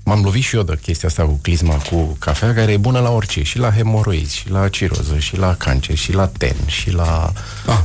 [0.03, 3.11] m-am lovit și eu de chestia asta cu clisma cu cafea, care e bună la
[3.11, 7.33] orice, și la hemoroizi, și la ciroză, și la cancer, și la ten, și la...
[7.65, 7.79] Ah.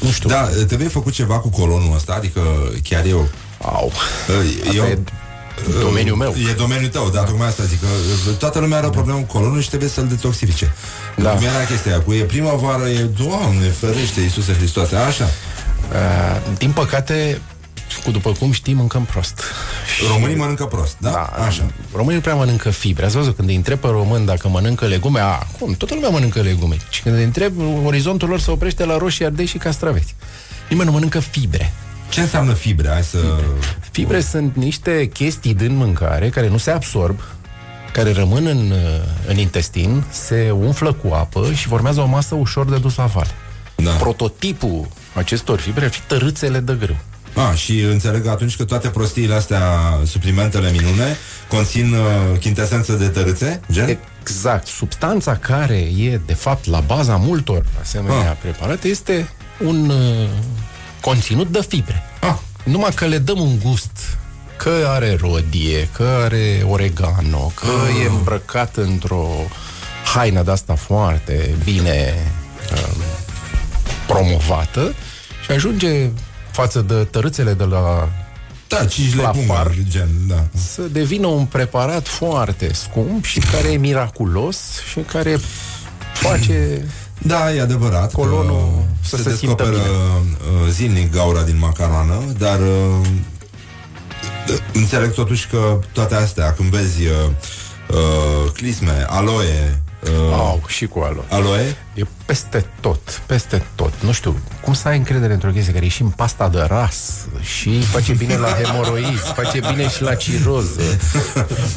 [0.00, 0.28] Nu știu.
[0.28, 2.40] Da, trebuie făcut ceva cu colonul ăsta, adică
[2.82, 3.28] chiar eu.
[3.62, 3.92] Au.
[4.74, 4.98] Eu, Asta e
[5.80, 6.34] domeniul meu.
[6.50, 7.86] E domeniul tău, da, tocmai asta zic că
[8.30, 10.72] uh, toată lumea are o problemă cu colonul și trebuie să-l detoxifice.
[11.16, 11.30] Da.
[11.30, 15.24] Cum era chestia aia, cu e primăvară, e Doamne, ferește Iisuse Hristoase, așa.
[15.24, 17.40] Uh, din păcate,
[18.04, 19.42] cu după cum știi, mâncăm prost.
[20.12, 21.10] Românii mănâncă prost, da?
[21.10, 21.70] da Așa.
[21.92, 23.04] Românii nu prea mănâncă fibre.
[23.04, 25.74] Ați văzut când îi întreb pe român dacă mănâncă legume, a, cum?
[25.74, 26.76] Toată lumea mănâncă legume.
[26.90, 27.52] Și când îi întreb,
[27.84, 30.14] orizontul lor se oprește la roșii, ardei și castraveți.
[30.68, 31.72] Nimeni nu mănâncă fibre.
[32.08, 32.88] Ce înseamnă fibre?
[32.88, 33.18] Hai să...
[33.90, 37.20] Fibre sunt niște chestii din mâncare care nu se absorb,
[37.92, 38.72] care rămân în,
[39.26, 43.30] în intestin, se umflă cu apă și formează o masă ușor de dus la vale.
[43.76, 43.90] Da.
[43.90, 46.96] Prototipul acestor fibre ar fi tărâțele de grâu.
[47.38, 49.62] A, și înțeleg atunci că toate prostiile astea,
[50.06, 51.16] suplimentele minune,
[51.48, 53.98] conțin uh, chintesență de tărâțe, gen?
[54.20, 54.66] Exact.
[54.66, 58.36] Substanța care e, de fapt, la baza multor asemenea Ah.
[58.42, 59.28] preparate este
[59.64, 60.28] un uh,
[61.00, 62.02] conținut de fibre.
[62.20, 62.34] Ah.
[62.64, 64.16] Numai că le dăm un gust
[64.56, 68.02] că are rodie, că are oregano, că Ah.
[68.04, 69.28] e îmbrăcat într-o
[70.14, 72.14] haină de asta foarte bine
[72.72, 73.02] um,
[74.06, 74.94] promovată
[75.44, 76.10] și ajunge
[76.58, 78.08] față de tărâțele de la
[78.68, 80.44] Da, 5 lei la pungă, far, gen, da.
[80.74, 84.56] să devină un preparat foarte scump și care e miraculos
[84.90, 85.38] și care
[86.12, 86.86] face
[87.18, 88.68] Da, e adevărat colonul
[89.10, 90.62] că să se, se simtă descoperă bine.
[90.64, 93.06] uh, zilnic gaura din macaroană, dar uh,
[94.46, 97.12] d- înțeleg totuși că toate astea, când vezi uh,
[97.90, 101.24] uh, clisme, aloe, uh, Au, și cu aloe.
[101.28, 103.92] aloe, E peste tot, peste tot.
[104.00, 107.26] Nu știu, cum să ai încredere într-o chestie care e și în pasta de ras
[107.40, 110.80] și face bine la hemoroizi, face bine și la ciroză.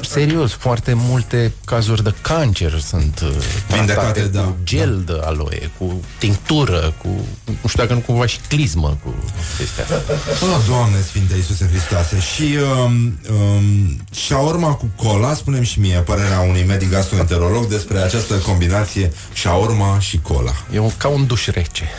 [0.01, 3.29] Serios, foarte multe cazuri de cancer sunt uh,
[3.67, 7.07] Vindecate, tratate da, cu gel de aloe, cu tinctură, cu,
[7.45, 9.13] nu știu dacă nu cumva și clismă cu
[9.57, 10.01] chestia asta.
[10.45, 16.39] Oh, Doamne Sfinte Iisuse Hristoase Și um, um, shaorma cu cola Spunem și mie părerea
[16.39, 21.89] unui medic gastroenterolog Despre această combinație Shaorma și cola E un, ca un duș rece.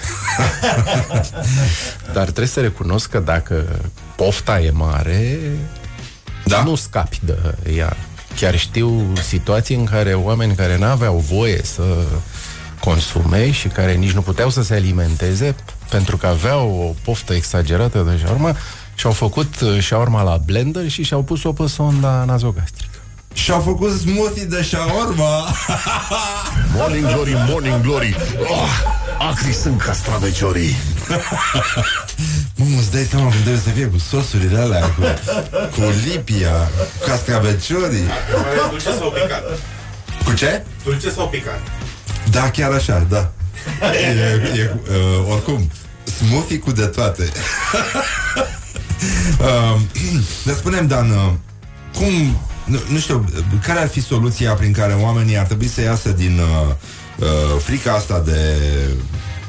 [2.14, 3.80] Dar trebuie să recunosc că dacă
[4.16, 5.38] pofta e mare,
[6.44, 6.62] da?
[6.62, 7.36] nu scapi de
[7.76, 7.96] ea.
[8.36, 11.82] Chiar știu situații în care oameni care n-aveau voie să
[12.80, 15.54] consume și care nici nu puteau să se alimenteze
[15.88, 18.56] pentru că aveau o poftă exagerată de șaurma
[18.94, 22.98] și-au făcut uh, șaurma la blender și și-au pus-o pe sonda nazogastrică.
[23.32, 25.46] Și-au făcut smoothie de shawarma
[26.76, 28.16] Morning glory, morning glory
[28.48, 28.68] oh,
[29.30, 30.76] Acri sunt castraveciorii
[32.56, 35.02] Mă, îți dai seama cum trebuie să fie cu sosurile alea Cu,
[35.74, 38.04] cu lipia, cu cascaveciorii
[38.70, 39.44] Dulce sau picant?
[40.24, 40.64] Cu ce?
[40.84, 41.60] Dulce sau picant?
[42.30, 43.32] Da, chiar așa, da
[43.80, 45.70] e, e, uh, Oricum,
[46.16, 47.32] smoothie cu de toate
[49.40, 49.80] uh,
[50.46, 51.32] Ne spunem, Dan uh,
[51.94, 53.24] Cum, nu, nu știu
[53.62, 56.74] Care ar fi soluția prin care oamenii Ar trebui să iasă din uh,
[57.18, 58.58] uh, Frica asta de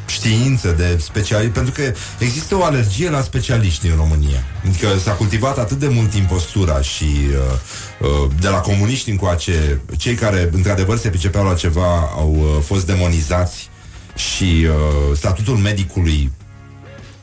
[0.05, 4.43] știință, de specialiști, pentru că există o alergie la specialiști în România.
[4.67, 10.15] Adică s-a cultivat atât de mult impostura și uh, uh, de la comuniști încoace, cei
[10.15, 13.69] care într-adevăr se pricepeau la ceva au uh, fost demonizați
[14.15, 16.31] și uh, statutul medicului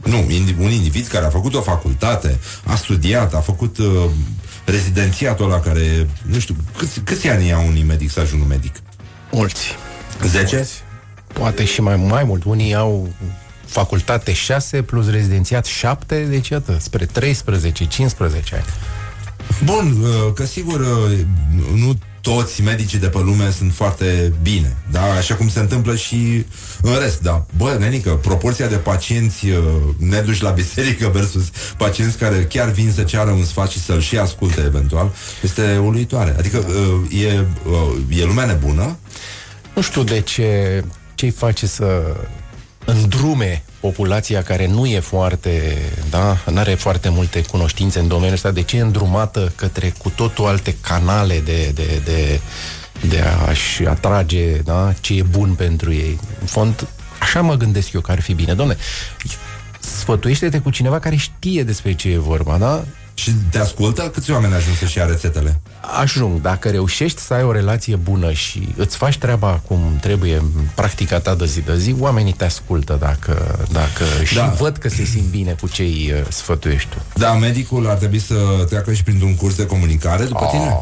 [0.05, 0.27] nu,
[0.59, 4.05] un individ care a făcut o facultate, a studiat, a făcut uh,
[4.71, 8.75] rezidențiatul ăla care, nu știu, câți, câți ani ia unui medic să ajungă medic?
[9.31, 9.77] Mulți.
[10.27, 10.57] 10?
[10.57, 10.83] Mulți.
[11.33, 12.45] Poate și mai, mai mult.
[12.45, 13.09] Unii au
[13.67, 17.09] facultate 6 plus rezidențiat 7, deci iată, spre 13-15
[18.53, 18.65] ani.
[19.65, 21.19] Bun, uh, că sigur uh,
[21.75, 25.03] nu toți medicii de pe lume sunt foarte bine, da?
[25.03, 26.45] Așa cum se întâmplă și
[26.83, 27.47] în rest, da.
[27.57, 29.59] Bă, nenică, proporția de pacienți uh,
[29.97, 34.19] neduși la biserică versus pacienți care chiar vin să ceară un sfat și să-l și
[34.19, 36.35] asculte eventual, este uluitoare.
[36.39, 36.67] Adică
[37.11, 37.45] e,
[38.21, 38.97] e lumea nebună?
[39.75, 40.85] Nu știu de ce
[41.15, 42.17] ce-i face să
[43.21, 45.79] îndrume populația care nu e foarte,
[46.11, 50.09] da, nu are foarte multe cunoștințe în domeniul ăsta, de ce e îndrumată către cu
[50.09, 52.41] totul alte canale de, de, de,
[53.09, 56.19] de a-și atrage da, ce e bun pentru ei.
[56.41, 56.89] În fond,
[57.21, 58.55] așa mă gândesc eu că ar fi bine.
[58.55, 58.77] Domne,
[59.81, 62.85] sfătuiește-te cu cineva care știe despre ce e vorba, da?
[63.21, 64.03] Și te ascultă?
[64.03, 65.61] Câți oameni ajung să-și ia rețetele?
[66.01, 66.41] Ajung.
[66.41, 71.21] Dacă reușești să ai o relație bună și îți faci treaba cum trebuie în practica
[71.21, 74.25] ta de zi de zi, oamenii te ascultă dacă, dacă da.
[74.25, 76.97] și văd că se simt bine cu ce îi uh, sfătuiești tu.
[77.15, 78.35] Da, medicul ar trebui să
[78.69, 80.79] treacă și printr-un curs de comunicare după oh, tine?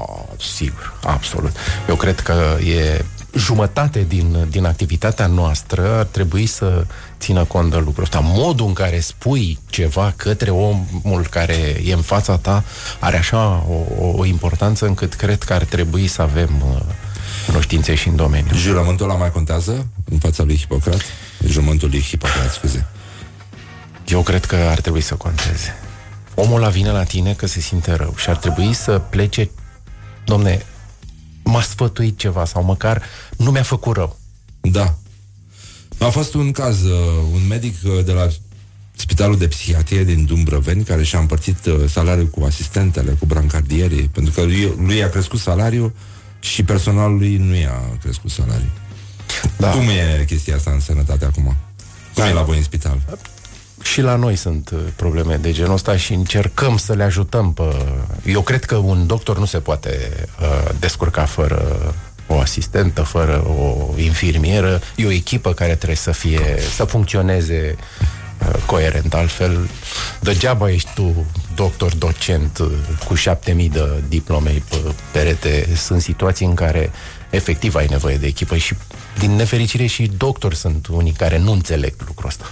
[0.55, 1.56] Sigur, absolut.
[1.89, 3.05] Eu cred că e
[3.39, 6.86] jumătate din, din activitatea noastră ar trebui să
[7.19, 8.20] țină cont de lucrul ăsta.
[8.23, 12.65] Modul în care spui ceva către omul care e în fața ta
[12.98, 16.81] are așa o, o, o importanță încât cred că ar trebui să avem uh,
[17.47, 18.55] cunoștințe și în domeniu.
[18.55, 21.01] Jurământul ăla mai contează în fața lui Hipocrat?
[21.47, 22.86] Jurământul lui Hipocrat, scuze.
[24.06, 25.74] Eu cred că ar trebui să conteze.
[26.35, 29.51] Omul la vine la tine că se simte rău și ar trebui să plece
[30.28, 30.62] Domne,
[31.48, 33.02] m-a sfătuit ceva sau măcar
[33.36, 34.18] nu mi-a făcut rău.
[34.60, 34.94] Da.
[35.98, 36.92] A fost un caz, uh,
[37.32, 38.28] un medic uh, de la
[38.96, 44.32] Spitalul de Psihiatrie din Dumbrăveni, care și-a împărțit uh, salariul cu asistentele, cu brancardierii, pentru
[44.32, 45.92] că lui, lui a crescut salariul
[46.40, 48.70] și personalul lui nu i-a crescut salariul.
[49.56, 49.70] Da.
[49.70, 51.44] Cum e chestia asta în sănătate acum?
[51.44, 51.54] Cum
[52.14, 52.28] da.
[52.28, 53.18] e la voi în spital?
[53.93, 57.62] Și la noi sunt uh, probleme de genul ăsta și încercăm să le ajutăm pe...
[58.27, 60.10] Eu cred că un doctor nu se poate
[60.40, 61.94] uh, descurca fără
[62.27, 64.81] o asistentă, fără o infirmieră.
[64.97, 69.15] E o echipă care trebuie să fie, să funcționeze uh, coerent.
[69.15, 69.69] Altfel,
[70.20, 72.70] degeaba ești tu doctor, docent uh,
[73.06, 74.77] cu șapte mii de diplome pe
[75.12, 75.69] perete.
[75.77, 76.90] Sunt situații în care
[77.31, 78.74] efectiv ai nevoie de echipă și
[79.19, 82.51] din nefericire și doctori sunt unii care nu înțeleg lucrul ăsta.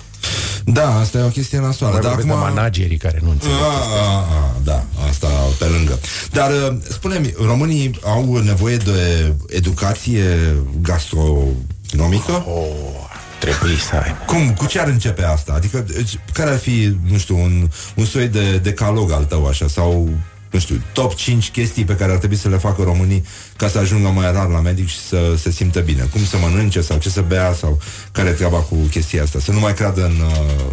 [0.65, 2.01] Da, asta e o chestie nasoală.
[2.01, 2.29] Dar acum...
[2.29, 5.29] managerii care nu înțeleg a, a, a, Da, asta
[5.59, 5.99] pe lângă.
[6.33, 12.45] Dar, uh, spune-mi, românii au nevoie de educație gastronomică?
[12.47, 12.97] Oh,
[13.41, 14.15] trebuie să ai.
[14.27, 14.55] Cum?
[14.55, 15.53] Cu ce ar începe asta?
[15.53, 19.69] Adică, deci, care ar fi, nu știu, un, un soi de decalog al tău, așa,
[19.69, 20.09] sau
[20.51, 23.25] nu știu, top 5 chestii pe care ar trebui să le facă românii
[23.57, 26.03] ca să ajungă mai rar la medic și să se simtă bine.
[26.13, 27.81] Cum să mănânce sau ce să bea sau
[28.13, 29.39] care e treaba cu chestia asta.
[29.39, 30.65] Să nu mai creadă în, uh,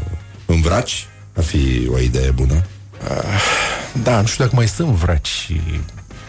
[0.45, 2.65] în vraci ar fi o idee bună.
[3.09, 3.39] Uh,
[4.03, 5.61] da, nu știu dacă mai sunt vraci și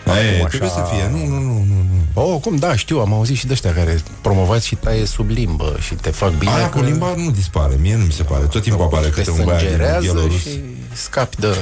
[0.06, 0.46] Ei, așa...
[0.46, 2.22] trebuie să fie, nu, nu, nu, nu, nu.
[2.22, 5.76] Oh, cum, da, știu, am auzit și de ăștia care promovați și taie sub limbă
[5.80, 6.52] și te fac bine.
[6.52, 6.78] Aia că...
[6.78, 8.44] cu limba nu dispare, mie nu mi se pare.
[8.44, 10.60] Tot timpul apare câte un băiat din și
[10.92, 11.56] scapi de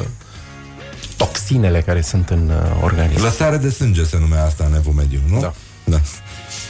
[1.24, 3.22] toxinele care sunt în uh, organism.
[3.22, 5.40] Lăsare de sânge se numea asta în evul mediu, nu?
[5.40, 5.52] Da.
[5.84, 6.00] da.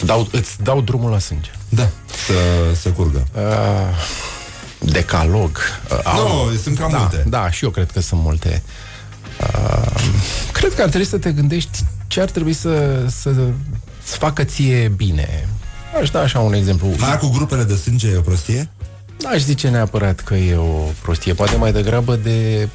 [0.05, 1.51] Dau, îți dau drumul la sânge.
[1.69, 1.89] Da,
[2.27, 2.35] să,
[2.81, 3.27] să curgă.
[3.35, 3.41] Uh,
[4.79, 5.59] decalog.
[5.91, 7.25] Uh, nu, no, sunt cam da, multe.
[7.29, 8.63] Da, și eu cred că sunt multe.
[9.41, 10.03] Uh,
[10.53, 13.31] cred că ar trebui să te gândești ce ar trebui să, să,
[14.05, 15.49] să facă ție bine.
[16.01, 16.89] Aș da așa un exemplu.
[16.99, 18.69] Mai cu grupele de sânge e o prostie?
[19.23, 22.69] N-aș zice neapărat că e o prostie, poate mai degrabă de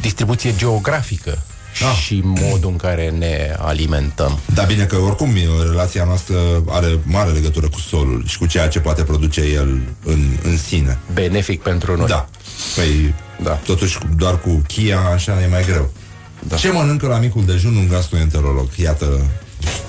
[0.00, 1.38] distribuție geografică
[1.82, 1.98] ah.
[2.04, 4.38] și modul în care ne alimentăm.
[4.54, 5.30] Da, bine că oricum
[5.68, 6.36] relația noastră
[6.68, 10.98] are mare legătură cu solul și cu ceea ce poate produce el în, în sine.
[11.12, 12.08] Benefic pentru noi.
[12.08, 12.28] Da.
[12.74, 13.52] Păi, da.
[13.52, 15.92] totuși doar cu chia așa e mai greu.
[16.48, 16.56] Da.
[16.56, 18.68] Ce mănâncă la micul dejun un gastroenterolog?
[18.76, 19.26] Iată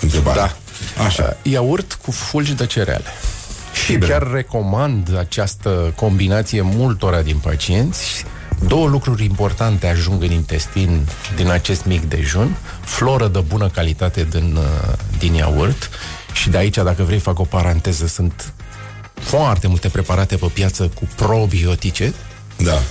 [0.01, 0.57] întrebarea.
[0.97, 1.03] Da.
[1.03, 1.37] Așa.
[1.43, 3.05] Uh, iaurt cu fulgi de cereale.
[3.85, 8.25] Și chiar recomand această combinație multora din pacienți.
[8.67, 12.55] Două lucruri importante ajung în intestin din acest mic dejun.
[12.81, 15.89] Floră de bună calitate din, uh, din iaurt.
[16.33, 18.53] Și de aici, dacă vrei, fac o paranteză, sunt
[19.13, 22.13] foarte multe preparate pe piață cu probiotice.
[22.57, 22.81] Da.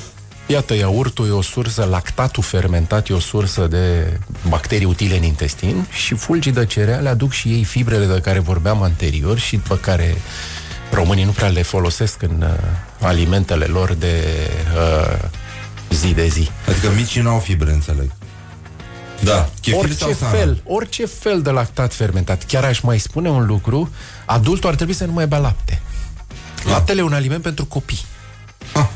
[0.46, 4.18] Iată, iaurtul e o sursă, lactatul fermentat e o sursă de
[4.48, 8.82] bacterii utile în intestin și fulgii de cereale aduc și ei fibrele de care vorbeam
[8.82, 10.16] anterior și pe care
[10.92, 12.48] românii nu prea le folosesc în uh,
[13.00, 14.22] alimentele lor de
[14.76, 15.28] uh,
[15.90, 16.50] zi de zi.
[16.68, 18.10] Adică micii nu au fibre, înțeleg.
[19.20, 22.44] Da, orice fel, orice fel de lactat fermentat.
[22.44, 23.90] Chiar aș mai spune un lucru,
[24.24, 25.82] adultul ar trebui să nu mai bea lapte.
[26.64, 26.70] Da.
[26.70, 28.04] Laptele e un aliment pentru copii.
[28.72, 28.86] Ah.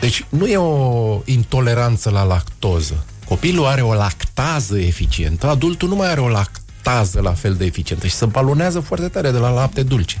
[0.00, 3.04] Deci nu e o intoleranță la lactoză.
[3.28, 8.06] Copilul are o lactază eficientă, adultul nu mai are o lactază la fel de eficientă
[8.06, 10.20] și se balonează foarte tare de la lapte dulce.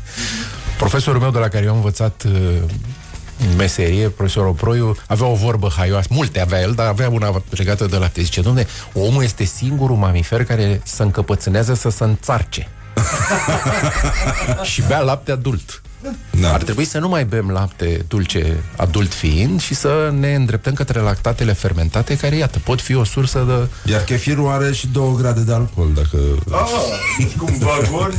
[0.80, 2.32] Profesorul meu de la care eu am învățat uh,
[3.50, 7.86] în meserie, profesorul Proiu, avea o vorbă haioasă, multe avea el, dar avea una legată
[7.86, 8.22] de lapte.
[8.22, 12.68] Zice, domne, omul este singurul mamifer care se încăpățânează să se înțarce.
[14.70, 15.82] și bea lapte adult.
[16.40, 16.52] Da.
[16.52, 21.00] Ar trebui să nu mai bem lapte dulce adult fiind și să ne îndreptăm către
[21.00, 23.90] lactatele fermentate care, iată, pot fi o sursă de...
[23.92, 26.18] Iar chefirul are și două grade de alcool, dacă...
[26.50, 26.68] Ah,
[27.36, 28.14] cum vagon!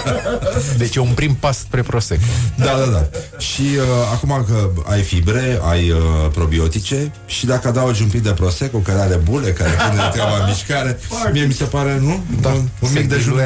[0.78, 2.22] deci e un prim pas spre Prosecco.
[2.56, 3.08] Da, da, da.
[3.38, 5.98] Și uh, acum că ai fibre, ai uh,
[6.32, 10.44] probiotice și dacă adaugi un pic de Prosecco, care are bule, care pune treaba în
[10.46, 10.98] mișcare,
[11.32, 12.22] mie mi se pare, nu?
[12.40, 13.40] Da, un, un mic dejun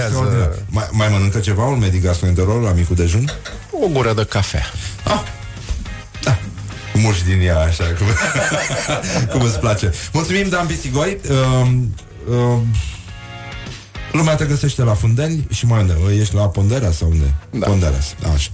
[0.69, 3.31] mai, mai mănâncă ceva un medic gastroenterol la micul dejun?
[3.81, 4.67] O gură de cafea.
[5.05, 5.23] Ah.
[6.23, 6.39] Da.
[6.95, 8.07] Muși din ea, așa, cum,
[9.33, 9.93] cum îți place.
[10.13, 11.19] Mulțumim, Dan Pisigoi.
[11.31, 11.69] Uh,
[12.29, 12.59] uh,
[14.13, 15.97] Lumea te găsește la Fundeni și mai unde?
[16.21, 17.35] Ești la Ponderea sau unde?
[17.51, 17.67] Da.
[17.67, 18.51] Ponderea, da, așa.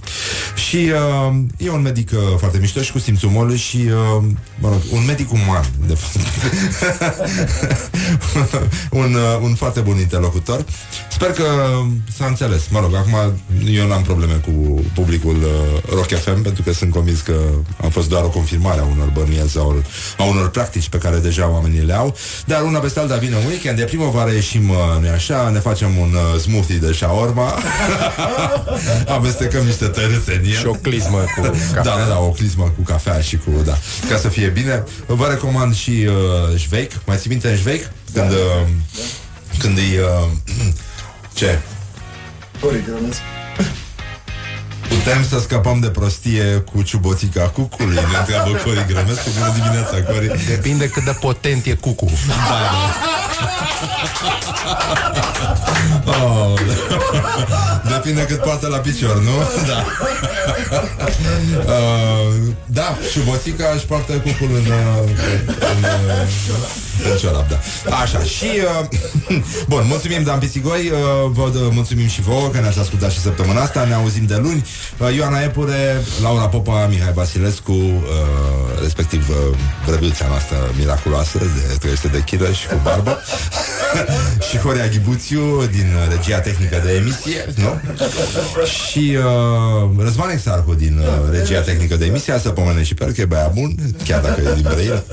[0.73, 0.91] Și
[1.29, 4.23] uh, e un medic uh, foarte mișto și cu simțul umorului și, uh,
[4.59, 6.25] mă rog, un medic uman, de fapt.
[9.01, 10.65] un, uh, un foarte bun interlocutor.
[11.11, 11.43] Sper că
[12.17, 12.67] s-a înțeles.
[12.69, 13.33] Mă rog, acum
[13.65, 17.35] eu n-am probleme cu publicul uh, Rock FM, pentru că sunt convins că
[17.83, 19.83] a fost doar o confirmare a unor bănuieli sau
[20.17, 22.15] a unor practici pe care deja oamenii le au.
[22.45, 25.97] Dar una peste alta vine un weekend, de primăvară ieșim, uh, nu așa, ne facem
[25.97, 27.53] un uh, smoothie de shawarma,
[29.17, 30.62] amestecăm niște tărâse în el.
[30.63, 31.81] Și o clismă cu cafea.
[31.81, 33.77] Da, da, da, o clismă cu cafea și cu, da,
[34.09, 34.83] ca să fie bine.
[35.05, 36.07] Vă recomand și
[36.49, 36.91] uh, Șveic.
[37.05, 37.89] Mai ții minte în Șveic?
[38.13, 38.35] Când, da.
[38.35, 38.67] uh,
[39.59, 39.97] când îi...
[39.97, 40.73] Uh,
[41.39, 41.59] ce?
[44.89, 47.95] Putem să scăpăm de prostie cu ciuboțica cucului.
[47.95, 50.45] Ne întreabă Cori Grămescu Bună dimineața, Cori.
[50.47, 53.23] Depinde cât de potent e cucu Da, da.
[56.05, 56.59] Oh.
[57.91, 59.31] Depinde cât poate la picior, nu?
[59.67, 59.85] Da.
[61.57, 62.33] Uh,
[62.65, 65.07] Da, ciuboțica își poartă cucul în, în,
[65.59, 65.85] în,
[67.11, 67.59] în ciorap, da.
[68.01, 68.87] Așa, și uh,
[69.69, 70.97] Bun, mulțumim Dan Pisigoi uh,
[71.31, 74.63] Vă mulțumim și vouă că ne-ați ascultat și săptămâna asta Ne auzim de luni.
[74.65, 74.72] Uh,
[75.15, 82.19] Ioana Epure, Laura Popa, Mihai Basirescu, uh, respectiv uh, vrăbiuța noastră miraculoasă de 300 de
[82.19, 83.19] kg și cu barbă
[84.49, 87.81] și Horia Ghibuțiu din regia tehnică de emisie, nu?
[88.65, 93.21] Și uh, Răzvan Exarhu din uh, regia tehnică de emisie, să pomene și pe că
[93.21, 95.03] e băia bun, chiar dacă e din Brăila,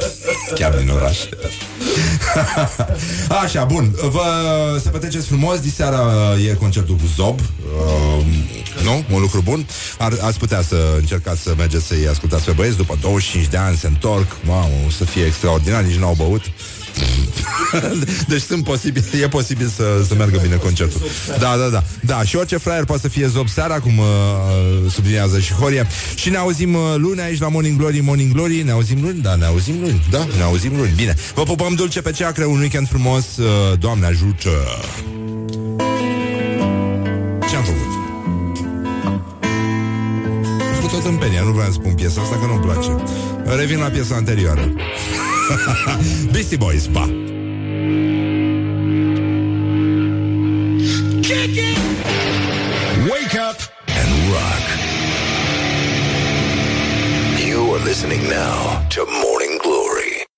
[0.54, 1.18] chiar din oraș.
[3.42, 4.22] Așa, bun, vă
[4.82, 6.02] să petreceți frumos, diseara
[6.48, 8.24] e concertul cu Zob, uh,
[8.84, 9.04] nu?
[9.14, 9.49] Un lucru bun.
[9.98, 13.76] Ar, ați putea să încercați să mergeți să-i ascultați pe băieți După 25 de ani
[13.76, 16.42] se întorc Mamă, o să fie extraordinar, nici n-au băut
[18.28, 21.00] deci sunt posibil, e posibil să, să meargă bine concertul.
[21.38, 21.84] Da, da, da.
[22.00, 24.06] Da, și orice fraier poate să fie zob seara, cum uh,
[24.90, 25.86] subliniază și Horia.
[26.14, 28.62] Și ne auzim uh, luni aici la Morning Glory, Morning Glory.
[28.62, 29.20] Ne auzim luni?
[29.20, 30.06] Da, ne auzim luni.
[30.10, 30.92] Da, ne auzim luni.
[30.96, 31.14] Bine.
[31.34, 33.36] Vă pupăm dulce pe ceacră, un weekend frumos.
[33.36, 34.50] Uh, Doamne ajută!
[40.90, 42.90] Tot în penia, nu vreau să spun piesa asta că nu-mi place.
[43.56, 44.72] Revin la piesa anterioară.
[46.32, 47.04] Beastie Boys, pa!
[51.20, 51.78] Kick it!
[53.10, 53.58] Wake up
[54.00, 54.64] and rock.
[57.48, 58.86] You are listening now